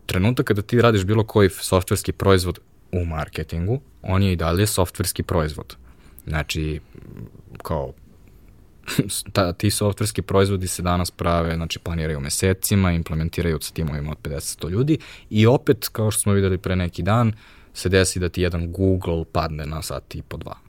[0.08, 2.60] trenutak kada ti radiš bilo koji softverski proizvod
[2.92, 5.76] u marketingu, on je i dalje softverski proizvod.
[6.28, 6.80] Znači,
[7.64, 7.94] kao
[9.34, 14.70] ta, ti softverski proizvodi se danas prave, znači planiraju mesecima, implementiraju sa timovima od 50-100
[14.70, 14.98] ljudi
[15.30, 17.34] i opet, kao što smo videli pre neki dan,
[17.74, 20.66] se desi da ti jedan Google padne na sat i po dva.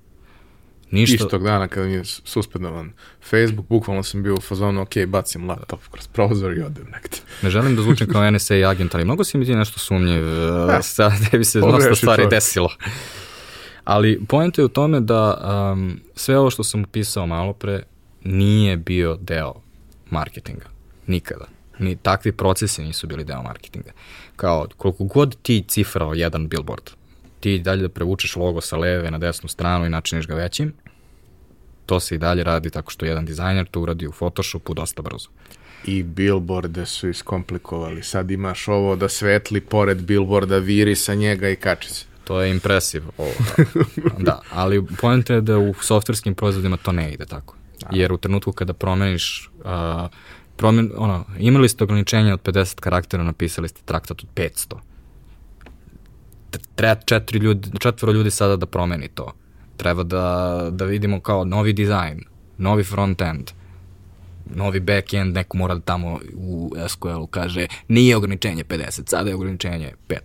[0.90, 1.24] Ništa...
[1.24, 2.92] Istog dana kada mi je suspendovan
[3.30, 7.16] Facebook, bukvalno sam bio u fazonu, ok, bacim laptop kroz prozor i odem nekde.
[7.42, 10.82] Ne želim da zvučim kao NSA agent, ali mnogo si mi ti nešto sumnjiv, ja.
[10.82, 12.30] sad da bi se dosta stvari čovjek.
[12.30, 12.70] desilo.
[13.84, 15.34] Ali point je u tome da
[15.72, 17.82] um, sve ovo što sam upisao malo pre
[18.24, 19.54] nije bio deo
[20.10, 20.64] marketinga.
[21.06, 21.44] Nikada.
[21.78, 23.90] Ni takvi procesi nisu bili deo marketinga.
[24.36, 26.90] Kao koliko god ti cifrao jedan billboard,
[27.40, 30.72] ti dalje da prevučeš logo sa leve na desnu stranu i načiniš ga većim,
[31.86, 35.28] to se i dalje radi tako što jedan dizajner to uradi u Photoshopu dosta brzo.
[35.84, 38.02] I billboarde su iskomplikovali.
[38.02, 42.04] Sad imaš ovo da svetli pored billboarda viri sa njega i kači se.
[42.24, 43.02] To je impresiv.
[43.18, 43.32] Ovo,
[43.96, 44.04] da.
[44.30, 47.54] da, ali pojenta je da u softverskim proizvodima to ne ide tako.
[47.80, 47.88] Da.
[47.92, 49.70] Jer u trenutku kada promeniš uh,
[50.56, 54.87] promen, ono, imali ste ograničenje od 50 karaktera, napisali ste traktat od 500
[56.74, 59.32] treba četiri ljudi, četvoro ljudi sada da promeni to.
[59.76, 62.20] Treba da, da vidimo kao novi dizajn,
[62.58, 63.50] novi front-end,
[64.54, 69.92] novi back-end, neko mora da tamo u SQL-u kaže nije ograničenje 50, sada je ograničenje
[70.08, 70.18] 500.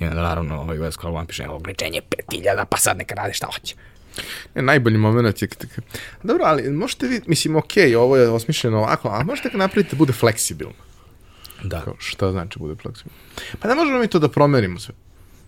[0.00, 2.00] I onda naravno ovaj u SQL vam piše ograničenje
[2.30, 3.74] 5000, pa sad neka radi šta hoće.
[4.54, 5.66] Ne, najbolji moment je kada...
[6.22, 9.98] Dobro, ali možete vi, mislim, ok, ovo je osmišljeno ovako, a možete ga napraviti da
[9.98, 10.74] bude fleksibilno.
[11.64, 11.80] Da.
[11.80, 13.18] Kao, šta znači bude fleksibilno?
[13.60, 14.94] Pa ne možemo mi to da promerimo sve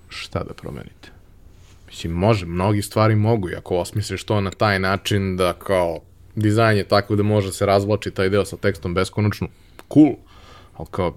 [0.08, 1.08] šta da promenite?
[1.86, 6.00] Mislim, može, mnogi stvari mogu i ako osmisliš to na taj način da kao
[6.36, 9.48] dizajn je tako da može se razvlači taj deo sa tekstom beskonačno,
[9.92, 10.14] cool,
[10.76, 11.16] ali kao,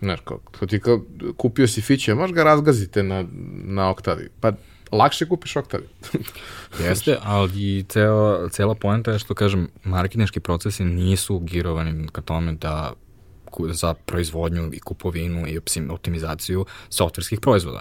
[0.00, 1.02] znaš, kao, kao ti kao
[1.36, 3.24] kupio si fiće, možeš ga razgazite na,
[3.64, 4.52] na oktavi, pa
[4.92, 5.88] lakše kupiš oktavi.
[6.84, 12.52] Jeste, ali i ceo, cela poenta je što, kažem, marketinški procesi nisu girovani ka tome
[12.52, 12.92] da
[13.70, 15.60] za proizvodnju i kupovinu i
[15.90, 17.80] optimizaciju softverskih proizvoda.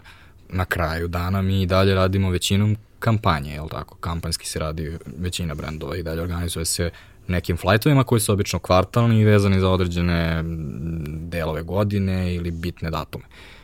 [0.50, 3.96] Na kraju dana mi i dalje radimo većinom kampanje, je li tako?
[3.96, 6.90] Kampanjski se radi većina brendova i dalje organizuje se
[7.28, 10.44] nekim flightovima koji su obično kvartalni i vezani za određene
[11.08, 13.26] delove godine ili bitne datume.
[13.26, 13.57] Uh,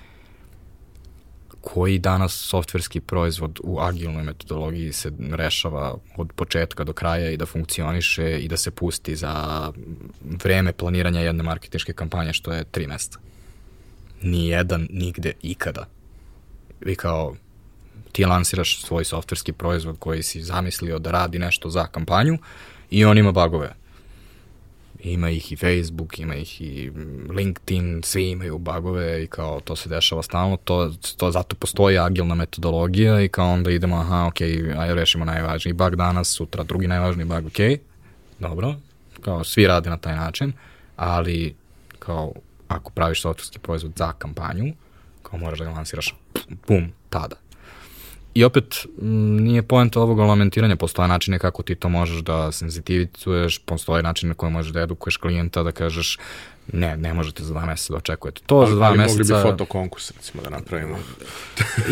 [1.63, 7.45] koji danas softverski proizvod u agilnoj metodologiji se rešava od početka do kraja i da
[7.45, 9.71] funkcioniše i da se pusti za
[10.43, 13.19] vreme planiranja jedne marketinške kampanje što je tri meseca.
[14.21, 15.87] Nijedan, nigde, ikada.
[16.81, 17.35] Vi kao
[18.11, 22.37] ti lansiraš svoj softverski proizvod koji si zamislio da radi nešto za kampanju
[22.89, 23.82] i on ima bagove
[25.03, 26.91] ima ih i Facebook, ima ih i
[27.29, 32.35] LinkedIn, svi imaju bugove i kao to se dešava stalno, to, to zato postoji agilna
[32.35, 34.41] metodologija i kao onda idemo, aha, ok,
[34.77, 37.79] ajde rešimo najvažniji bug danas, sutra drugi najvažniji bug, ok,
[38.39, 38.75] dobro,
[39.21, 40.53] kao svi rade na taj način,
[40.95, 41.55] ali
[41.99, 42.33] kao
[42.67, 44.73] ako praviš softwarski proizvod za kampanju,
[45.23, 46.15] kao moraš da ga lansiraš,
[46.67, 47.35] pum, tada.
[48.33, 48.85] I opet,
[49.39, 54.33] nije poenta ovog lamentiranja, postoje načine kako ti to možeš da senzitivicuješ, postoje načine na
[54.33, 56.17] koje možeš da edukuješ klijenta, da kažeš
[56.73, 58.41] ne, ne možete za dva meseca da očekujete.
[58.45, 59.19] To ali, za dva ali meseca...
[59.19, 60.97] Ali mogli bi fotokonkurs, recimo, da napravimo.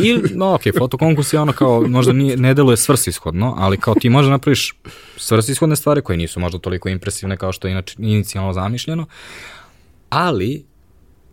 [0.04, 4.10] I, no, ok, fotokonkurs je ono kao, možda nije, ne deluje svrsishodno, ali kao ti
[4.10, 4.76] možda napraviš
[5.18, 9.06] svrsishodne stvari koje nisu možda toliko impresivne kao što je inače inicijalno zamišljeno,
[10.10, 10.66] ali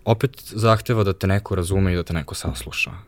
[0.04, 3.07] opet zahteva da te neko razume i da te neko sasluša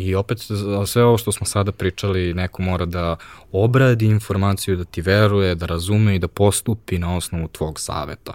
[0.00, 0.38] I opet
[0.86, 3.16] sve ovo što smo sada pričali, neko mora da
[3.52, 8.34] obradi informaciju, da ti veruje, da razume i da postupi na osnovu tvog saveta.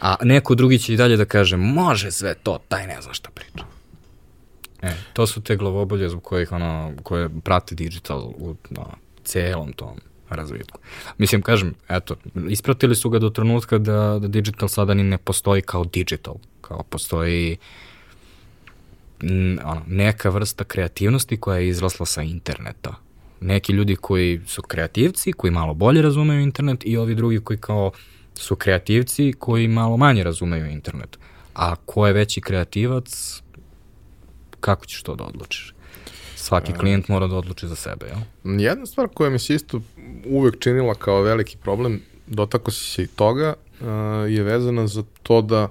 [0.00, 3.30] A neko drugi će i dalje da kaže, može sve to, taj ne zna šta
[3.30, 3.64] priča.
[4.82, 8.86] E, to su te glavobolje zbog kojih ono, koje prate digital u no,
[9.24, 10.00] celom tom
[10.30, 10.80] razvitku.
[11.18, 12.16] Mislim, kažem, eto,
[12.48, 16.82] ispratili su ga do trenutka da, da digital sada ni ne postoji kao digital, kao
[16.82, 17.58] postoji m,
[19.64, 22.94] ono, neka vrsta kreativnosti koja je izrasla sa interneta.
[23.40, 27.90] Neki ljudi koji su kreativci, koji malo bolje razumeju internet i ovi drugi koji kao
[28.34, 31.18] su kreativci koji malo manje razumeju internet.
[31.54, 33.40] A ko je veći kreativac,
[34.60, 35.74] kako ćeš to da odlučiš?
[36.36, 38.58] Svaki klijent mora da odluči za sebe, jel?
[38.60, 39.80] Jedna stvar koja mi se isto
[40.26, 43.86] uvek činila kao veliki problem, dotako si se i toga, uh,
[44.28, 45.68] je vezana za to da,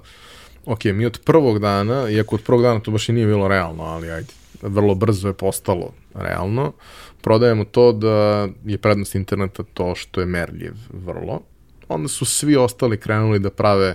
[0.72, 3.82] ok, mi od prvog dana, iako od prvog dana to baš i nije bilo realno,
[3.82, 4.32] ali ajde,
[4.62, 6.72] vrlo brzo je postalo realno,
[7.20, 11.40] prodajemo to da je prednost interneta to što je merljiv vrlo,
[11.88, 13.94] onda su svi ostali krenuli da prave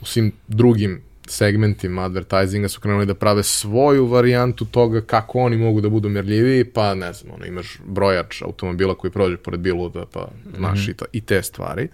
[0.00, 5.80] u svim drugim segmentima advertisinga su krenuli da prave svoju varijantu toga kako oni mogu
[5.80, 10.28] da budu merljiviji, pa ne znam, ono, imaš brojač automobila koji prođe pored biluda, pa
[10.56, 10.90] znaš mm -hmm.
[10.90, 11.88] i, to, i te stvari.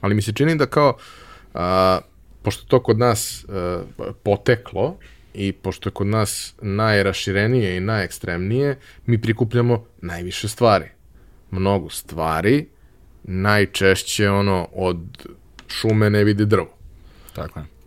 [0.00, 0.96] Ali mi se čini da kao,
[1.54, 1.98] a,
[2.42, 3.84] pošto to kod nas a,
[4.22, 4.96] poteklo,
[5.34, 10.88] i pošto je kod nas najraširenije i najekstremnije, mi prikupljamo najviše stvari.
[11.50, 12.66] Mnogo stvari,
[13.22, 14.98] najčešće ono od
[15.68, 16.74] šume ne vidi drvo.
[17.34, 17.80] Tako je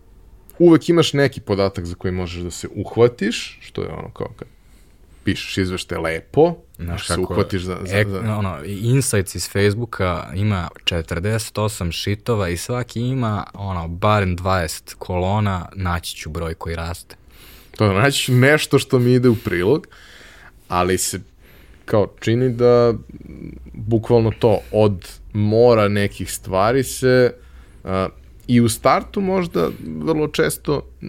[0.58, 4.48] uvek imaš neki podatak za koji možeš da se uhvatiš, što je ono kao kad
[5.24, 7.78] pišeš izvešte lepo, Znaš se uhvatiš za...
[7.84, 8.18] za, ek, za...
[8.18, 16.16] Ono, insights iz Facebooka ima 48 šitova i svaki ima ono, barem 20 kolona, naći
[16.16, 17.16] ću broj koji raste.
[17.76, 19.86] To naći ću nešto što mi ide u prilog,
[20.68, 21.20] ali se
[21.84, 22.94] kao čini da
[23.72, 27.34] bukvalno to od mora nekih stvari se
[27.84, 27.90] uh,
[28.46, 29.68] i u startu možda
[29.98, 31.08] vrlo često e,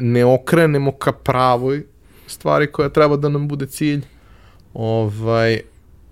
[0.00, 1.86] ne okrenemo ka pravoj
[2.26, 4.02] stvari koja treba da nam bude cilj,
[4.74, 5.60] ovaj,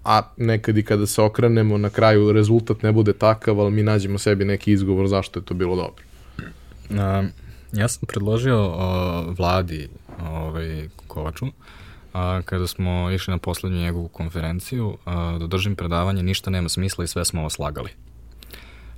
[0.04, 4.18] a nekad i kada se okrenemo na kraju rezultat ne bude takav, ali mi nađemo
[4.18, 6.04] sebi neki izgovor zašto je to bilo dobro.
[6.90, 7.28] Um,
[7.72, 9.88] ja sam predložio o, vladi
[10.30, 11.46] ovaj, Kovaču,
[12.12, 17.04] a, kada smo išli na poslednju njegovu konferenciju, a, da držim predavanje Ništa nema smisla
[17.04, 17.90] i sve smo ovo slagali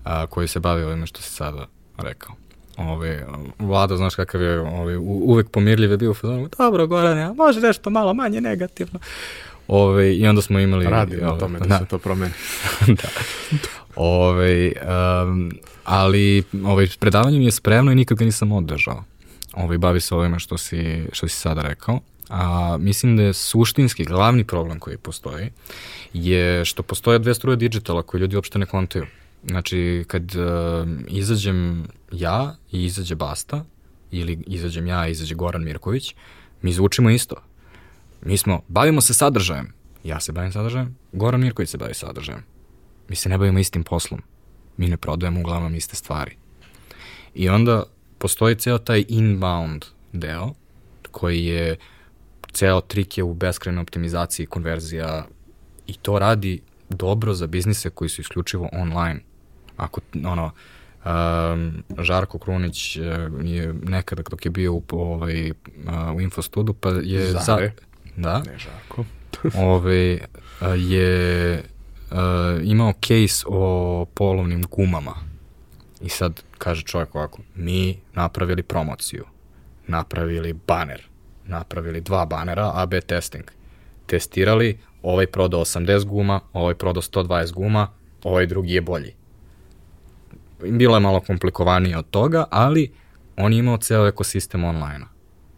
[0.05, 1.67] a, koji se bavi ovime što si sada
[1.99, 2.46] rekao.
[2.77, 3.27] Ove,
[3.59, 7.61] vlada, znaš kakav je, ove, uvek pomirljiv je bio u fazonu, dobro, Goran, ja, može
[7.61, 8.99] nešto malo manje negativno.
[9.69, 10.87] Ove, I onda smo imali...
[10.87, 12.33] Radi na tome da, da se to promeni.
[13.03, 13.09] da.
[13.97, 14.73] Ove,
[15.23, 15.51] um,
[15.85, 19.05] ali ove, predavanje mi je spremno i nikad ga nisam održao.
[19.53, 22.01] Ove, bavi se ovime što si, što si sada rekao.
[22.29, 25.51] A mislim da je suštinski glavni problem koji postoji
[26.13, 29.07] je što postoje dve struje digitala koje ljudi uopšte ne kontaju.
[29.47, 33.65] Znači, kad uh, izađem ja i izađe Basta,
[34.11, 36.15] ili izađem ja i izađe Goran Mirković,
[36.63, 37.37] mi zvučimo isto.
[38.23, 39.73] Mi smo, bavimo se sadržajem.
[40.05, 42.43] Ja se bavim sadržajem, Goran Mirković se bavi sadržajem.
[43.09, 44.23] Mi se ne bavimo istim poslom.
[44.77, 46.37] Mi ne prodajemo uglavnom iste stvari.
[47.35, 47.83] I onda
[48.19, 50.55] postoji ceo taj inbound deo,
[51.11, 51.77] koji je
[52.53, 55.27] ceo trik je u beskrajnoj optimizaciji konverzija
[55.87, 59.21] i to radi dobro za biznise koji su isključivo online
[59.77, 60.51] ako ono,
[61.07, 63.05] Um, Žarko Krunić uh,
[63.45, 65.51] je nekada dok je bio u, ovaj,
[66.17, 67.33] u Infostudu, pa je...
[67.33, 67.73] Zare.
[67.77, 68.39] Za, da.
[68.39, 69.05] Ne Žarko.
[69.71, 70.19] ovaj,
[70.77, 71.63] je
[72.11, 72.17] uh,
[72.63, 75.15] imao case o polovnim gumama.
[76.01, 79.25] I sad kaže čovjek ovako, mi napravili promociju,
[79.87, 81.03] napravili baner,
[81.45, 83.45] napravili dva banera, AB testing.
[84.07, 87.89] Testirali, ovaj prodao 80 guma, ovaj prodao 120 guma,
[88.25, 89.15] ovaj drugi je bolji
[90.63, 92.93] bilo je malo komplikovanije od toga, ali
[93.37, 95.05] on je imao ceo ekosistem online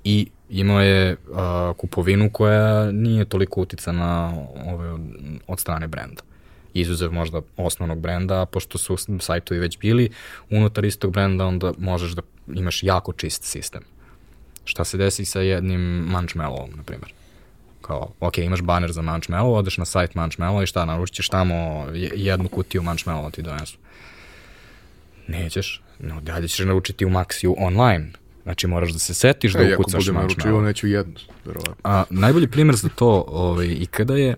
[0.04, 1.38] I imao je uh,
[1.76, 4.32] kupovinu koja nije toliko uticana
[4.66, 4.92] ove,
[5.46, 6.22] od, strane brenda.
[6.74, 10.10] Izuzev možda osnovnog brenda, a pošto su sajtovi već bili
[10.50, 12.22] unutar istog brenda, onda možeš da
[12.54, 13.82] imaš jako čist sistem.
[14.64, 15.80] Šta se desi sa jednim
[16.10, 17.12] Munchmellowom, na primjer?
[17.80, 21.86] Kao, ok, imaš baner za Munchmellow, odeš na sajt Munchmellow i šta, naručit ćeš tamo
[22.14, 23.78] jednu kutiju Munchmellowa ti donesu
[25.28, 28.10] Nećeš, no dalje ćeš naručiti u Maxiju online.
[28.42, 30.09] Znači moraš da se setiš da e, ukucaš mač.
[30.09, 31.14] Ako budem naručio, neću jednu,
[31.44, 31.74] verovatno.
[31.84, 34.34] A, najbolji primjer za to ovaj, i kada je,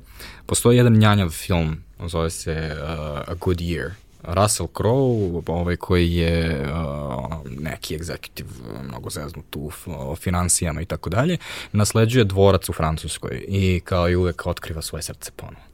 [0.47, 1.77] postoji jedan njanjav film,
[2.07, 2.89] zove se uh,
[3.27, 3.91] A Good Year.
[4.23, 8.47] Russell Crowe, ovaj, koji je uh, ne, neki egzekutiv
[8.89, 11.37] mnogo zeznut tu o financijama i tako dalje,
[11.73, 15.70] nasleđuje dvorac u Francuskoj i kao i uvek otkriva svoje srce ponovo.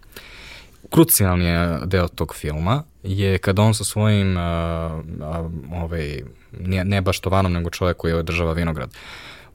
[0.91, 1.47] Krucijalni
[1.87, 6.23] deo tog filma je kad on sa svojim uh, uh, ovaj,
[6.61, 8.91] ne, ne baš tovanom, nego čovjek koji održava vinograd,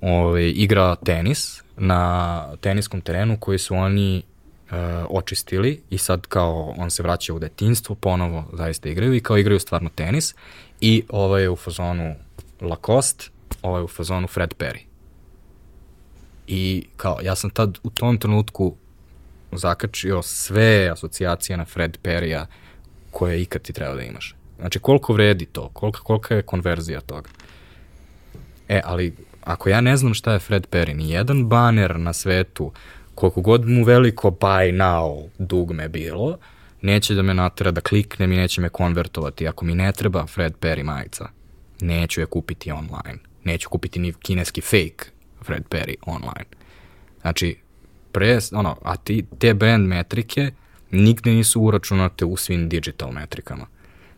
[0.01, 4.23] ovaj, igra tenis na teniskom terenu koji su oni
[4.71, 4.77] uh,
[5.09, 9.59] očistili i sad kao on se vraća u detinstvo, ponovo zaista igraju i kao igraju
[9.59, 10.35] stvarno tenis
[10.81, 12.15] i ovaj je u fazonu
[12.61, 13.25] Lacoste,
[13.61, 14.79] ovaj je u fazonu Fred Perry.
[16.47, 18.75] I kao, ja sam tad u tom trenutku
[19.57, 22.45] zakačio sve asocijacije na Fred Perry-a
[23.11, 24.35] koje ikad ti treba da imaš.
[24.59, 25.69] Znači, koliko vredi to?
[25.69, 27.29] Kolika, kolika je konverzija toga?
[28.69, 29.13] E, ali
[29.43, 32.71] ako ja ne znam šta je Fred Perry, ni jedan baner na svetu,
[33.15, 36.37] koliko god mu veliko buy now dugme bilo,
[36.81, 39.47] neće da me natera da kliknem i neće me konvertovati.
[39.47, 41.29] Ako mi ne treba Fred Perry majica,
[41.81, 43.19] neću je kupiti online.
[43.43, 45.05] Neću kupiti ni kineski fake
[45.41, 46.45] Fred Perry online.
[47.21, 47.57] Znači,
[48.11, 50.51] pre, ono, a ti, te brand metrike
[50.91, 53.67] nigde nisu uračunate u svim digital metrikama.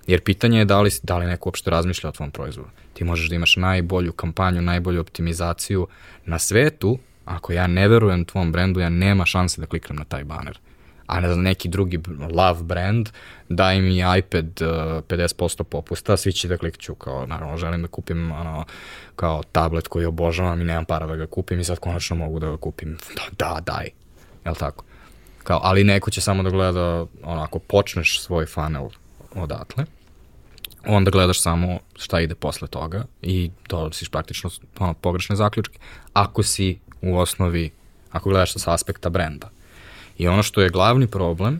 [0.07, 2.69] Jer pitanje je da li, da li neko uopšte razmišlja o tvom proizvodu.
[2.93, 5.87] Ti možeš da imaš najbolju kampanju, najbolju optimizaciju
[6.25, 10.23] na svetu, ako ja ne verujem tvom brendu, ja nema šanse da kliknem na taj
[10.23, 10.59] baner.
[11.07, 11.99] A ne znam, neki drugi
[12.31, 13.09] love brand,
[13.49, 18.31] daj mi iPad uh, 50% popusta, svi će da klikću, kao, naravno, želim da kupim
[18.31, 18.65] ono,
[19.15, 22.47] kao tablet koji obožavam i nemam para da ga kupim i sad konačno mogu da
[22.47, 22.97] ga kupim.
[23.15, 23.89] Da, da daj.
[24.45, 24.83] Jel tako?
[25.43, 28.89] Kao, ali neko će samo da gleda, ono, ako počneš svoj funnel
[29.35, 29.85] odatle,
[30.85, 34.49] onda gledaš samo šta ide posle toga i donosiš praktično
[34.79, 35.79] ono, pogrešne zaključke.
[36.13, 37.71] Ako si u osnovi,
[38.11, 39.49] ako gledaš sa aspekta brenda.
[40.17, 41.59] I ono što je glavni problem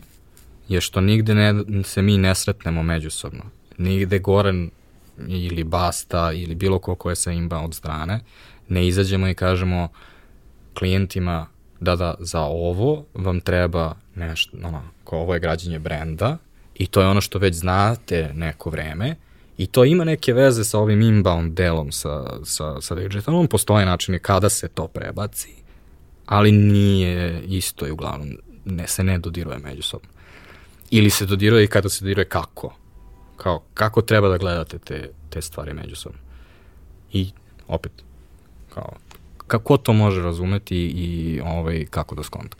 [0.68, 1.54] je što nigde ne,
[1.84, 3.42] se mi ne sretnemo međusobno.
[3.78, 4.70] Nigde Goran
[5.28, 8.20] ili Basta ili bilo ko ko je sa inbound strane
[8.68, 9.88] ne izađemo i kažemo
[10.74, 11.46] klijentima
[11.80, 16.36] da da za ovo vam treba nešto, ono, kao ovo je građenje brenda
[16.74, 19.16] i to je ono što već znate neko vreme
[19.58, 24.18] i to ima neke veze sa ovim inbound delom sa, sa, sa digitalom, postoje načini
[24.18, 25.48] kada se to prebaci,
[26.26, 30.08] ali nije isto i uglavnom ne, se ne dodiruje međusobno.
[30.90, 32.76] Ili se dodiruje i kada se dodiruje kako.
[33.36, 36.18] Kao, kako treba da gledate te, te stvari međusobno.
[37.12, 37.30] I
[37.68, 37.92] opet,
[38.74, 38.92] kao,
[39.46, 42.56] kako to može razumeti i ovaj, kako da skonta.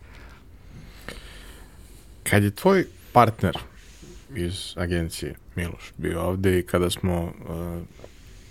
[2.23, 3.59] Kad je tvoj partner
[4.37, 7.83] iz agencije Miloš bio ovde i kada smo uh,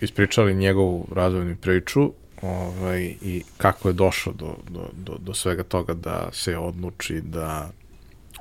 [0.02, 2.14] ispričali njegovu razvojnu priču
[2.44, 7.70] ovaj, i kako je došao do, do, do, do svega toga da se odluči da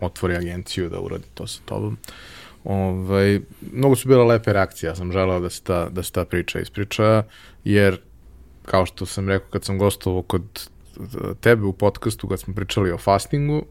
[0.00, 1.98] otvori agenciju, da uradi to sa tobom.
[2.64, 3.40] Ovaj,
[3.72, 6.60] mnogo su bile lepe reakcije, ja sam želeo da se ta, da se ta priča
[6.60, 7.22] ispriča,
[7.64, 8.00] jer
[8.64, 10.68] kao što sam rekao kad sam gostovao kod
[11.40, 13.64] tebe u podcastu, kad smo pričali o fastingu,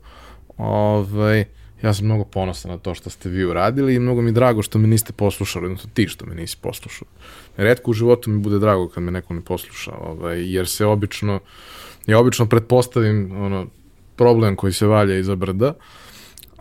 [0.57, 1.45] ovaj,
[1.83, 4.79] ja sam mnogo ponosan na to što ste vi uradili i mnogo mi drago što
[4.79, 7.07] me niste poslušali, odnosno ti što me nisi poslušao.
[7.57, 11.39] Redko u životu mi bude drago kad me neko ne posluša, ovaj, jer se obično,
[12.07, 13.67] ja obično pretpostavim ono,
[14.15, 15.73] problem koji se valja iza brda,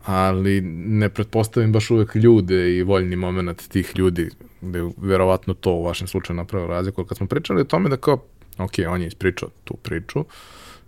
[0.04, 4.30] ali ne pretpostavim baš uvek ljude i voljni moment tih ljudi,
[4.60, 7.04] gde verovatno to u vašem slučaju napravio razliku.
[7.04, 8.22] Kad smo pričali o tome da kao,
[8.58, 10.24] ok, on je ispričao tu priču,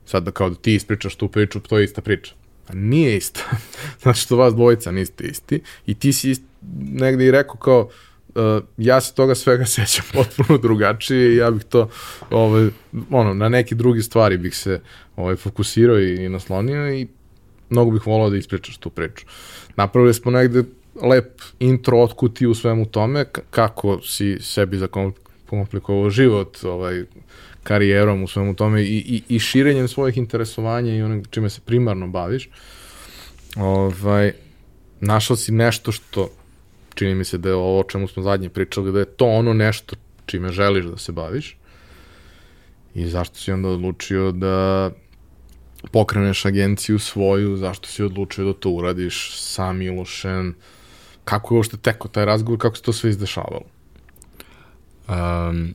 [0.05, 2.35] sad da kao da ti ispričaš tu priču, to je ista priča
[2.73, 3.41] nije isto.
[4.03, 6.43] znači što vas dvojica niste isti i ti si ist,
[6.83, 7.89] negde i rekao kao
[8.35, 11.89] uh, ja se toga svega sećam potpuno drugačije i ja bih to
[12.31, 12.69] ovaj,
[13.11, 14.81] ono, na neke drugi stvari bih se
[15.17, 17.09] ovaj, fokusirao i, i naslonio i
[17.71, 19.27] mnogo bih volao da ispričaš tu priču.
[19.77, 20.65] Napravili smo negde
[21.03, 27.05] lep intro otkuti u svemu tome, kako si sebi zakomplikovao život, ovaj,
[27.63, 32.09] karijerom u svemu tome i, i, i širenjem svojih interesovanja i onog čime se primarno
[32.09, 32.49] baviš,
[33.57, 34.33] ovaj,
[35.01, 36.29] našao si nešto što,
[36.95, 39.53] čini mi se da je ovo o čemu smo zadnje pričali, da je to ono
[39.53, 41.57] nešto čime želiš da se baviš
[42.95, 44.91] i zašto si onda odlučio da
[45.93, 50.55] pokreneš agenciju svoju, zašto si odlučio da to uradiš sa Milošem,
[51.25, 53.63] kako je uopšte teko taj razgovor, kako se to sve izdešavalo?
[55.09, 55.75] Um,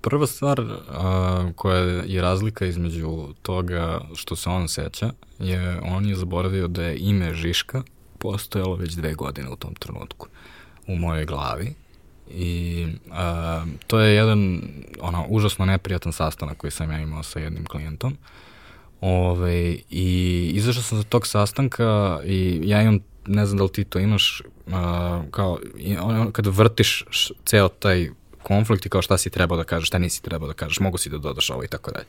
[0.00, 6.16] Prva stvar a, koja je razlika između toga što se on seća je on je
[6.16, 7.82] zaboravio da je ime Žiška
[8.18, 10.26] postojalo već dve godine u tom trenutku
[10.86, 11.74] u mojoj glavi.
[12.30, 14.62] I a, to je jedan
[15.00, 18.16] ono, užasno neprijatan sastanak koji sam ja imao sa jednim klijentom.
[19.00, 23.84] Ove, i izašao sam za tog sastanka i ja imam ne znam da li ti
[23.84, 25.58] to imaš, a, kao,
[26.02, 27.04] on, kada vrtiš
[27.44, 28.10] ceo taj
[28.42, 31.10] konflikt i kao šta si trebao da kažeš, šta nisi trebao da kažeš, mogu si
[31.10, 32.06] da dodaš ovo i tako dalje.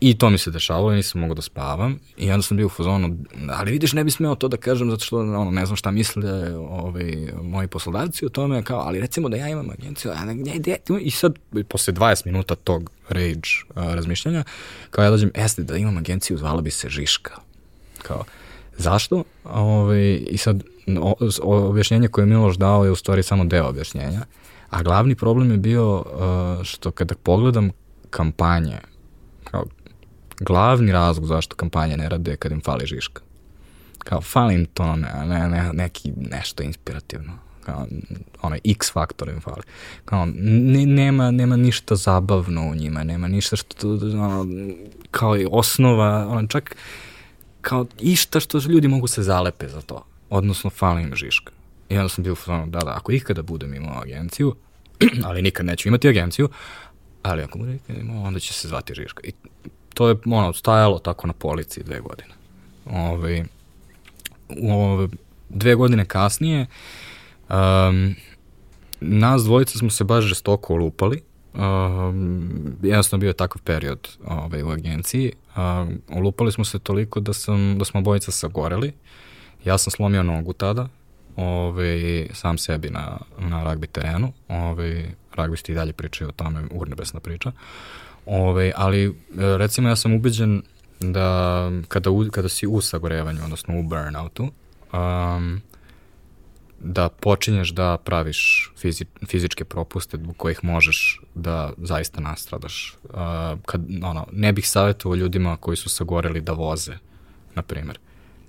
[0.00, 3.16] I to mi se dešavalo, nisam mogao da spavam i onda sam bio u fazonu,
[3.50, 6.56] ali vidiš ne bi smeo to da kažem zato što ono, ne znam šta misle
[6.56, 10.78] ovaj, moji poslodavci o tome, kao, ali recimo da ja imam agenciju, a gdje, gdje,
[11.00, 11.34] i sad
[11.68, 13.40] posle 20 minuta tog rage
[13.74, 14.44] a, razmišljanja,
[14.90, 17.36] kao ja dođem, jeste da imam agenciju, zvala bi se Žiška.
[18.02, 18.24] Kao,
[18.78, 19.24] zašto?
[19.44, 20.62] Ove, ovaj, I sad
[21.00, 24.20] o, o, objašnjenje koje je Miloš dao je u stvari samo deo objašnjenja,
[24.76, 27.70] a glavni problem je bio uh, što kada pogledam
[28.10, 28.78] kampanje,
[29.44, 29.64] kao
[30.40, 33.22] glavni razlog zašto kampanje ne rade kad im fali žiška.
[33.98, 37.32] Kao, fali im to, ne, ne, ne, neki, nešto inspirativno.
[37.64, 37.86] Kao,
[38.42, 39.62] onaj X faktor im fali.
[40.04, 44.46] Kao, ne, nema, nema ništa zabavno u njima, nema ništa što, ono,
[45.10, 46.76] kao je osnova, ono, čak
[47.60, 50.04] kao išta što ljudi mogu se zalepe za to.
[50.30, 51.52] Odnosno, fali im žiška.
[51.88, 54.54] I onda sam bio u da, da, ako ikada budem imao agenciju,
[55.26, 56.48] ali nikad neću imati agenciju,
[57.22, 59.20] ali ako ikada imao, onda će se zvati Žiška.
[59.24, 59.32] I
[59.94, 62.34] to je ono, stajalo tako na policiji dve godine.
[62.86, 63.44] Ove,
[64.70, 65.08] ove,
[65.48, 66.66] dve godine kasnije
[67.48, 68.14] um,
[69.00, 71.22] nas dvojica smo se baš žestoko olupali.
[71.54, 72.50] Um,
[72.82, 75.32] jednostavno bio je takav period ovaj, u agenciji.
[75.56, 78.92] Um, olupali smo se toliko da, sam, da smo bojica sagoreli.
[79.64, 80.88] Ja sam slomio nogu tada,
[81.36, 84.32] ovaj, sam sebi na, na ragbi terenu.
[84.48, 85.04] Ovaj,
[85.34, 87.52] ragbisti i dalje pričaju o tome, urnebesna priča.
[88.26, 90.62] Ove, ali e, recimo ja sam ubeđen
[91.00, 94.48] da kada, u, kada si u sagorevanju, odnosno u burnoutu,
[94.92, 95.60] um,
[96.80, 102.96] da počinješ da praviš fizi, fizičke propuste zbog kojih možeš da zaista nastradaš.
[103.04, 103.10] Uh,
[103.66, 106.98] kad, ono, ne bih savjetovao ljudima koji su sagoreli da voze,
[107.54, 107.98] na primjer.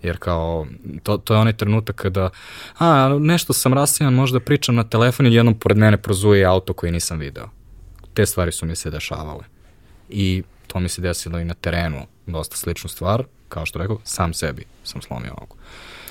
[0.03, 0.67] Jer kao,
[1.03, 2.29] to, to je onaj trenutak kada,
[2.77, 6.91] a, nešto sam rasijan, možda pričam na telefon i jednom pored mene prozuje auto koji
[6.91, 7.49] nisam video.
[8.13, 9.43] Te stvari su mi se dešavale
[10.09, 14.33] i to mi se desilo i na terenu, dosta sličnu stvar, kao što rekao, sam
[14.33, 15.57] sebi sam slomio oko.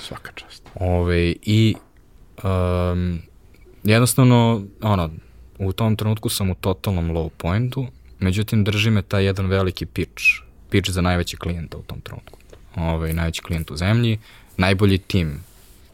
[0.00, 0.62] Svaka čast.
[0.74, 1.74] Ove, I
[2.44, 3.20] um,
[3.84, 5.10] jednostavno, ono,
[5.58, 7.86] u tom trenutku sam u totalnom low pointu,
[8.18, 10.24] međutim drži me taj jedan veliki pitch,
[10.70, 12.38] pitch za najveći klijenta u tom trenutku.
[12.76, 14.18] Ove, najveći klijent u zemlji,
[14.56, 15.44] najbolji tim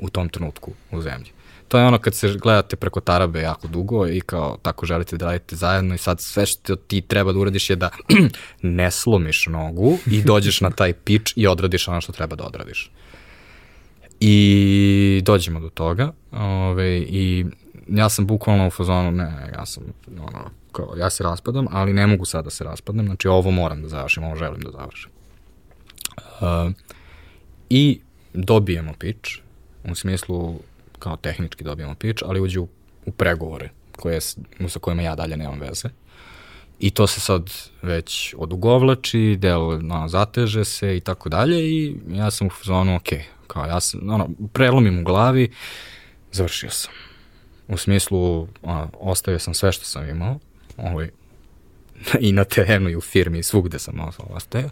[0.00, 1.32] u tom trenutku u zemlji
[1.72, 5.26] to je ono kad se gledate preko tarabe jako dugo i kao tako želite da
[5.26, 7.90] radite zajedno i sad sve što ti treba da uradiš je da
[8.62, 12.90] ne slomiš nogu i dođeš na taj pitch i odradiš ono što treba da odradiš.
[14.20, 17.46] I dođemo do toga ove, i
[17.88, 19.82] ja sam bukvalno u fazonu, ne, ja sam,
[20.18, 23.82] ono, kao, ja se raspadam, ali ne mogu sad da se raspadnem, znači ovo moram
[23.82, 25.10] da završim, ovo želim da završim.
[27.70, 28.01] I
[28.35, 29.31] dobijemo pitch,
[29.85, 30.60] u smislu
[30.98, 32.69] kao tehnički dobijamo pitch, ali uđe u,
[33.06, 34.20] u pregovore koje,
[34.69, 35.89] sa kojima ja dalje nemam veze.
[36.81, 37.51] I to se sad
[37.82, 43.09] već odugovlači, del no, zateže se i tako dalje i ja sam u zonu, ok,
[43.47, 45.51] kao ja sam, ono, prelomim u glavi,
[46.32, 46.93] završio sam.
[47.69, 50.39] U smislu, ono, ostavio sam sve što sam imao,
[50.77, 51.10] ovaj,
[52.27, 54.70] i na terenu i u firmi i svugde sam ostavio.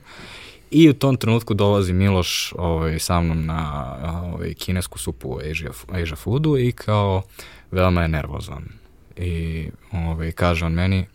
[0.70, 3.96] I u tom trenutku dolazi Miloš ovaj, sa mnom na
[4.34, 7.22] ovaj, kinesku supu u Asia, Asia Foodu i kao
[7.70, 8.64] veoma je nervozan.
[9.16, 11.06] I ovaj, kaže on meni,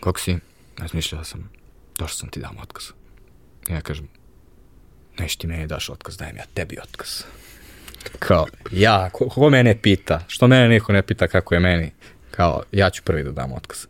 [0.00, 0.38] kako si?
[0.78, 1.50] Razmišljala sam,
[1.98, 2.84] došao sam ti dam otkaz.
[3.68, 4.08] I ja kažem,
[5.18, 7.22] neš ti meni daš otkaz, dajem ja tebi otkaz.
[8.18, 10.20] Kao, ja, ko, ko mene pita?
[10.28, 11.90] Što mene niko ne pita kako je meni?
[12.30, 13.86] Kao, ja ću prvi da dam otkaz.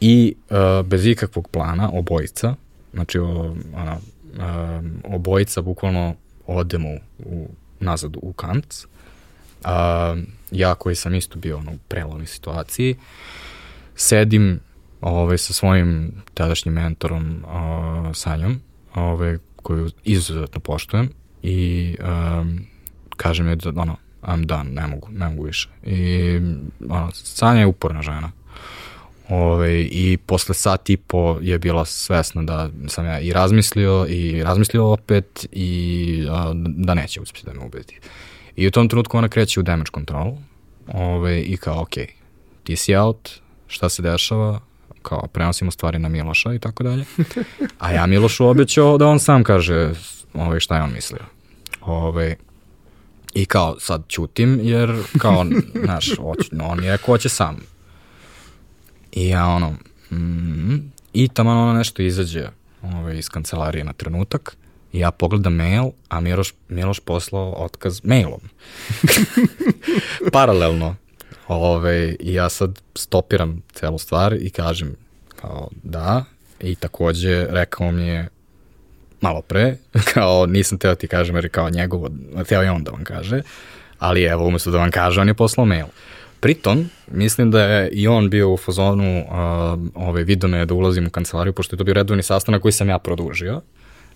[0.00, 2.54] I uh, bez ikakvog plana, obojica,
[2.94, 6.14] Znači, o, ona, um, obojica bukvalno
[6.46, 6.88] odemo
[7.18, 7.48] u,
[7.80, 8.74] nazad u Kant.
[9.64, 10.16] A,
[10.50, 12.96] ja koji sam isto bio ono, u prelomnoj situaciji,
[13.94, 14.60] sedim
[15.00, 18.60] ovaj, sa svojim tadašnjim mentorom uh, Sanjom,
[18.94, 21.10] ovaj, koju izuzetno poštujem
[21.42, 22.60] i um,
[23.16, 25.68] kaže mi da ono, I'm done, ne mogu, ne mogu više.
[25.84, 26.36] I
[26.88, 28.32] ono, Sanja je uporna žena.
[29.30, 34.42] Ove, I posle sat i po je bila svesna da sam ja i razmislio i
[34.42, 37.98] razmislio opet i a, da neće uspjeti da me ubedi.
[38.56, 40.32] I u tom trenutku ona kreće u damage control
[40.94, 41.94] ove, i kao, ok,
[42.64, 43.30] ti si out,
[43.66, 44.60] šta se dešava,
[45.02, 47.04] kao prenosimo stvari na Miloša i tako dalje.
[47.78, 49.92] A ja Milošu obećao da on sam kaže
[50.34, 51.24] ove, šta je on mislio.
[51.80, 52.36] Ove,
[53.34, 55.46] I kao sad ćutim jer kao,
[55.84, 56.10] znaš,
[56.62, 57.69] on je ko će sam
[59.12, 59.74] I ja ono,
[60.10, 62.48] mm, i tamo ono nešto izađe
[62.82, 64.56] ovaj, iz kancelarije na trenutak
[64.92, 68.40] i ja pogledam mail, a Miloš, Miloš poslao otkaz mailom.
[70.32, 70.96] Paralelno.
[71.48, 74.96] Ove, I ja sad stopiram celu stvar i kažem
[75.40, 76.24] kao da
[76.60, 78.28] i takođe rekao mi je
[79.20, 79.76] malo pre,
[80.14, 82.10] kao nisam teo ti kažem jer kao njegovo,
[82.48, 83.42] teo je on da vam kaže,
[83.98, 85.86] ali evo umesto da vam kaže on je poslao mail.
[86.40, 91.06] Pritom, mislim da je i on bio u fazonu uh, ove, video me da ulazim
[91.06, 93.60] u kancelariju, pošto je to bio redovni sastanak koji sam ja produžio.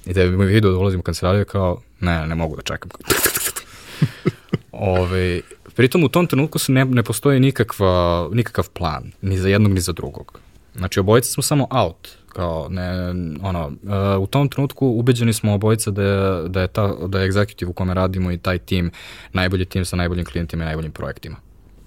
[0.07, 2.91] I da je mi video da ulazim u kancelariju kao, ne, ne mogu da čekam.
[4.73, 5.41] ove,
[5.75, 9.81] pritom u tom trenutku se ne, ne postoji nikakva, nikakav plan, ni za jednog ni
[9.81, 10.39] za drugog.
[10.75, 12.09] Znači, obojice smo samo out.
[12.29, 13.09] Kao, ne,
[13.43, 17.31] ono, uh, u tom trenutku ubeđeni smo obojica da je, da je, ta, da je
[17.31, 18.91] executive u kome radimo i taj tim
[19.33, 21.37] najbolji tim sa najboljim klijentima i najboljim projektima.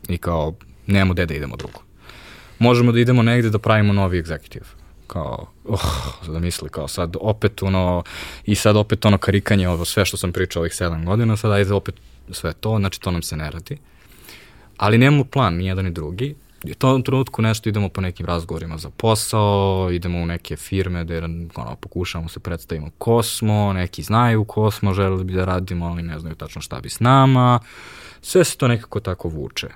[0.09, 0.53] I kao,
[0.87, 1.79] nemamo gde da idemo drugo.
[2.59, 4.77] Možemo da idemo negde da pravimo novi executive
[5.07, 5.81] kao, oh,
[6.27, 8.03] da misli, kao sad opet ono,
[8.45, 11.73] i sad opet ono karikanje, ovo sve što sam pričao ovih sedam godina, sad ajde
[11.73, 11.95] opet
[12.31, 13.77] sve to, znači to nam se ne radi.
[14.77, 16.35] Ali nemamo plan, ni jedan ni drugi.
[16.63, 21.03] I u tom trenutku nešto idemo po nekim razgovorima za posao, idemo u neke firme
[21.03, 21.17] gde
[21.55, 26.03] ono, pokušamo se predstavimo ko smo, neki znaju ko smo, želeli bi da radimo, ali
[26.03, 27.59] ne znaju tačno šta bi s nama.
[28.21, 29.67] Sve se to nekako tako vuče.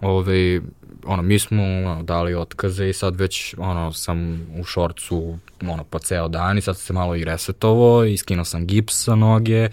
[0.00, 0.60] Ove,
[1.04, 5.98] ono, mi smo ono, dali otkaze i sad već ono, sam u šorcu ono, po
[5.98, 9.68] ceo dan i sad se malo i resetovo i skinuo sam gips sa noge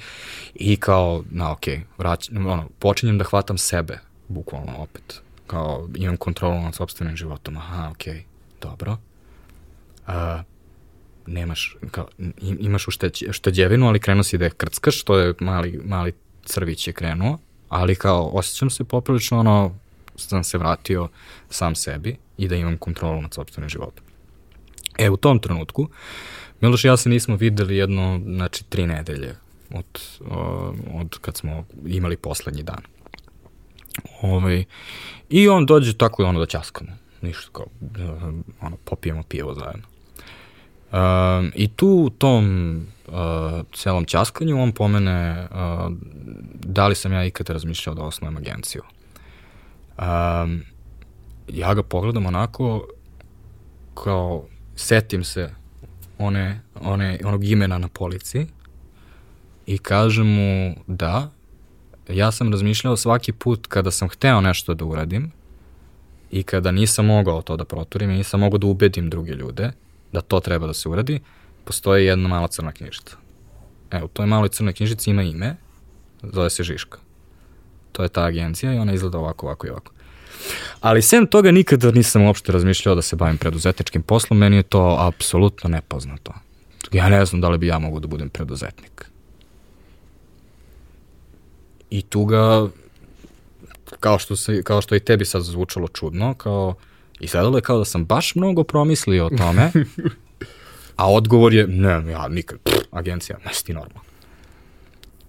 [0.56, 5.22] i kao, na okej, okay, ono, počinjem da hvatam sebe, bukvalno opet.
[5.48, 7.58] Kao, imam kontrolu nad sobstvenim životom.
[7.58, 8.22] Aha, okej, okay,
[8.62, 8.98] dobro.
[10.08, 10.14] Uh,
[11.28, 12.08] nemaš, kao,
[12.60, 12.88] imaš
[13.30, 16.14] ušteđevinu, ali krenuo si da je krckaš, to je mali, mali
[16.46, 17.38] crvić je krenuo,
[17.70, 19.76] ali kao osjećam se poprilično ono
[20.16, 21.08] sam se vratio
[21.50, 24.06] sam sebi i da imam kontrolu nad sobstvenim životom.
[24.98, 25.90] E, u tom trenutku,
[26.62, 29.36] Miloš i ja se nismo videli jedno, znači, tri nedelje
[29.74, 29.86] od,
[30.94, 32.82] od kad smo imali poslednji dan.
[34.22, 34.64] Ovaj,
[35.30, 36.92] I on dođe tako i ono da ćaskamo.
[37.22, 37.66] Ništa kao,
[38.62, 39.84] ono, popijemo pijevo zajedno.
[40.92, 42.76] Um, I tu u tom
[43.08, 43.14] uh,
[43.74, 45.92] celom ćaskanju on pomene uh,
[46.54, 48.82] da li sam ja ikada razmišljao da osnovim agenciju.
[49.98, 50.64] Um,
[51.48, 52.88] ja ga pogledam onako
[54.04, 54.46] kao
[54.76, 55.50] setim se
[56.18, 58.46] one, one, onog imena na polici
[59.66, 61.32] i kažem mu da,
[62.10, 65.32] ja sam razmišljao svaki put kada sam hteo nešto da uradim
[66.32, 69.72] i kada nisam mogao to da proturim i nisam mogao da ubedim druge ljude
[70.12, 71.20] da to treba da se uradi,
[71.66, 73.18] postoji jedna mala crna knjižica.
[73.92, 75.56] Evo, u toj maloj crnoj knjižici ima ime,
[76.24, 76.98] zove se Žiška.
[77.96, 79.92] To je ta agencija i ona izgleda ovako, ovako i ovako.
[80.82, 84.98] Ali sem toga nikada nisam uopšte razmišljao da se bavim preduzetničkim poslom, meni je to
[85.00, 86.34] apsolutno nepoznato.
[86.92, 89.06] Ja ne znam da li bi ja mogu da budem preduzetnik.
[91.90, 92.68] I tu ga,
[94.00, 96.76] kao što, se, kao što i tebi sad zvučalo čudno, kao,
[97.20, 99.72] izgledalo je kao da sam baš mnogo promislio o tome,
[101.02, 104.02] a odgovor je, ne, ja nikad, pff, agencija, ne ti normalno.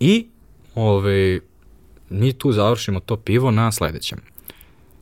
[0.00, 0.26] I,
[0.74, 1.40] ove,
[2.10, 4.18] mi tu završimo to pivo na sledećem.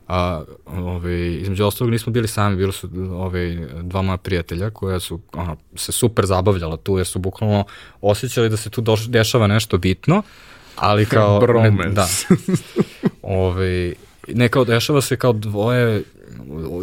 [0.07, 5.19] A, ove, između ostalog nismo bili sami, bili su ove, dva moja prijatelja koja su
[5.33, 7.63] ono, se super zabavljala tu, jer su bukvalno
[8.01, 10.21] osjećali da se tu doš, dešava nešto bitno,
[10.75, 11.39] ali kao...
[11.39, 11.77] Bromance.
[11.77, 12.07] Ne, da.
[13.21, 13.93] ove,
[14.27, 16.03] ne kao dešava se kao dvoje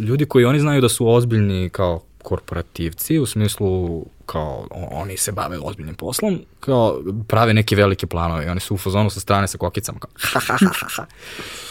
[0.01, 5.59] ljudi koji oni znaju da su ozbiljni kao korporativci, u smislu kao oni se bave
[5.62, 9.59] ozbiljnim poslom, kao prave neke velike planove i oni su u fazonu sa strane sa
[9.59, 11.07] kokicama kao ha, ha, ha, ha.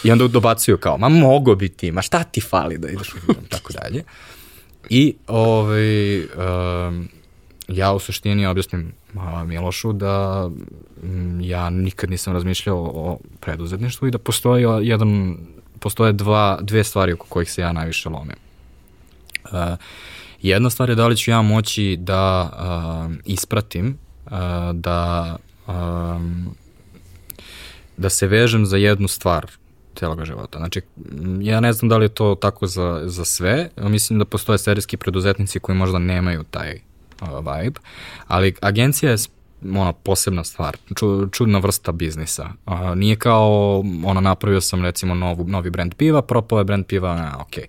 [0.03, 3.33] I onda dobacuju kao, ma mogo bi ti, ma šta ti fali da ideš u
[3.49, 4.03] tako dalje.
[4.89, 7.09] I ovaj, um,
[7.67, 10.49] ja u suštini objasnim a, Milošu da
[11.41, 15.37] ja nikad nisam razmišljao o preduzetništvu i da postoji jedan,
[15.79, 18.35] postoje dva, dve stvari oko kojih se ja najviše lomim.
[19.43, 19.51] Uh,
[20.41, 22.51] Jedna stvar je da li ću ja moći da
[23.07, 24.31] uh, ispratim, uh,
[24.73, 25.37] da,
[25.67, 26.55] um,
[27.97, 29.51] da se vežem za jednu stvar
[29.95, 30.57] celog života.
[30.57, 30.81] Znači,
[31.41, 34.97] ja ne znam da li je to tako za, za sve, mislim da postoje serijski
[34.97, 36.79] preduzetnici koji možda nemaju taj
[37.21, 37.79] uh, vibe,
[38.27, 39.17] ali agencija je
[39.63, 42.49] ona posebna stvar, ču, čudna vrsta biznisa.
[42.65, 47.09] Uh, nije kao, ono, napravio sam recimo novu, novi brand piva, propao je brand piva,
[47.09, 47.63] a, ok.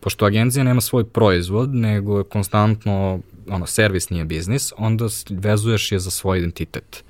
[0.00, 5.98] Pošto agencija nema svoj proizvod, nego je konstantno, ono, servis nije biznis, onda vezuješ je
[5.98, 7.04] za svoj identitet.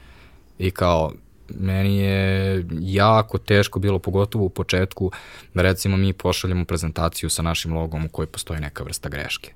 [0.59, 1.12] I kao,
[1.55, 5.10] meni je jako teško bilo, pogotovo u početku,
[5.55, 9.52] da recimo mi pošaljemo prezentaciju sa našim logom u kojoj postoji neka vrsta greške.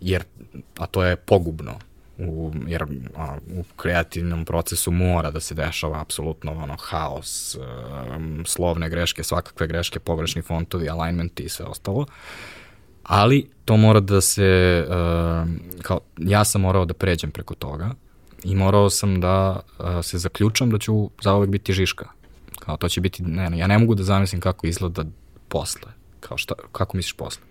[0.00, 0.24] Jer,
[0.78, 1.78] a to je pogubno
[2.18, 2.82] u, jer
[3.14, 7.56] ono, u kreativnom procesu mora da se dešava apsolutno ono, haos,
[8.16, 12.06] um, slovne greške, svakakve greške, pogrešni fontovi, alignmenti i sve ostalo.
[13.02, 15.48] Ali to mora da se, uh,
[15.82, 17.90] kao, ja sam morao da pređem preko toga
[18.44, 22.08] i morao sam da uh, se zaključam da ću zaovek biti žiška.
[22.58, 25.04] Kao to će biti, ne, ne, ja ne mogu da zamislim kako izgleda
[25.48, 25.92] posle.
[26.20, 27.42] Kao šta, kako misliš posle?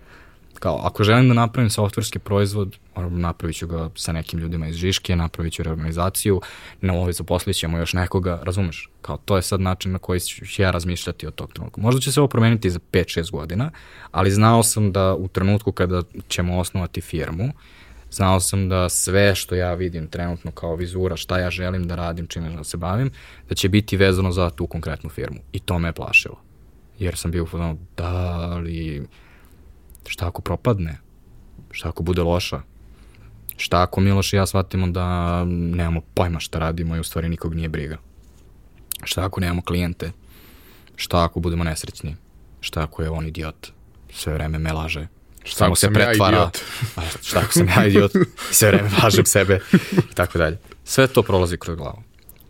[0.59, 2.77] Kao, ako želim da napravim softverski proizvod,
[3.09, 6.41] napravit ću ga sa nekim ljudima iz Žiške, napravit ću reorganizaciju,
[6.81, 8.89] na ovoj zaposlit ćemo još nekoga, razumeš?
[9.01, 11.81] Kao, to je sad način na koji ću ja razmišljati od tog trenutka.
[11.81, 13.71] Možda će se ovo promeniti za 5-6 godina,
[14.11, 17.53] ali znao sam da u trenutku kada ćemo osnovati firmu,
[18.11, 22.27] znao sam da sve što ja vidim trenutno kao vizura, šta ja želim da radim,
[22.27, 23.11] čime da se bavim,
[23.49, 25.39] da će biti vezano za tu konkretnu firmu.
[25.51, 26.35] I to me je plašilo.
[26.99, 29.07] Jer sam bio u da li
[30.07, 30.97] Šta ako propadne?
[31.71, 32.61] Šta ako bude loša?
[33.57, 37.55] Šta ako Miloš i ja shvatimo da nemamo pojma šta radimo i u stvari nikog
[37.55, 37.97] nije briga?
[39.03, 40.11] Šta ako nemamo klijente?
[40.95, 42.15] Šta ako budemo nesrećni?
[42.61, 43.67] Šta ako je on idiot?
[44.13, 45.07] Sve vreme me laže.
[45.43, 46.37] Šta Samo se pretvara.
[46.37, 46.51] Ja
[47.23, 48.11] šta ako sam ja idiot?
[48.51, 49.59] Sve vreme lažem sebe.
[50.11, 50.57] I tako dalje.
[50.83, 52.03] Sve to prolazi kroz glavu.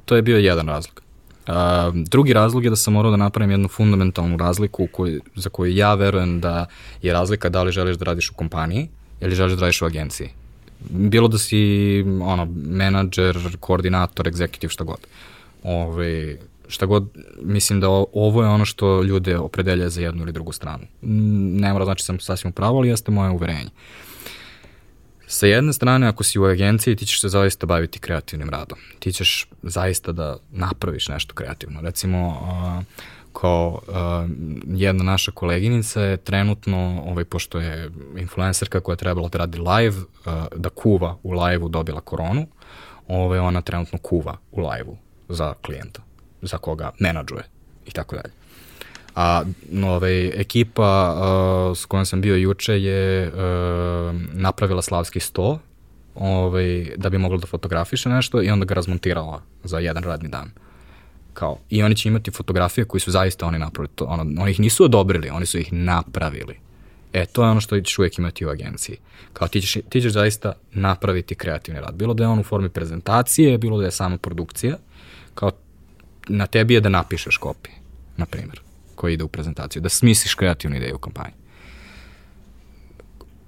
[0.05, 1.04] To je bio jedan razlog.
[1.47, 1.53] Uh,
[1.95, 5.93] drugi razlog je da sam morao da napravim jednu fundamentalnu razliku koju, za koju ja
[5.93, 6.65] verujem da
[7.01, 8.87] je razlika da li želiš da radiš u kompaniji
[9.21, 10.29] ili želiš da radiš u agenciji.
[10.89, 15.07] Bilo da si ono, menadžer, koordinator, egzekutiv, šta god.
[15.63, 17.07] Ove, šta god,
[17.41, 20.83] mislim da ovo je ono što ljude opredelja za jednu ili drugu stranu.
[21.01, 23.69] Ne mora znači sam sasvim upravo, ali jeste moje uverenje.
[23.69, 24.14] Uh,
[25.35, 28.79] Sa jedne strane, ako si u agenciji, ti ćeš se zaista baviti kreativnim radom.
[28.99, 31.81] Ti ćeš zaista da napraviš nešto kreativno.
[31.81, 32.39] Recimo,
[33.33, 33.81] kao
[34.67, 39.97] jedna naša koleginica je trenutno, ovaj, pošto je influencerka koja je trebala da radi live,
[40.55, 42.47] da kuva u live-u dobila koronu,
[43.07, 44.97] ovaj, ona trenutno kuva u live-u
[45.29, 46.01] za klijenta,
[46.41, 47.43] za koga menadžuje
[47.85, 48.44] i tako dalje.
[49.15, 49.43] A
[49.85, 53.35] ovaj, ekipa uh, s kojom sam bio juče je uh,
[54.33, 55.59] napravila slavski sto
[56.15, 60.51] ovaj, da bi mogla da fotografiše nešto i onda ga razmontirala za jedan radni dan.
[61.33, 63.95] Kao, I oni će imati fotografije koji su zaista oni napravili.
[63.95, 66.59] To, ono, oni ih nisu odobrili, oni su ih napravili.
[67.13, 68.97] E, to je ono što ćeš uvijek imati u agenciji.
[69.33, 71.95] Kao ti ćeš, ti ćeš zaista napraviti kreativni rad.
[71.95, 74.77] Bilo da je on u formi prezentacije, bilo da je sama produkcija.
[75.35, 75.51] Kao
[76.27, 77.75] na tebi je da napišeš kopije,
[78.17, 78.64] na primjer
[78.95, 81.33] koji ide u prezentaciju, da smisliš kreativnu ideju u kampanji.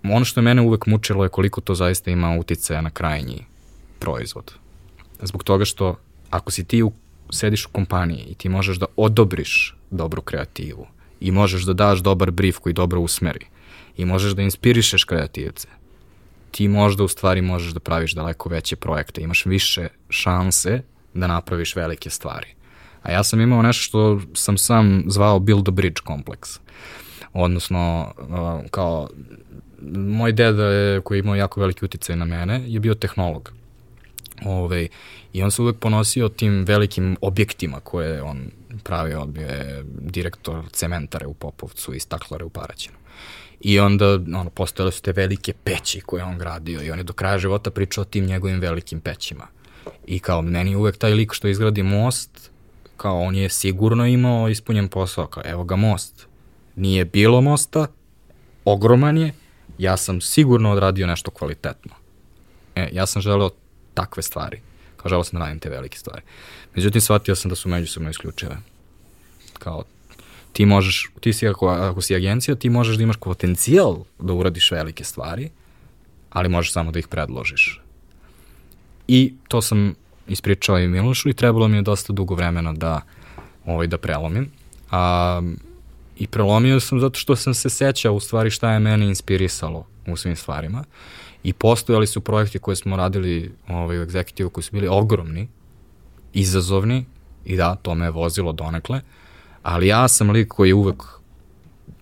[0.03, 3.45] Ono što je mene uvek mučilo je koliko to zaista ima uticaja na krajnji
[3.99, 4.53] proizvod.
[5.21, 5.95] Zbog toga što
[6.29, 6.91] ako si ti u,
[7.31, 10.87] sediš u kompaniji i ti možeš da odobriš dobru kreativu
[11.19, 13.45] i možeš da daš dobar brief koji dobro usmeri
[13.97, 15.67] i možeš da inspirišeš kreativce,
[16.51, 20.81] ti možda u stvari možeš da praviš daleko veće projekte, imaš više šanse
[21.13, 22.56] da napraviš velike stvari.
[23.07, 23.87] A ja sam imao nešto
[24.19, 26.59] što sam sam zvao build a bridge kompleks.
[27.33, 29.09] Odnosno, uh, kao,
[29.95, 33.51] moj deda je, koji je imao jako veliki uticaj na mene, je bio tehnolog.
[34.45, 34.87] Ove,
[35.33, 38.51] I on se uvek ponosio tim velikim objektima koje on
[38.83, 42.97] pravio, bio je direktor cementare u Popovcu i staklare u Paraćinu.
[43.61, 47.13] I onda ono, postojale su te velike peći koje on gradio i on je do
[47.13, 49.47] kraja života pričao o tim njegovim velikim pećima.
[50.07, 52.51] I kao meni uvek taj lik što izgradi most
[52.97, 56.27] kao on je sigurno imao ispunjen posao, kao evo ga most.
[56.75, 57.87] Nije bilo mosta,
[58.65, 59.33] ogroman je,
[59.77, 61.93] ja sam sigurno odradio nešto kvalitetno.
[62.75, 63.49] E, ja sam želeo
[63.93, 64.61] takve stvari.
[64.97, 66.21] Kao želeo sam da radim te velike stvari.
[66.75, 68.57] Međutim, shvatio sam da su međusobno isključive.
[69.59, 69.83] Kao,
[70.53, 74.71] ti možeš, ti si, ako, ako si agencija, ti možeš da imaš potencijal da uradiš
[74.71, 75.49] velike stvari,
[76.29, 77.81] ali možeš samo da ih predložiš.
[79.07, 79.95] I to sam
[80.27, 83.01] ispričao i Milošu i trebalo mi je dosta dugo vremena da,
[83.65, 84.51] ovaj, da prelomim.
[84.91, 85.41] A,
[86.17, 90.15] I prelomio sam zato što sam se sećao u stvari šta je mene inspirisalo u
[90.15, 90.83] svim stvarima.
[91.43, 95.47] I postojali su projekti koje smo radili ovaj, u executive koji su bili ogromni,
[96.33, 97.05] izazovni
[97.45, 99.01] i da, to me je vozilo donekle,
[99.63, 101.03] ali ja sam lik koji je uvek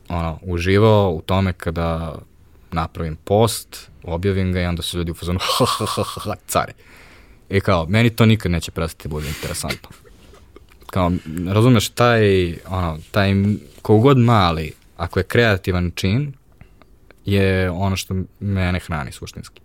[0.10, 2.16] ono, uživao u tome kada
[2.72, 6.74] napravim post, objavim ga i onda su ljudi u fazonu ha ha ha ha care.
[7.50, 9.90] I kao, meni to nikad neće prestati da bude interesantno.
[10.86, 11.12] Kao,
[11.48, 13.34] razumeš, taj, ono, taj,
[13.82, 16.34] kogod mali, ako je kreativan čin,
[17.26, 19.62] je ono što mene hrani suštinski.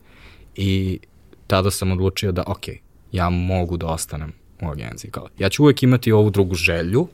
[0.56, 0.98] I
[1.46, 2.64] tada sam odlučio da, ok,
[3.12, 5.10] ja mogu da ostanem u agenciji.
[5.10, 7.08] Kao, ja ću uvek imati ovu drugu želju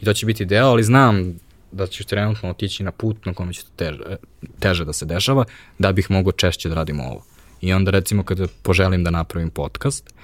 [0.00, 1.38] i to će biti deo, ali znam
[1.72, 4.16] da ćeš trenutno otići na put na kome će to teže,
[4.58, 5.44] teže da se dešava,
[5.78, 7.24] da bih mogao češće da radim ovo
[7.64, 10.14] I onda recimo kada poželim da napravim podcast,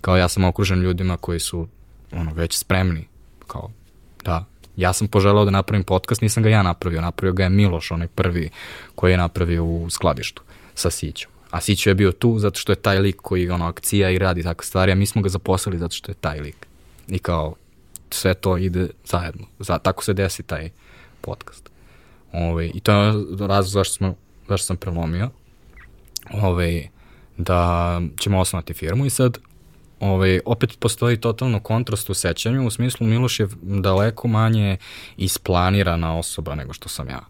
[0.00, 1.68] kao ja sam okružen ljudima koji su
[2.12, 3.06] ono, već spremni,
[3.46, 3.70] kao
[4.24, 4.44] da,
[4.76, 8.08] ja sam poželao da napravim podcast, nisam ga ja napravio, napravio ga je Miloš, onaj
[8.08, 8.50] prvi
[8.94, 10.42] koji je napravio u skladištu
[10.74, 11.30] sa Sićom.
[11.50, 14.42] A Sićo je bio tu zato što je taj lik koji ono, akcija i radi
[14.42, 16.66] takve stvari, a mi smo ga zaposlili zato što je taj lik.
[17.08, 17.54] I kao,
[18.10, 19.46] sve to ide zajedno.
[19.58, 20.70] Za, tako se desi taj
[21.20, 21.70] podcast.
[22.32, 24.14] Ove, ovaj, I to je razlog zašto, smo,
[24.48, 25.30] zašto sam prelomio.
[26.32, 26.88] Ovaj,
[27.36, 29.38] da ćemo osnovati firmu i sad
[30.00, 34.76] ovaj, opet postoji totalno kontrast u sećanju, u smislu Miloš je daleko manje
[35.16, 37.20] isplanirana osoba nego što sam ja.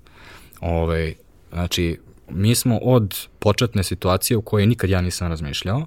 [0.60, 1.14] Ovaj,
[1.52, 2.00] znači,
[2.30, 5.86] mi smo od početne situacije u kojoj nikad ja nisam razmišljao,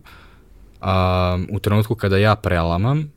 [0.82, 3.12] a, u trenutku kada ja prelamam,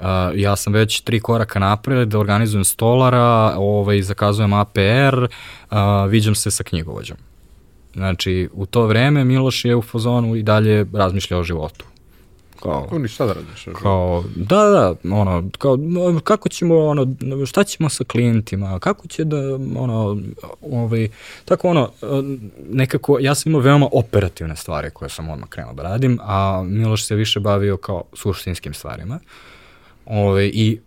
[0.00, 5.28] a, ja sam već tri koraka napred, organizujem stolara, ovaj, zakazujem APR,
[5.70, 7.16] a, viđam se sa knjigovođom.
[7.96, 11.84] Znači, u to vreme Miloš je u fazonu i dalje razmišljao o životu.
[12.62, 13.68] Kao, kao ni šta da radiš.
[13.82, 15.78] Kao, da, da, ono, kao,
[16.24, 17.06] kako ćemo, ono,
[17.46, 19.36] šta ćemo sa klijentima, kako će da,
[19.76, 20.18] ono,
[20.70, 21.08] ovaj,
[21.44, 21.90] tako ono,
[22.70, 27.06] nekako, ja sam imao veoma operativne stvari koje sam odmah krenuo da radim, a Miloš
[27.06, 29.18] se više bavio kao suštinskim stvarima.
[30.06, 30.80] Ove, ovaj, I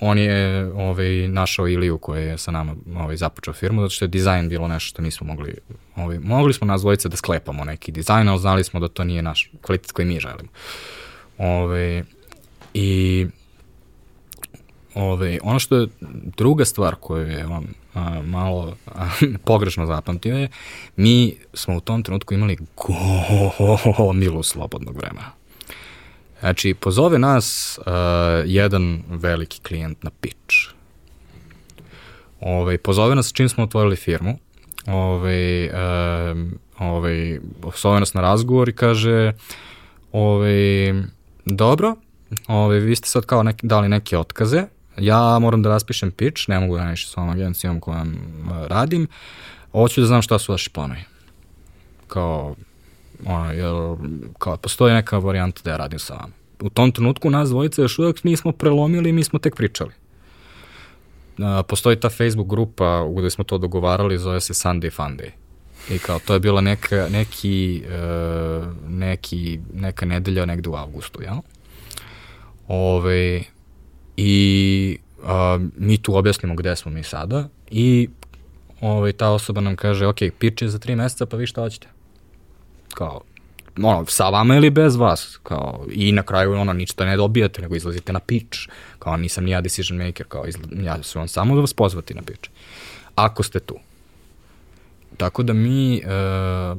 [0.00, 4.08] on je ovaj, našao Iliju koji je sa nama ovaj, započeo firmu, zato što je
[4.08, 5.54] dizajn bilo nešto što nismo mogli,
[5.96, 9.50] ovaj, mogli smo nas da sklepamo neki dizajn, ali znali smo da to nije naš
[9.62, 10.48] kvalitet koji mi želimo.
[11.38, 12.04] Ove,
[12.74, 13.26] I
[14.94, 15.88] ove, ono što je
[16.36, 19.08] druga stvar koju je on a, malo a,
[19.44, 20.48] pogrešno zapamtio je,
[20.96, 22.58] mi smo u tom trenutku imali
[23.98, 25.37] gomilu slobodnog vremena.
[26.40, 27.84] Znači, pozove nas uh,
[28.44, 30.56] jedan veliki klijent na pitch.
[32.40, 34.38] Ove, pozove nas čim smo otvorili firmu.
[34.86, 36.38] Ove, uh,
[36.78, 39.32] ove, pozove nas na razgovor i kaže
[40.12, 40.94] ove,
[41.44, 41.94] dobro,
[42.48, 44.62] ove, vi ste sad kao neki, dali neke otkaze,
[44.96, 49.06] ja moram da raspišem pitch, ne mogu da nešto s ovom agencijom kojom uh, radim,
[49.72, 51.00] hoću da znam šta su vaši planovi.
[52.06, 52.54] Kao,
[53.26, 53.74] ono, jer,
[54.38, 56.32] kao, postoji neka varijanta da ja radim sa vama.
[56.60, 59.90] U tom trenutku nas dvojice još uvek nismo prelomili, mi smo tek pričali.
[61.38, 65.30] Uh, postoji ta Facebook grupa gde smo to dogovarali, zove se Sunday Funday.
[65.90, 71.36] I kao, to je bila neka, neki, uh, neki, neka nedelja negde u avgustu, jel?
[72.68, 73.42] Ove,
[74.20, 78.08] I uh, mi tu objasnimo gde smo mi sada i
[78.80, 81.88] ove, ta osoba nam kaže, ok, pitch je za tri meseca, pa vi šta hoćete?
[82.94, 83.20] Kao,
[83.82, 87.76] ono, sa vama ili bez vas, kao, i na kraju ono, ništa ne dobijate, nego
[87.76, 88.58] izlazite na pitch,
[88.98, 92.14] kao, nisam ni ja decision maker, kao, izla, ja ću vam samo da vas pozvati
[92.14, 92.50] na pitch.
[93.14, 93.76] Ako ste tu.
[95.16, 96.78] Tako da mi uh,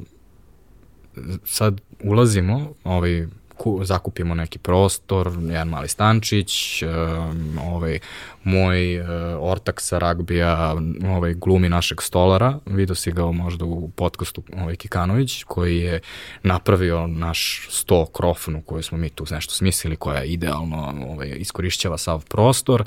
[1.44, 3.26] sad ulazimo, ovaj,
[3.60, 7.98] ku, zakupimo neki prostor, jedan mali stančić, um, ovaj,
[8.44, 9.06] moj uh,
[9.40, 10.76] ortak sa ragbija
[11.16, 16.00] ovaj, glumi našeg stolara, vidio si ga možda u podcastu ovaj, Kikanović, koji je
[16.42, 22.24] napravio naš sto krofnu koju smo mi tu nešto smislili, koja idealno ovaj, iskorišćava sav
[22.28, 22.84] prostor.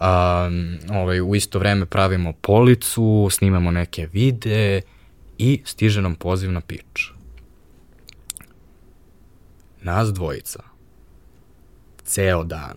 [0.00, 4.80] Um, ovaj, u isto vreme pravimo policu, snimamo neke vide
[5.38, 7.15] i stiže nam poziv na pitch
[9.86, 10.62] nas dvojica,
[12.04, 12.76] ceo dan,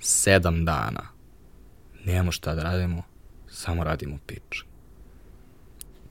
[0.00, 1.08] sedam dana,
[2.04, 3.02] nemamo šta da radimo,
[3.50, 4.64] samo radimo pič.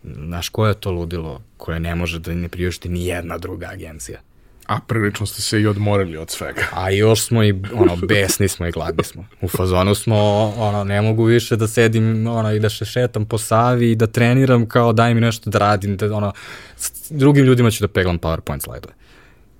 [0.03, 4.19] Znaš, koje je to ludilo koje ne može da ne priušti ni jedna druga agencija?
[4.67, 6.61] A prilično ste se i odmorili od svega.
[6.73, 9.25] A još smo i, ono, besni smo i gladni smo.
[9.41, 10.17] U fazonu smo,
[10.57, 14.07] ono, ne mogu više da sedim, ono, i da se šetam po Savi i da
[14.07, 16.33] treniram kao daj mi nešto da radim, da, ono,
[16.77, 18.93] s drugim ljudima ću da peglam PowerPoint slajdove.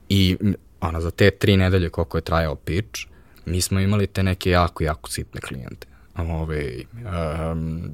[0.10, 0.38] I,
[0.82, 3.02] ono, za te tri nedelje koliko je trajao pitch,
[3.46, 5.88] mi smo imali te neke jako, jako sitne klijente.
[6.18, 6.72] Ove,
[7.52, 7.92] um,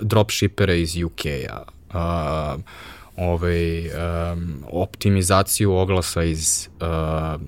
[0.00, 2.60] dropshippere iz UK-a, uh,
[3.16, 7.40] ovaj, um, optimizaciju oglasa iz uh,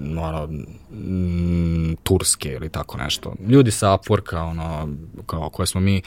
[0.00, 0.48] ono,
[0.92, 3.34] m, Turske ili tako nešto.
[3.48, 4.88] Ljudi sa Upworka, ono,
[5.26, 6.02] kao, koje smo mi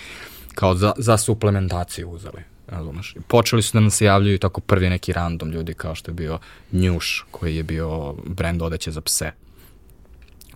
[0.55, 2.41] kao za, za suplementaciju uzeli.
[2.67, 3.15] Razumeš?
[3.27, 6.39] Počeli su da nam se javljaju tako prvi neki random ljudi kao što je bio
[6.71, 9.31] Njuš, koji je bio brend odeće za pse.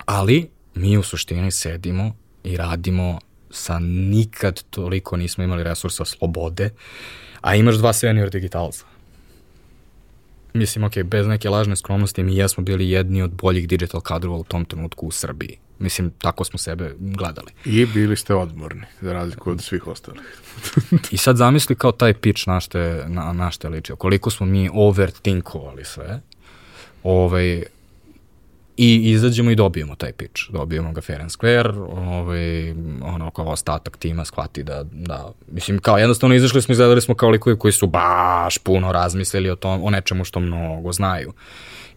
[0.06, 3.20] Ali mi u suštini sedimo i radimo
[3.52, 6.70] sa nikad toliko nismo imali resursa slobode
[7.42, 8.86] a imaš dva senior digitalca.
[10.54, 14.44] Mislim, ok, bez neke lažne skromnosti, mi jesmo bili jedni od boljih digital kadrova u
[14.44, 15.58] tom trenutku u Srbiji.
[15.80, 17.52] Mislim, tako smo sebe gledali.
[17.66, 20.42] I bili ste odmorni, za razliku od svih ostalih.
[21.12, 23.96] I sad zamisli kao taj pitch na šte, na, na šte ličio.
[23.96, 26.22] Koliko smo mi overthinkovali sve.
[27.04, 27.64] Ovaj,
[28.82, 30.42] I izađemo i dobijemo taj pitch.
[30.50, 32.72] Dobijemo ga fair and square, ovaj,
[33.14, 37.16] ono kao ostatak tima shvati da, da, mislim, kao jednostavno izašli smo i izgledali smo
[37.16, 41.34] kao likovi koji su baš puno razmislili o, tom, o nečemu što mnogo znaju.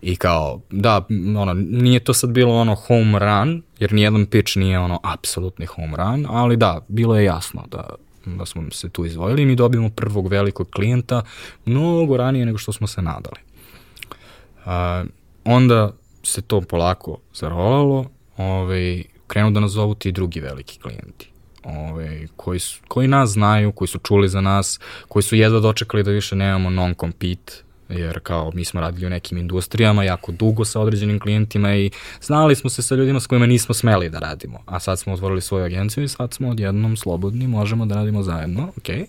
[0.02, 1.06] I kao, da,
[1.38, 5.96] ono, nije to sad bilo ono home run, jer nijedan pitch nije ono apsolutni home
[5.96, 7.88] run, ali da, bilo je jasno da,
[8.26, 11.22] da smo se tu izvojili i mi dobijemo prvog velikog klijenta
[11.64, 13.40] mnogo ranije nego što smo se nadali.
[14.64, 15.08] Uh,
[15.44, 15.92] onda
[16.22, 18.04] se to polako zarolalo,
[18.36, 21.28] ovaj, krenu da nas zovu ti drugi veliki klijenti.
[21.64, 26.02] Ove, koji, su, koji nas znaju, koji su čuli za nas, koji su jedva dočekali
[26.02, 30.80] da više nemamo non-compete, jer kao mi smo radili u nekim industrijama jako dugo sa
[30.80, 31.90] određenim klijentima i
[32.22, 35.40] znali smo se sa ljudima s kojima nismo smeli da radimo, a sad smo otvorili
[35.40, 38.96] svoju agenciju i sad smo odjednom slobodni, možemo da radimo zajedno, okej.
[38.96, 39.06] Okay.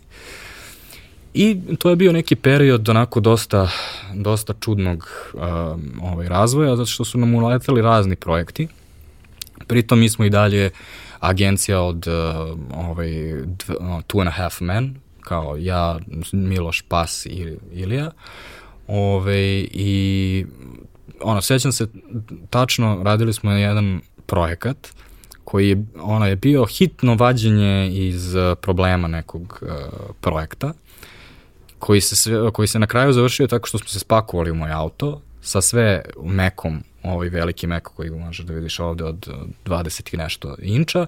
[1.34, 3.70] I to je bio neki period onako dosta,
[4.14, 5.42] dosta čudnog um,
[6.02, 8.68] ovaj, razvoja, zato što su nam uleteli razni projekti.
[9.68, 10.70] Pritom mi smo i dalje
[11.20, 13.10] agencija od uh, ovaj,
[13.46, 16.00] dv, uh, Two and a Half Men, kao ja,
[16.32, 18.12] Miloš Pas i Ilija.
[18.88, 20.46] Ove, I
[21.22, 21.88] ono, sećam se,
[22.50, 24.88] tačno radili smo jedan projekat
[25.44, 29.70] koji je, ono, je bio hitno vađenje iz uh, problema nekog uh,
[30.22, 30.74] projekta
[31.84, 34.72] koji se, sve, koji se na kraju završio tako što smo se spakovali u moj
[34.72, 39.28] auto sa sve mekom, ovaj veliki mek koji možeš da vidiš ovde od
[39.66, 41.06] 20 i nešto inča.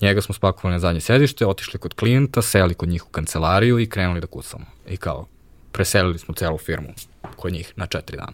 [0.00, 3.88] Njega smo spakovali na zadnje sedište, otišli kod klijenta, seli kod njih u kancelariju i
[3.88, 4.64] krenuli da kucamo.
[4.88, 5.26] I kao,
[5.72, 6.88] preselili smo celu firmu
[7.36, 8.32] kod njih na četiri dana.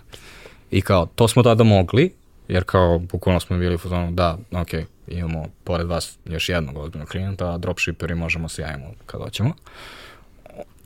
[0.70, 2.14] I kao, to smo tada mogli,
[2.48, 4.70] jer kao, bukvalno smo bili u fazonu, da, ok,
[5.08, 9.50] imamo pored vas još jednog ozbiljnog klijenta, a dropshipperi možemo se javimo kad hoćemo.
[9.50, 9.99] Uh,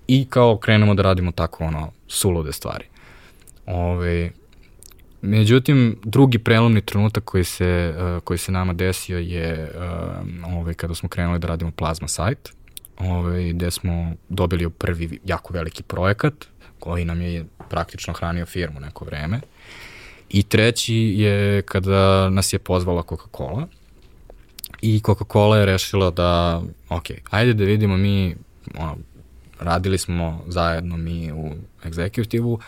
[0.09, 2.85] i kao krenemo da radimo tako ono sulude stvari.
[3.67, 4.31] Ove,
[5.23, 9.71] međutim, drugi prelomni trenutak koji se, uh, koji se nama desio je
[10.45, 12.53] uh, ove, kada smo krenuli da radimo plazma sajt,
[12.99, 16.35] ove, gde smo dobili prvi jako veliki projekat
[16.79, 19.41] koji nam je praktično hranio firmu neko vreme.
[20.29, 23.67] I treći je kada nas je pozvala Coca-Cola
[24.81, 28.37] i Coca-Cola je rešila da, ok, ajde da vidimo mi
[28.79, 28.97] ono,
[29.65, 31.51] radili smo zajedno mi u
[31.85, 32.59] executive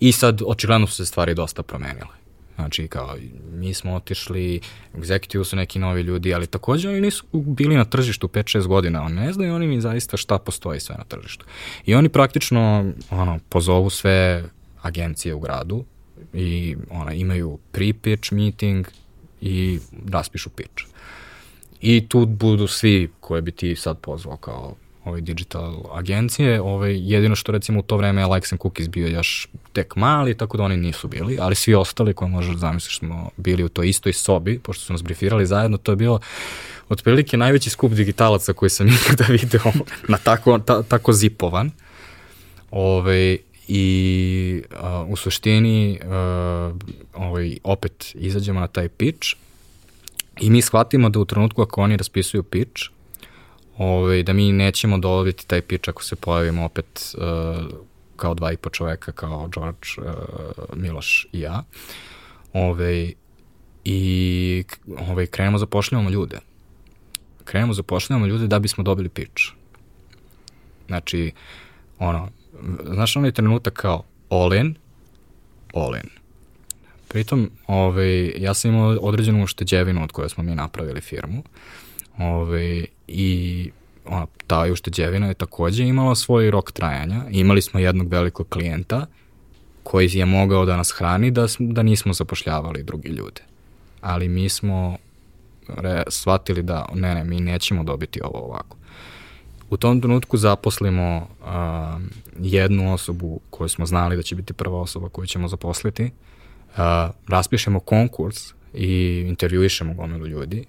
[0.00, 2.22] i sad očigledno su se stvari dosta promenile.
[2.54, 3.16] Znači, kao,
[3.52, 4.60] mi smo otišli,
[5.40, 9.14] u su neki novi ljudi, ali takođe oni nisu bili na tržištu 5-6 godina, on
[9.14, 11.44] ne znaju oni mi zaista šta postoji sve na tržištu.
[11.86, 14.44] I oni praktično, ono, pozovu sve
[14.82, 15.84] agencije u gradu
[16.32, 18.86] i ona, imaju pre-pitch meeting
[19.40, 20.84] i raspišu pitch.
[21.80, 24.74] I tu budu svi koje bi ti sad pozvao kao
[25.04, 29.48] ovaj digital agencije, ovaj, jedino što recimo u to vreme Likes and Cookies bio još
[29.72, 33.64] tek mali, tako da oni nisu bili, ali svi ostali koje možeš zamisliš smo bili
[33.64, 36.20] u toj istoj sobi, pošto su nas brifirali zajedno, to je bilo
[36.88, 39.72] otprilike najveći skup digitalaca koji sam ikada video
[40.08, 41.70] na tako, ta, tako zipovan.
[42.70, 43.36] Ove,
[43.68, 46.72] I a, u suštini a,
[47.14, 49.28] ovaj, opet izađemo na taj pitch
[50.40, 52.82] i mi shvatimo da u trenutku ako oni raspisuju pitch,
[53.78, 57.22] ovaj, da mi nećemo dobiti taj pitch ako se pojavimo opet uh,
[58.16, 61.62] kao dva i po čoveka, kao George, uh, Miloš i ja.
[62.52, 63.12] Ovaj,
[63.84, 64.64] I
[65.08, 66.38] ovaj, krenemo zapošljavamo ljude.
[67.44, 69.42] Krenemo zapošljavamo ljude da bismo dobili pitch.
[70.86, 71.32] Znači,
[71.98, 72.28] ono,
[72.84, 74.74] znaš onaj trenutak kao all in,
[75.74, 76.10] all in.
[77.08, 81.42] Pritom, ovaj, ja sam imao određenu ušteđevinu od koje smo mi napravili firmu.
[82.18, 83.70] Ovaj, I
[84.06, 87.24] ona, ta ušteđevina je takođe imala svoj rok trajanja.
[87.30, 89.06] Imali smo jednog velikog klijenta
[89.82, 93.40] koji je mogao da nas hrani da, da nismo zapošljavali drugi ljude.
[94.00, 94.96] Ali mi smo
[95.68, 98.76] re, shvatili da ne, ne, mi nećemo dobiti ovo ovako.
[99.70, 101.46] U tom trenutku zaposlimo uh,
[102.40, 106.78] jednu osobu koju smo znali da će biti prva osoba koju ćemo zaposliti, uh,
[107.28, 108.36] raspišemo konkurs
[108.74, 110.64] i intervjuišemo gomilu ljudi,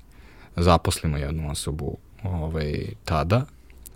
[0.56, 3.46] zaposlimo jednu osobu ovaj, tada,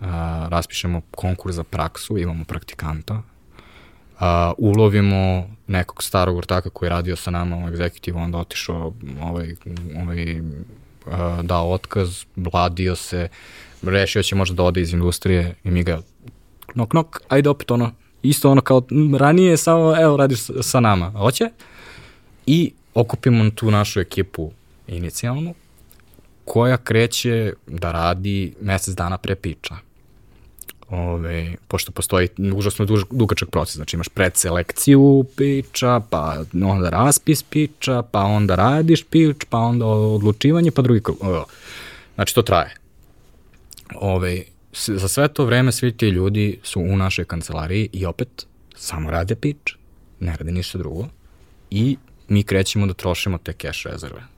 [0.00, 3.22] a, raspišemo konkurs za praksu, imamo praktikanta,
[4.18, 8.92] a, ulovimo nekog starog ortaka koji je radio sa nama u executive, onda otišao,
[9.22, 9.54] ovaj,
[10.02, 10.40] ovaj,
[11.06, 13.28] a, dao otkaz, vladio se,
[13.82, 16.00] rešio će možda da ode iz industrije i mi ga
[16.66, 17.92] knok, knok, ajde opet ono,
[18.22, 18.82] isto ono kao
[19.18, 21.50] ranije samo, evo, radiš sa nama, hoće?
[22.46, 24.50] I okupimo tu našu ekipu
[24.86, 25.54] inicijalnu,
[26.48, 29.74] koja kreće da radi mesec dana pre piča.
[30.88, 38.02] Ove, pošto postoji užasno duž, dugačak proces, znači imaš predselekciju piča, pa onda raspis piča,
[38.02, 41.18] pa onda radiš pič, pa onda odlučivanje, pa drugi krug.
[42.14, 42.74] Znači to traje.
[43.94, 44.42] Ove,
[44.72, 48.46] za sve to vreme svi ti ljudi su u našoj kancelariji i opet
[48.76, 49.76] samo rade pič,
[50.20, 51.06] ne rade ništa drugo
[51.70, 51.96] i
[52.28, 54.37] mi krećemo da trošimo te cash rezerve.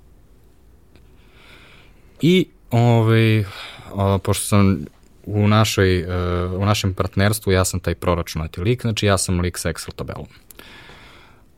[2.21, 3.45] I ovaj,
[3.93, 4.85] o, pošto sam
[5.27, 9.59] u, našoj, uh, u našem partnerstvu ja sam taj proračunati lik, znači ja sam lik
[9.59, 10.27] sa Excel tabelom.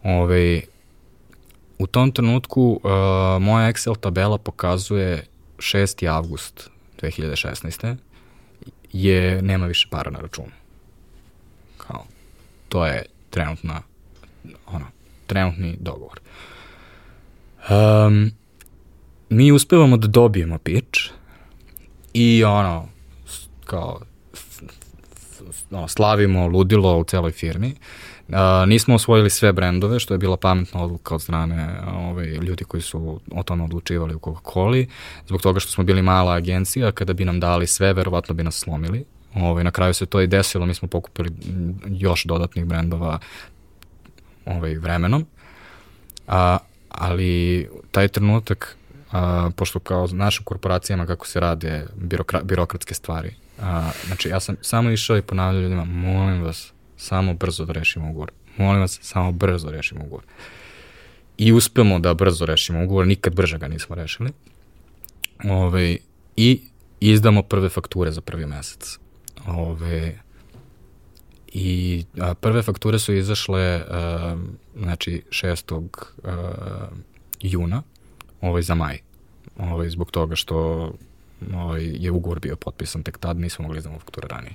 [0.02, 0.62] Ove, ovaj,
[1.78, 2.90] u tom trenutku uh,
[3.42, 5.26] moja Excel tabela pokazuje
[5.58, 6.08] 6.
[6.10, 6.70] avgust
[7.02, 7.96] 2016.
[8.92, 10.52] je nema više para na računu.
[11.76, 12.04] Kao,
[12.68, 13.82] to je trenutna,
[14.66, 14.86] ono,
[15.26, 16.20] trenutni dogovor.
[17.70, 18.30] Um,
[19.32, 21.00] mi uspevamo da dobijemo pitch
[22.14, 22.88] i ono,
[23.64, 24.00] kao
[25.70, 27.74] ono, slavimo ludilo u celoj firmi.
[28.28, 28.36] Uh,
[28.66, 33.20] nismo osvojili sve brendove, što je bila pametna odluka od strane ovaj, ljudi koji su
[33.30, 34.86] o tome odlučivali u Coca-Coli,
[35.26, 38.54] zbog toga što smo bili mala agencija, kada bi nam dali sve, verovatno bi nas
[38.54, 39.04] slomili.
[39.34, 41.30] Ovaj, na kraju se to i desilo, mi smo pokupili
[41.86, 43.18] još dodatnih brendova
[44.46, 45.26] ovaj, vremenom,
[46.28, 48.76] a, ali taj trenutak,
[49.12, 54.56] a, pošto kao našim korporacijama kako se rade birokra, birokratske stvari, A, znači, ja sam
[54.60, 58.30] samo išao i ponavljao ljudima, molim vas, samo brzo da rešimo ugovor.
[58.56, 60.24] Molim vas, samo brzo da rešimo ugovor.
[61.38, 64.30] I uspemo da brzo rešimo ugovor, nikad brže ga nismo rešili.
[65.44, 65.96] Ove,
[66.36, 66.60] I
[67.00, 68.98] izdamo prve fakture za prvi mesec.
[69.46, 70.18] Ove,
[71.52, 74.36] I a, prve fakture su izašle a,
[74.76, 75.88] znači 6.
[76.24, 76.88] A,
[77.40, 77.82] juna
[78.42, 78.98] ovaj, za maj.
[79.58, 80.56] Ovaj, zbog toga što
[81.54, 84.54] ovaj, je ugovor bio potpisan tek tad, nismo mogli izdamo fakture ranije.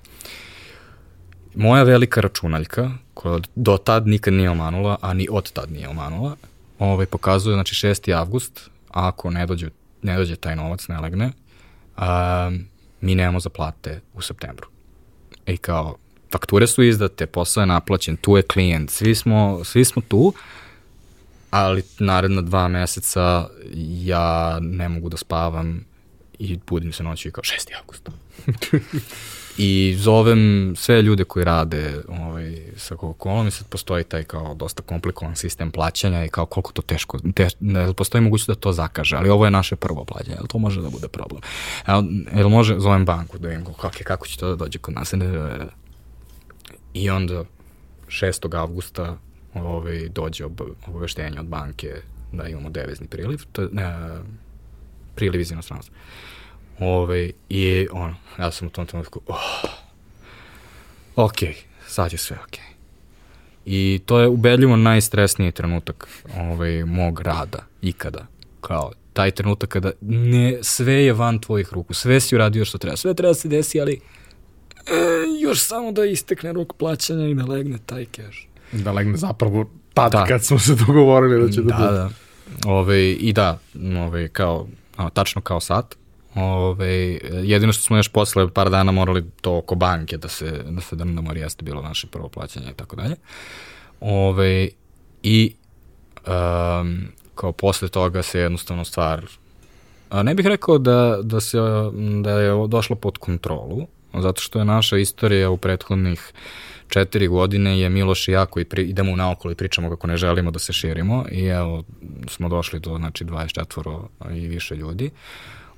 [1.56, 6.36] Moja velika računaljka, koja do tad nikad nije omanula, a ni od tad nije omanula,
[6.80, 8.16] ovaj, pokazuje, znači 6.
[8.16, 9.70] avgust, ako ne dođe,
[10.02, 11.32] ne dođe taj novac, ne legne,
[11.98, 12.52] a,
[13.02, 14.68] mi nemamo za plate u septembru.
[15.46, 15.96] I kao,
[16.32, 20.34] fakture su izdate, posao je naplaćen, tu je klijent, svi smo, svi smo tu,
[21.50, 23.48] ali naredna dva meseca
[24.04, 25.86] ja ne mogu da spavam
[26.40, 27.70] i budim se noću i kao 6.
[27.82, 28.12] augusta.
[29.58, 34.84] I zovem sve ljude koji rade ovaj, sa Coca-Colom i sad postoji taj kao dosta
[34.84, 39.16] komplikovan sistem plaćanja i kao koliko to teško, te, ne, postoji mogućnost da to zakaže,
[39.16, 41.42] ali ovo je naše prvo plaćanje, jel to može da bude problem?
[41.88, 42.04] Jel,
[42.36, 45.14] jel može, zovem banku da vidim kako, kako će to da dođe kod nas?
[46.94, 47.44] I onda
[48.08, 48.58] 6.
[48.58, 49.18] avgusta
[49.66, 51.96] ovaj, dođe ob, obaveštenje od banke
[52.32, 53.96] da imamo devizni priliv, to, ne,
[55.16, 55.96] priliv iz inostranstva.
[56.80, 59.64] Ove, I ono, ja sam u tom trenutku, oh,
[61.16, 61.38] ok,
[61.88, 62.58] sad je sve ok.
[63.66, 66.08] I to je ubedljivo najstresniji trenutak
[66.38, 68.26] ovaj, mog rada ikada.
[68.62, 72.98] Kao taj trenutak kada ne, sve je van tvojih ruku, sve si uradio što treba,
[72.98, 74.00] sve treba da se desi, ali e,
[75.42, 78.38] još samo da istekne rok plaćanja i da legne taj cash.
[78.72, 80.26] Da legne zapravo tad da.
[80.26, 81.92] kad smo se dogovorili da će da, da bude.
[81.92, 82.10] Da,
[82.66, 83.60] Ove, I da,
[84.06, 84.68] ove, kao,
[84.98, 85.96] a, tačno kao sat,
[86.36, 90.82] Ove, jedino što smo još posle par dana morali to oko banke da se, da
[90.82, 93.16] se drnemo, jer jeste bilo naše prvo plaćanje i tako dalje.
[94.00, 94.70] Ove,
[95.24, 95.56] I
[96.28, 99.26] um, kao posle toga se jednostavno stvar
[100.10, 101.58] a ne bih rekao da, da, se,
[102.24, 106.34] da je došlo pod kontrolu, zato što je naša istorija u prethodnih
[106.88, 110.52] četiri godine je Miloš i ja koji pri, idemo naokolo i pričamo kako ne želimo
[110.52, 111.84] da se širimo i evo
[112.30, 115.10] smo došli do znači 24 i više ljudi.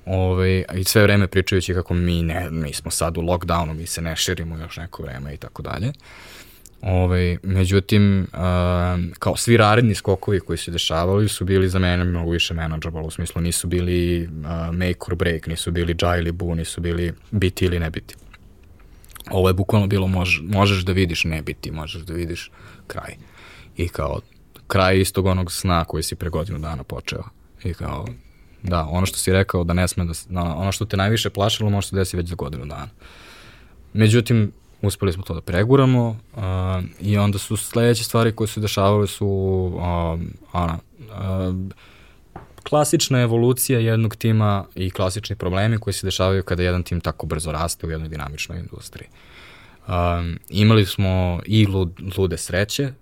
[0.06, 4.02] Ove, I sve vreme pričajući kako mi, ne, mi smo sad u lockdownu, mi se
[4.02, 5.92] ne širimo još neko vreme i tako dalje.
[6.82, 8.38] Ove, međutim, uh,
[9.18, 13.10] kao svi raredni skokovi koji se dešavali su bili za mene mnogo više manageable, u
[13.10, 17.64] smislu nisu bili uh, make or break, nisu bili džaj ili bu, nisu bili biti
[17.64, 18.14] ili ne biti.
[19.30, 22.50] Ovo je bukvalno bilo mož, možeš da vidiš ne biti, možeš da vidiš
[22.86, 23.16] kraj.
[23.76, 24.20] I kao
[24.66, 27.22] kraj istog onog sna koji si pre godinu dana počeo.
[27.64, 28.06] I kao
[28.62, 31.70] Da, ono što si rekao da ne sme da, da ono što te najviše plašilo
[31.70, 32.88] može se desiti već za godinu dana.
[33.92, 34.52] Međutim,
[34.82, 36.42] uspeli smo to da preguramo uh,
[37.00, 39.82] i onda su sledeće stvari koje su dešavale su uh,
[40.52, 41.54] ona, uh,
[42.62, 47.52] klasična evolucija jednog tima i klasični problemi koji se dešavaju kada jedan tim tako brzo
[47.52, 49.08] raste u jednoj dinamičnoj industriji.
[49.88, 52.92] Um, imali smo i lud, lude sreće,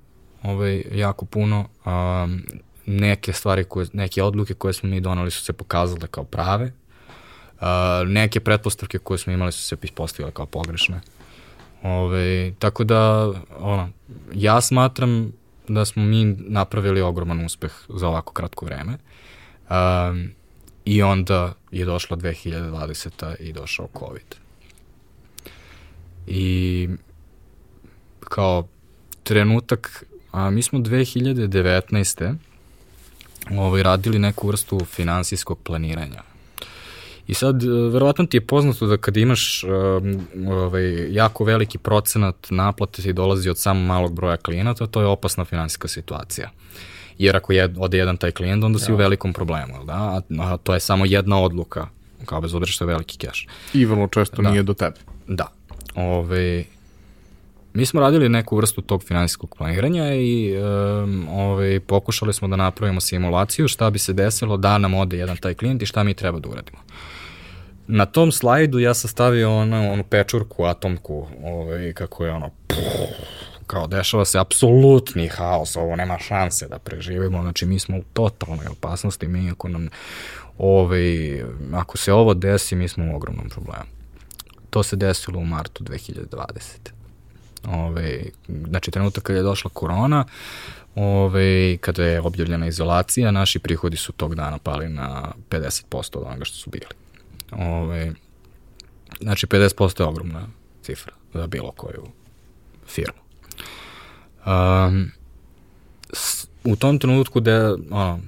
[0.43, 1.69] ovaj, jako puno.
[1.87, 2.43] Um,
[2.87, 6.73] neke stvari, koje, neke odluke koje smo mi donali su se pokazale kao prave,
[7.61, 11.01] Uh, neke pretpostavke koje smo imali su se ispostavile kao pogrešne.
[11.83, 13.91] Ove, tako da, ono,
[14.35, 15.33] ja smatram
[15.69, 18.93] da smo mi napravili ogroman uspeh za ovako kratko vreme.
[19.71, 20.31] Um,
[20.85, 23.35] I onda je došla 2020.
[23.41, 24.37] i došao COVID.
[26.27, 26.89] I
[28.21, 28.69] kao
[29.23, 32.35] trenutak, a mi smo 2019.
[33.51, 36.23] Ovaj, radili neku vrstu finansijskog planiranja.
[37.27, 39.65] I sad, e, verovatno ti je poznato da kada imaš
[40.49, 45.45] ovaj, jako veliki procenat naplate ti dolazi od samo malog broja klijenata, to je opasna
[45.45, 46.51] finansijska situacija.
[47.19, 48.95] Jer ako je, ode jedan taj klijent, onda si ja.
[48.95, 49.93] u velikom problemu, da?
[49.93, 51.87] A, a to je samo jedna odluka,
[52.25, 53.47] kao bez obzira što je veliki keš.
[53.75, 54.51] I vrlo često da.
[54.51, 54.97] nije do tebe.
[55.27, 55.47] Da.
[55.95, 56.65] Ove,
[57.75, 63.01] mi smo radili neku vrstu tog finansijskog planiranja i um, ove, pokušali smo da napravimo
[63.01, 66.39] simulaciju šta bi se desilo da nam ode jedan taj klijent i šta mi treba
[66.39, 66.79] da uradimo.
[67.87, 72.79] Na tom slajdu ja sam stavio ono, onu pečurku, atomku, ovaj, kako je ono, pff,
[73.69, 78.67] kao dešava se apsolutni haos, ovo nema šanse da preživimo, znači mi smo u totalnoj
[78.67, 79.89] opasnosti, mi ako nam,
[80.59, 81.43] ovaj,
[81.73, 83.85] ako se ovo desi, mi smo u ogromnom problemu.
[84.71, 86.45] To se desilo u martu 2020.
[87.67, 88.23] Ove,
[88.69, 90.25] znači, trenutak kada je došla korona,
[90.95, 96.45] ove, kada je objavljena izolacija, naši prihodi su tog dana pali na 50% od onoga
[96.45, 96.87] što su bili.
[97.53, 98.13] Ove,
[99.21, 100.49] znači, 50% je ogromna
[100.83, 102.07] cifra za bilo koju
[102.87, 103.28] firmu.
[104.49, 105.11] Um,
[106.65, 108.21] u tom trenutku da ono,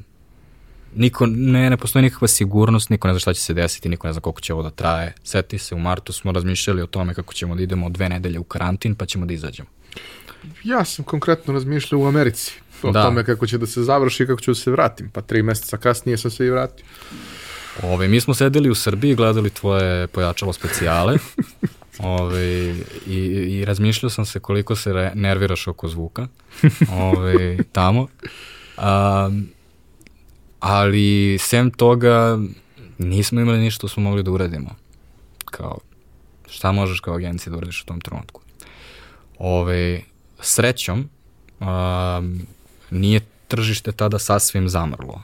[0.95, 4.13] niko, ne, ne postoji nikakva sigurnost, niko ne zna šta će se desiti, niko ne
[4.13, 5.15] zna koliko će ovo da traje.
[5.25, 8.45] Seti se, u martu smo razmišljali o tome kako ćemo da idemo dve nedelje u
[8.45, 9.69] karantin, pa ćemo da izađemo.
[10.65, 13.03] Ja sam konkretno razmišljao u Americi, o da.
[13.03, 15.77] tome kako će da se završi i kako ću da se vratim, pa tri meseca
[15.77, 16.85] kasnije sam se i vratio.
[17.83, 21.19] Ove, mi smo sedeli u Srbiji, gledali tvoje pojačalo specijale
[22.03, 22.75] ove,
[23.07, 23.17] i,
[23.49, 26.27] i razmišljao sam se koliko se nerviraš oko zvuka
[26.93, 28.07] ove, tamo.
[28.79, 29.49] Um,
[30.61, 32.39] ali sem toga
[32.99, 34.71] nismo imali ništa što smo mogli da uradimo.
[35.45, 35.79] Kao,
[36.49, 38.41] šta možeš kao agencija da uradiš u tom trenutku?
[39.39, 40.01] Ove,
[40.41, 41.09] srećom,
[41.61, 42.41] um,
[42.91, 45.23] nije tržište tada sasvim zamrlo.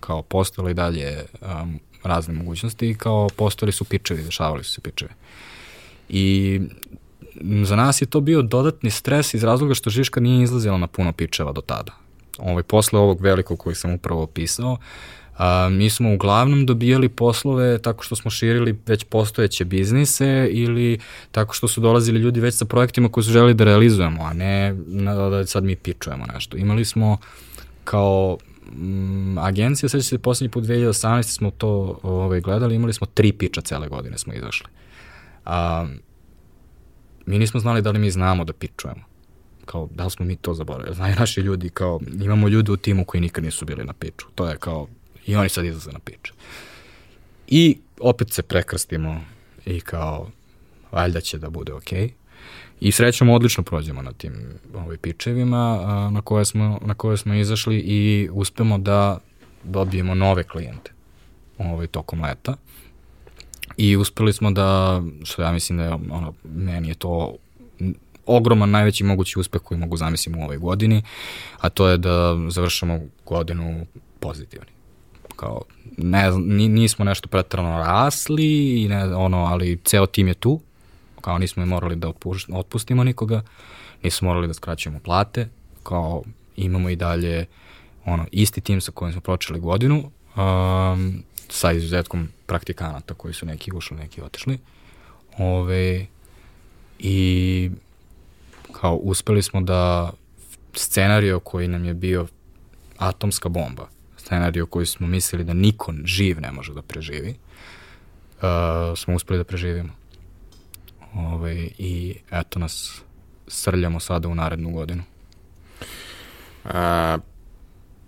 [0.00, 4.80] Kao postojalo i dalje um, razne mogućnosti i kao postojali su pičevi, dešavali su se
[4.80, 5.12] pičevi.
[6.08, 6.60] I
[7.64, 11.12] za nas je to bio dodatni stres iz razloga što Žiška nije izlazila na puno
[11.12, 11.92] pičeva do tada
[12.38, 14.76] ovaj, posle ovog velikog koji sam upravo opisao,
[15.38, 20.98] a, mi smo uglavnom dobijali poslove tako što smo širili već postojeće biznise ili
[21.30, 24.74] tako što su dolazili ljudi već sa projektima koje su želi da realizujemo, a ne
[25.30, 26.56] da sad mi pičujemo nešto.
[26.56, 27.18] Imali smo
[27.84, 28.38] kao
[28.72, 31.22] m, agencija, sveća se poslednji put 2018.
[31.22, 34.68] smo to ovaj, gledali, imali smo tri piča cele godine smo izašli.
[35.46, 35.86] A,
[37.26, 39.02] mi nismo znali da li mi znamo da pičujemo
[39.66, 40.94] kao, da li smo mi to zaboravili?
[40.94, 44.26] Znaju naši ljudi, kao, imamo ljude u timu koji nikad nisu bili na piču.
[44.34, 44.86] To je kao,
[45.26, 46.34] i oni sad izlaze na piču.
[47.48, 49.20] I opet se prekrstimo
[49.66, 50.30] i kao,
[50.92, 52.02] valjda će da bude okej.
[52.02, 52.10] Okay.
[52.80, 54.32] I srećom odlično prođemo na tim
[54.74, 59.18] ovaj, pičevima a, na, koje smo, na koje smo izašli i uspemo da
[59.64, 60.92] dobijemo nove klijente
[61.58, 62.56] ovaj, tokom leta.
[63.76, 67.36] I uspeli smo da, što ja mislim da je, ono, meni je to
[68.26, 71.02] ogroman, najveći mogući uspeh koji mogu zamisliti u ovoj godini,
[71.58, 73.86] a to je da završamo godinu
[74.20, 74.66] pozitivni.
[75.36, 75.62] Kao,
[75.96, 76.30] ne,
[76.68, 80.60] nismo nešto pretrano rasli, i ne, ono, ali ceo tim je tu,
[81.20, 82.12] kao nismo morali da
[82.52, 83.42] otpustimo nikoga,
[84.02, 85.48] nismo morali da skraćujemo plate,
[85.82, 86.22] kao
[86.56, 87.46] imamo i dalje
[88.04, 93.72] ono, isti tim sa kojim smo pročeli godinu, um, sa izuzetkom praktikanata koji su neki
[93.74, 94.58] ušli, neki otišli.
[95.38, 96.06] Ove,
[96.98, 97.70] I
[98.72, 100.12] kao uspeli smo da
[100.74, 102.26] scenario koji nam je bio
[102.98, 107.34] atomska bomba, scenario koji smo mislili da niko živ ne može da preživi,
[108.36, 109.92] uh, smo uspeli da preživimo.
[111.14, 113.02] Ove, I eto nas
[113.48, 115.02] srljamo sada u narednu godinu.
[116.64, 117.18] A,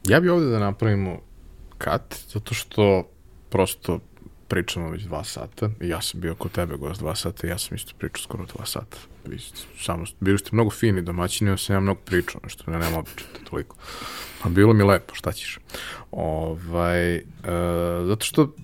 [0.09, 1.21] ja bih ovde da napravimo
[1.79, 3.09] kat, zato što
[3.51, 4.01] prosto
[4.49, 7.77] pričamo već dva sata ja sam bio kod tebe gost dva sata i ja sam
[7.77, 8.97] isto pričao skoro dva sata.
[9.27, 12.79] Vi ste, samo, bili ste mnogo fini domaćini, ja sam ja mnogo pričao, nešto ne
[12.79, 13.77] nema običaj toliko.
[14.43, 15.59] A bilo mi lepo, šta ćeš.
[16.11, 17.23] Ovaj, e,
[18.07, 18.55] zato što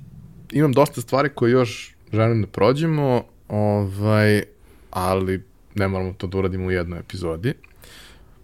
[0.52, 4.42] imam dosta stvari koje još želim da prođemo, ovaj,
[4.90, 5.44] ali
[5.74, 7.54] ne moramo to da uradimo u jednoj epizodi.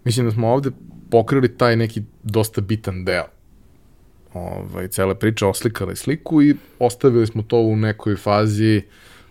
[0.03, 0.71] Mislim da smo ovde
[1.11, 3.40] pokrili taj neki dosta bitan deo
[4.33, 8.81] ovaj, cele priče, oslikali sliku i ostavili smo to u nekoj fazi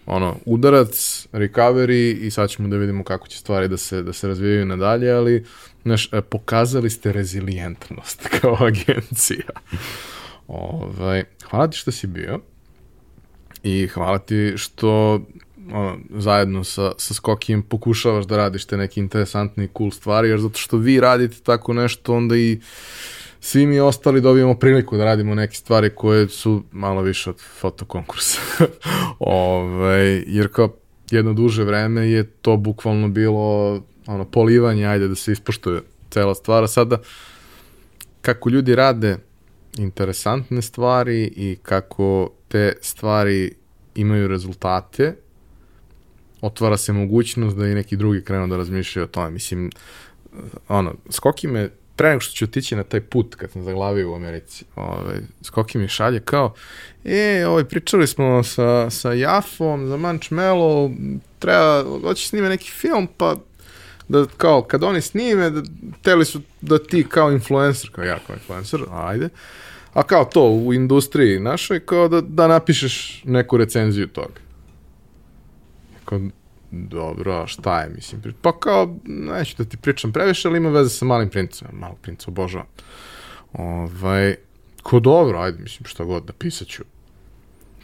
[0.06, 4.28] ono, udarac, recovery i sad ćemo da vidimo kako će stvari da se, da se
[4.28, 5.44] razvijaju nadalje, ali
[5.82, 9.50] znaš, e, pokazali ste rezilijentnost kao agencija.
[10.48, 12.40] Ovaj, hvala ti što si bio
[13.62, 15.20] i hvala ti što
[15.72, 20.40] ono, zajedno sa, sa Skokijem pokušavaš da radiš te neke interesantne i cool stvari, jer
[20.40, 22.60] zato što vi radite tako nešto, onda i
[23.40, 28.40] svi mi ostali dobijemo priliku da radimo neke stvari koje su malo više od fotokonkursa.
[28.58, 28.70] Ove,
[29.36, 30.76] ovaj, jer kao
[31.10, 33.74] jedno duže vreme je to bukvalno bilo
[34.06, 36.68] ono, polivanje, ajde da se ispoštuje cela stvar.
[36.68, 36.98] Sada,
[38.20, 39.16] kako ljudi rade
[39.78, 43.54] interesantne stvari i kako te stvari
[43.94, 45.16] imaju rezultate,
[46.40, 49.30] otvara se mogućnost da i neki drugi krenu da razmišljaju o tome.
[49.30, 49.70] Mislim,
[50.68, 51.68] ono, Skoki me,
[52.00, 55.78] pre nego što ću otići na taj put kad sam zaglavio u Americi, ovaj, Skoki
[55.78, 56.54] mi šalje kao,
[57.04, 60.90] e, ovaj, pričali smo sa, sa Jafom za Mančmelo,
[61.38, 63.36] treba, hoće snime neki film, pa
[64.08, 65.62] da kao kad oni snime, da,
[66.02, 69.28] teli su da ti kao influencer, kao ja kao influencer, ajde,
[69.92, 74.40] a kao to u industriji našoj, kao da, da napišeš neku recenziju toga.
[76.04, 76.20] Kao,
[76.70, 80.90] dobro, a šta je, mislim, pa kao, neću da ti pričam previše, ali ima veze
[80.90, 82.66] sa malim princem, malo princa obožavam.
[83.52, 84.36] Ovaj,
[84.82, 86.82] ko dobro, ajde, mislim, šta god, da pisat ću.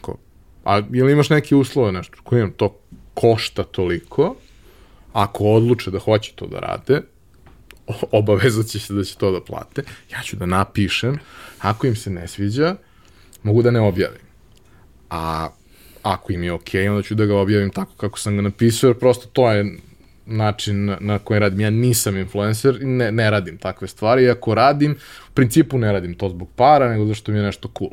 [0.01, 0.17] Ko,
[0.63, 2.79] a li imaš neke uslove, nešto, ko imam, to
[3.13, 4.35] košta toliko,
[5.13, 7.01] ako odluče da hoće to da rade,
[8.11, 11.19] obavezat će se da će to da plate, ja ću da napišem,
[11.59, 12.75] ako im se ne sviđa,
[13.43, 14.27] mogu da ne objavim.
[15.09, 15.49] A
[16.13, 18.99] ako im je okej, onda ću da ga objavim tako kako sam ga napisao, jer
[18.99, 19.77] prosto to je
[20.25, 21.59] način na, koji radim.
[21.59, 24.23] Ja nisam influencer i ne, ne radim takve stvari.
[24.23, 24.91] I ako radim,
[25.29, 27.91] u principu ne radim to zbog para, nego zašto mi je nešto cool.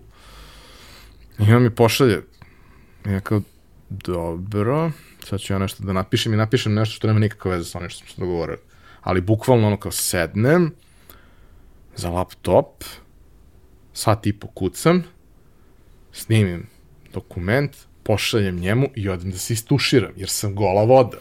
[1.39, 2.23] I on mi pošalje.
[3.07, 3.43] Ja kao,
[3.91, 4.91] dobro,
[5.25, 7.91] sad ću ja nešto da napišem i napišem nešto što nema nikakve veze sa onim
[7.91, 8.59] što smo se dogovorili.
[9.01, 10.71] Ali bukvalno ono kao sednem
[11.97, 12.85] za laptop,
[13.93, 15.05] sat i po kucam,
[16.13, 16.67] snimim
[17.13, 21.19] dokument, pošaljem njemu i odem da se istuširam, jer sam gola voda.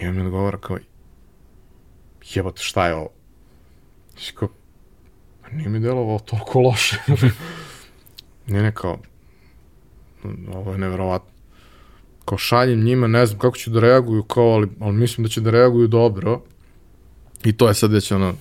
[0.00, 0.78] I on mi odgovara kao,
[2.34, 3.08] jebote, šta je ovo?
[4.16, 4.48] I kao,
[5.42, 6.96] pa nije mi delovalo toliko loše.
[8.46, 8.98] nije ne kao,
[10.54, 11.30] ovo je neverovatno.
[12.24, 15.40] Kao šaljem njima, ne znam kako će da reaguju, kao, ali, ali mislim da će
[15.40, 16.42] da reaguju dobro.
[17.44, 18.34] I to je sad već ono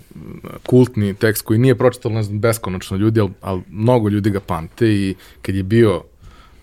[0.66, 4.88] kultni tekst koji nije pročitalo, ne znam, beskonačno ljudi, ali, ali mnogo ljudi ga pamte
[4.88, 6.04] i kad je bio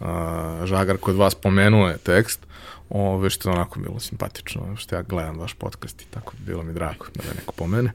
[0.02, 2.46] uh, Žagar kod vas pomenuo je tekst,
[2.90, 6.72] ove, što je onako bilo simpatično, što ja gledam vaš podcast i tako bilo mi
[6.72, 7.92] drago da me neko pomene.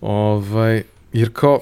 [0.00, 0.82] Ovaj,
[1.12, 1.60] jer kao,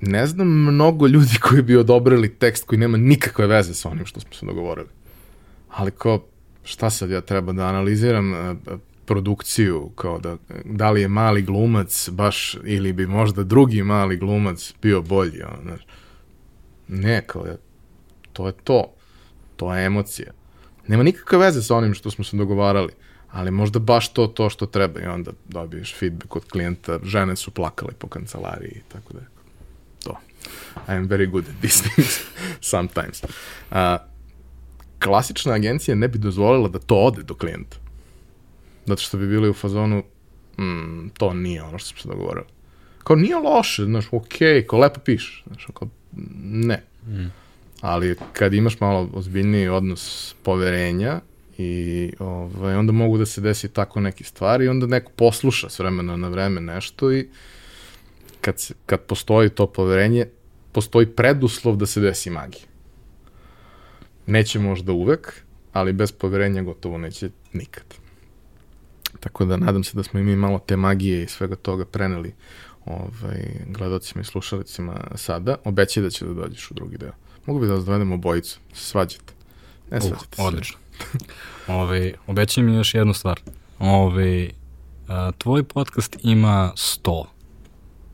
[0.00, 4.20] ne znam mnogo ljudi koji bi odobrili tekst koji nema nikakve veze sa onim što
[4.20, 4.88] smo se dogovorili.
[5.70, 6.24] Ali kao,
[6.64, 8.56] šta sad ja treba da analiziram uh,
[9.04, 14.74] produkciju, kao da, da li je mali glumac baš, ili bi možda drugi mali glumac
[14.82, 15.76] bio bolji, ono.
[16.88, 17.56] Ne, kao ja
[18.32, 18.94] to je to.
[19.56, 20.32] To je emocija.
[20.88, 22.92] Nema nikakve veze sa onim što smo se dogovarali,
[23.30, 27.50] ali možda baš to to što treba i onda dobiješ feedback od klijenta, žene su
[27.50, 29.20] plakale po kancelariji i tako da
[30.04, 30.18] to.
[30.88, 32.20] I am very good at these things
[32.60, 33.22] sometimes.
[33.70, 33.76] Uh,
[35.02, 37.76] klasična agencija ne bi dozvolila da to ode do klijenta.
[38.86, 40.02] Zato što bi bili u fazonu,
[40.58, 42.46] mm, to nije ono što smo se dogovorili.
[43.04, 45.88] Kao nije loše, znaš, okej, okay, kao lepo pišeš, znaš, kao
[46.42, 46.82] ne.
[47.06, 47.41] Mm
[47.82, 51.20] ali kad imaš malo ozbiljniji odnos poverenja
[51.58, 55.78] i ovaj, onda mogu da se desi tako neke stvari i onda neko posluša s
[55.78, 57.28] vremena na vreme nešto i
[58.40, 60.26] kad, se, kad postoji to poverenje,
[60.72, 62.64] postoji preduslov da se desi magija.
[64.26, 65.42] Neće možda uvek,
[65.72, 67.84] ali bez poverenja gotovo neće nikad.
[69.20, 72.34] Tako da nadam se da smo i mi malo te magije i svega toga preneli
[72.84, 75.56] ovaj, gledocima i slušalicima sada.
[75.64, 77.21] Obećaj da će da dođeš u drugi deo.
[77.46, 79.32] Mogu bi da vas dovedemo obojicu, svađate.
[79.90, 80.78] Ne svađate uh, Odlično.
[81.68, 83.40] Ove, obećaj mi još jednu stvar.
[83.78, 84.50] Ove,
[85.08, 87.24] a, tvoj podcast ima 100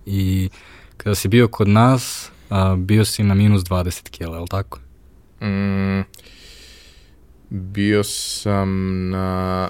[0.06, 0.48] i
[0.96, 4.78] kada si bio kod nas, a, bio si na minus 20 kila, je li tako?
[5.40, 6.02] Mm,
[7.50, 8.70] bio sam
[9.10, 9.68] na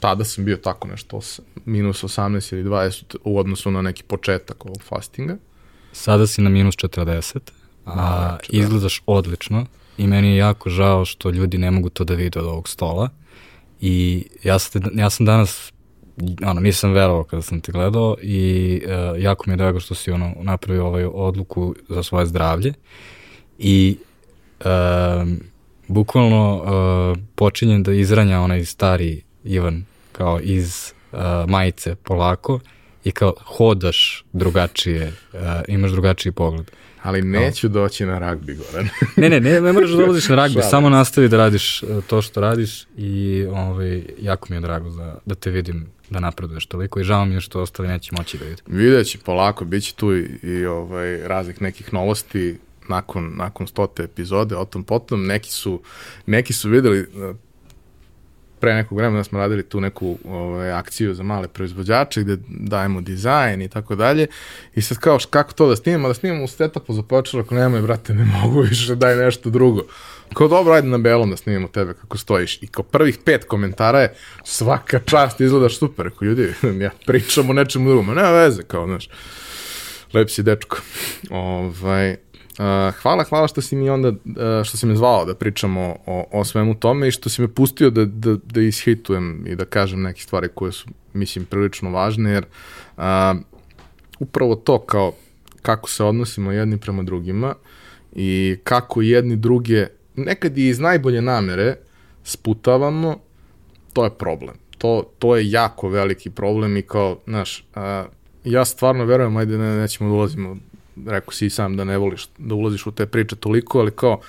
[0.00, 4.66] tada sam bio tako nešto os, minus 18 ili 20 u odnosu na neki početak
[4.66, 5.36] ovog fastinga.
[5.92, 7.38] Sada si na minus 40
[7.96, 9.02] a, znači, izgledaš da.
[9.06, 9.66] odlično
[9.98, 13.08] i meni je jako žao što ljudi ne mogu to da vide od ovog stola
[13.80, 15.72] i ja sam, ja sam danas
[16.46, 20.10] ono, nisam verovao kada sam te gledao i uh, jako mi je drago što si
[20.10, 22.74] ono, napravio ovaj odluku za svoje zdravlje
[23.58, 23.96] i
[24.60, 24.66] uh,
[25.88, 31.18] bukvalno uh, počinjem da izranja onaj stari Ivan kao iz uh,
[31.48, 32.60] majice polako
[33.04, 36.70] i kao hodaš drugačije, uh, imaš drugačiji pogled.
[37.02, 37.72] Ali neću no.
[37.72, 38.88] doći na ragbi, Goran.
[39.16, 42.40] ne, ne, ne, ne moraš da dolaziš na ragbi, samo nastavi da radiš to što
[42.40, 47.04] radiš i ovaj, jako mi je drago da, da te vidim da napreduješ toliko i
[47.04, 48.64] žao mi je što ostali neće moći da vidim.
[48.66, 52.58] Vidjet će polako, bit će tu i, i ovaj, raznih nekih novosti
[52.88, 55.82] nakon, nakon stote epizode, o tom potom, neki su,
[56.26, 57.06] neki su videli,
[58.60, 63.62] pre nekog vremena smo radili tu neku ovaj, akciju za male proizvođače gde dajemo dizajn
[63.62, 64.26] i tako dalje
[64.74, 67.82] i sad kao kako to da snimamo, da snimamo u setupu za počelo, ako nemoj
[67.82, 69.82] brate ne mogu više, daj nešto drugo.
[70.34, 72.62] Kao dobro, ajde na belom da snimamo tebe kako stojiš.
[72.62, 74.14] I kao prvih pet komentara je
[74.44, 76.10] svaka čast izgledaš super.
[76.18, 76.54] Kao ljudi,
[76.84, 79.08] ja pričam o nečemu drugom, nema veze, kao, znaš,
[80.14, 80.76] lep si dečko.
[81.30, 82.16] Ovaj,
[82.60, 84.14] Uh, hvala, hvala što si mi onda, uh,
[84.64, 87.90] što si me zvao da pričamo o, o svemu tome i što si me pustio
[87.90, 92.44] da, da, da ishitujem i da kažem neke stvari koje su, mislim, prilično važne, jer
[92.96, 93.04] uh,
[94.18, 95.12] upravo to kao
[95.62, 97.54] kako se odnosimo jedni prema drugima
[98.12, 101.76] i kako jedni druge, nekad i iz najbolje namere,
[102.24, 103.16] sputavamo,
[103.92, 104.54] to je problem.
[104.78, 107.82] To, to je jako veliki problem i kao, znaš, uh,
[108.44, 110.56] ja stvarno verujem, ajde ne, nećemo da ulazimo
[111.06, 114.20] rekao si i sam da ne voliš da ulaziš u te priče toliko, ali kao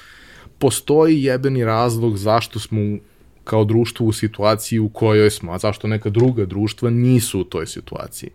[0.59, 2.97] postoji jebeni razlog zašto smo
[3.43, 7.67] kao društvo u situaciji u kojoj smo, a zašto neka druga društva nisu u toj
[7.67, 8.29] situaciji.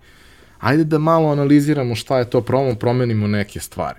[0.59, 3.99] Ajde da malo analiziramo šta je to, promo, promenimo neke stvari.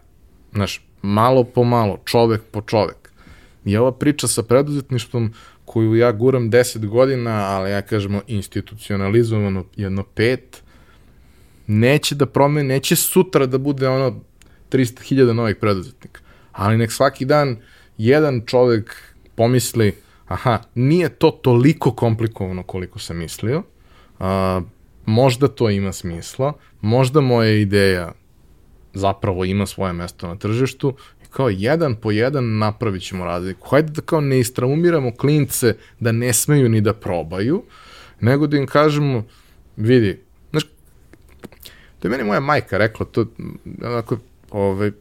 [0.54, 3.12] Znaš, malo po malo, čovek po čovek.
[3.66, 5.34] I ova priča sa preduzetništvom
[5.66, 10.64] koju ja guram 10 godina, ali ja kažemo institucionalizovano jedno pet,
[11.68, 14.22] neće da promeni, neće sutra da bude ono
[14.72, 16.22] 300.000 novih preduzetnika.
[16.52, 17.58] Ali nek svaki dan
[17.98, 18.96] jedan čovek
[19.36, 19.96] pomisli,
[20.28, 23.64] aha, nije to toliko komplikovano koliko sam mislio,
[24.20, 24.62] a,
[25.06, 28.12] možda to ima smisla, možda moja ideja
[28.94, 33.68] zapravo ima svoje mesto na tržištu i kao jedan po jedan napravit ćemo razliku.
[33.70, 37.64] Hajde da kao ne istraumiramo klince da ne smeju ni da probaju,
[38.20, 39.24] nego da im kažemo,
[39.76, 40.20] vidi,
[40.52, 40.64] znaš,
[42.00, 43.26] to je meni moja majka rekla, to
[43.84, 44.18] onako
[44.52, 44.92] ovaj,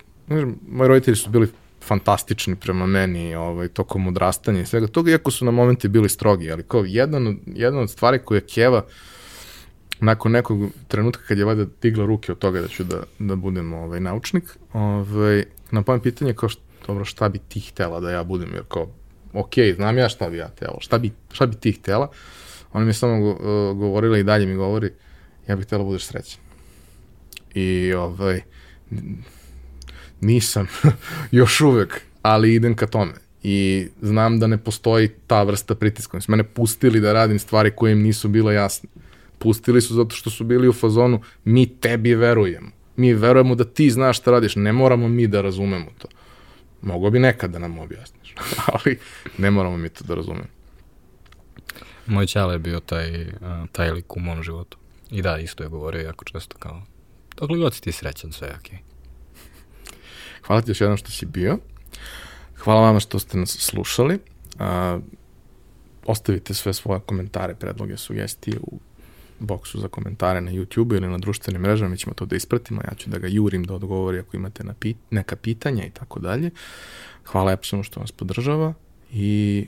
[0.69, 1.49] moji roditelji su bili
[1.83, 6.53] fantastični prema meni ovaj, tokom odrastanja i svega toga, iako su na momenti bili strogi,
[6.53, 8.85] ali kao jedan, jedan od stvari koje Keva
[10.01, 13.73] nakon nekog trenutka kad je vada digla ruke od toga da ću da, da budem
[13.73, 18.25] ovaj, naučnik, ovaj, na pojem pitanje kao što, dobro, šta bi ti htela da ja
[18.25, 18.87] budem, jer kao,
[19.33, 22.11] ok, znam ja šta bi ja htela, šta bi, šta bi ti htela,
[22.73, 23.39] ona mi je samo uh,
[23.79, 24.91] govorila i dalje mi govori,
[25.49, 26.41] ja bih htela da budeš srećan.
[27.55, 28.41] I ovaj,
[30.21, 30.67] Nisam,
[31.31, 33.13] još uvek, ali idem ka tome.
[33.43, 36.21] I znam da ne postoji ta vrsta pritiska.
[36.21, 38.89] Su mene pustili da radim stvari koje im nisu bile jasne.
[39.39, 42.71] Pustili su zato što su bili u fazonu mi tebi verujemo.
[42.97, 46.09] Mi verujemo da ti znaš šta radiš, ne moramo mi da razumemo to.
[46.83, 48.35] Mogo bi nekad da nam objasniš,
[48.73, 48.99] ali
[49.39, 50.47] ne moramo mi to da razumemo.
[52.07, 53.27] Moj čale je bio taj,
[53.73, 54.79] taj lik u mom životu.
[55.11, 56.83] I da, isto je govorio jako često kao,
[57.37, 58.79] dok god si ti srećan, sve je okej.
[58.79, 58.96] Okay.
[60.47, 61.59] Hvala ti još jednom što si bio.
[62.57, 64.19] Hvala vama što ste nas slušali.
[64.59, 64.99] A,
[66.07, 68.79] ostavite sve svoje komentare, predloge, sugestije u
[69.41, 72.95] boksu za komentare na YouTube ili na društvenim mrežama, mi ćemo to da ispratimo, ja
[72.95, 76.51] ću da ga jurim da odgovori ako imate na pit, neka pitanja i tako dalje.
[77.25, 78.75] Hvala Epsonu što vas podržava
[79.13, 79.67] i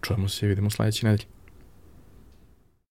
[0.00, 1.37] čujemo se i vidimo sledeće nedelje.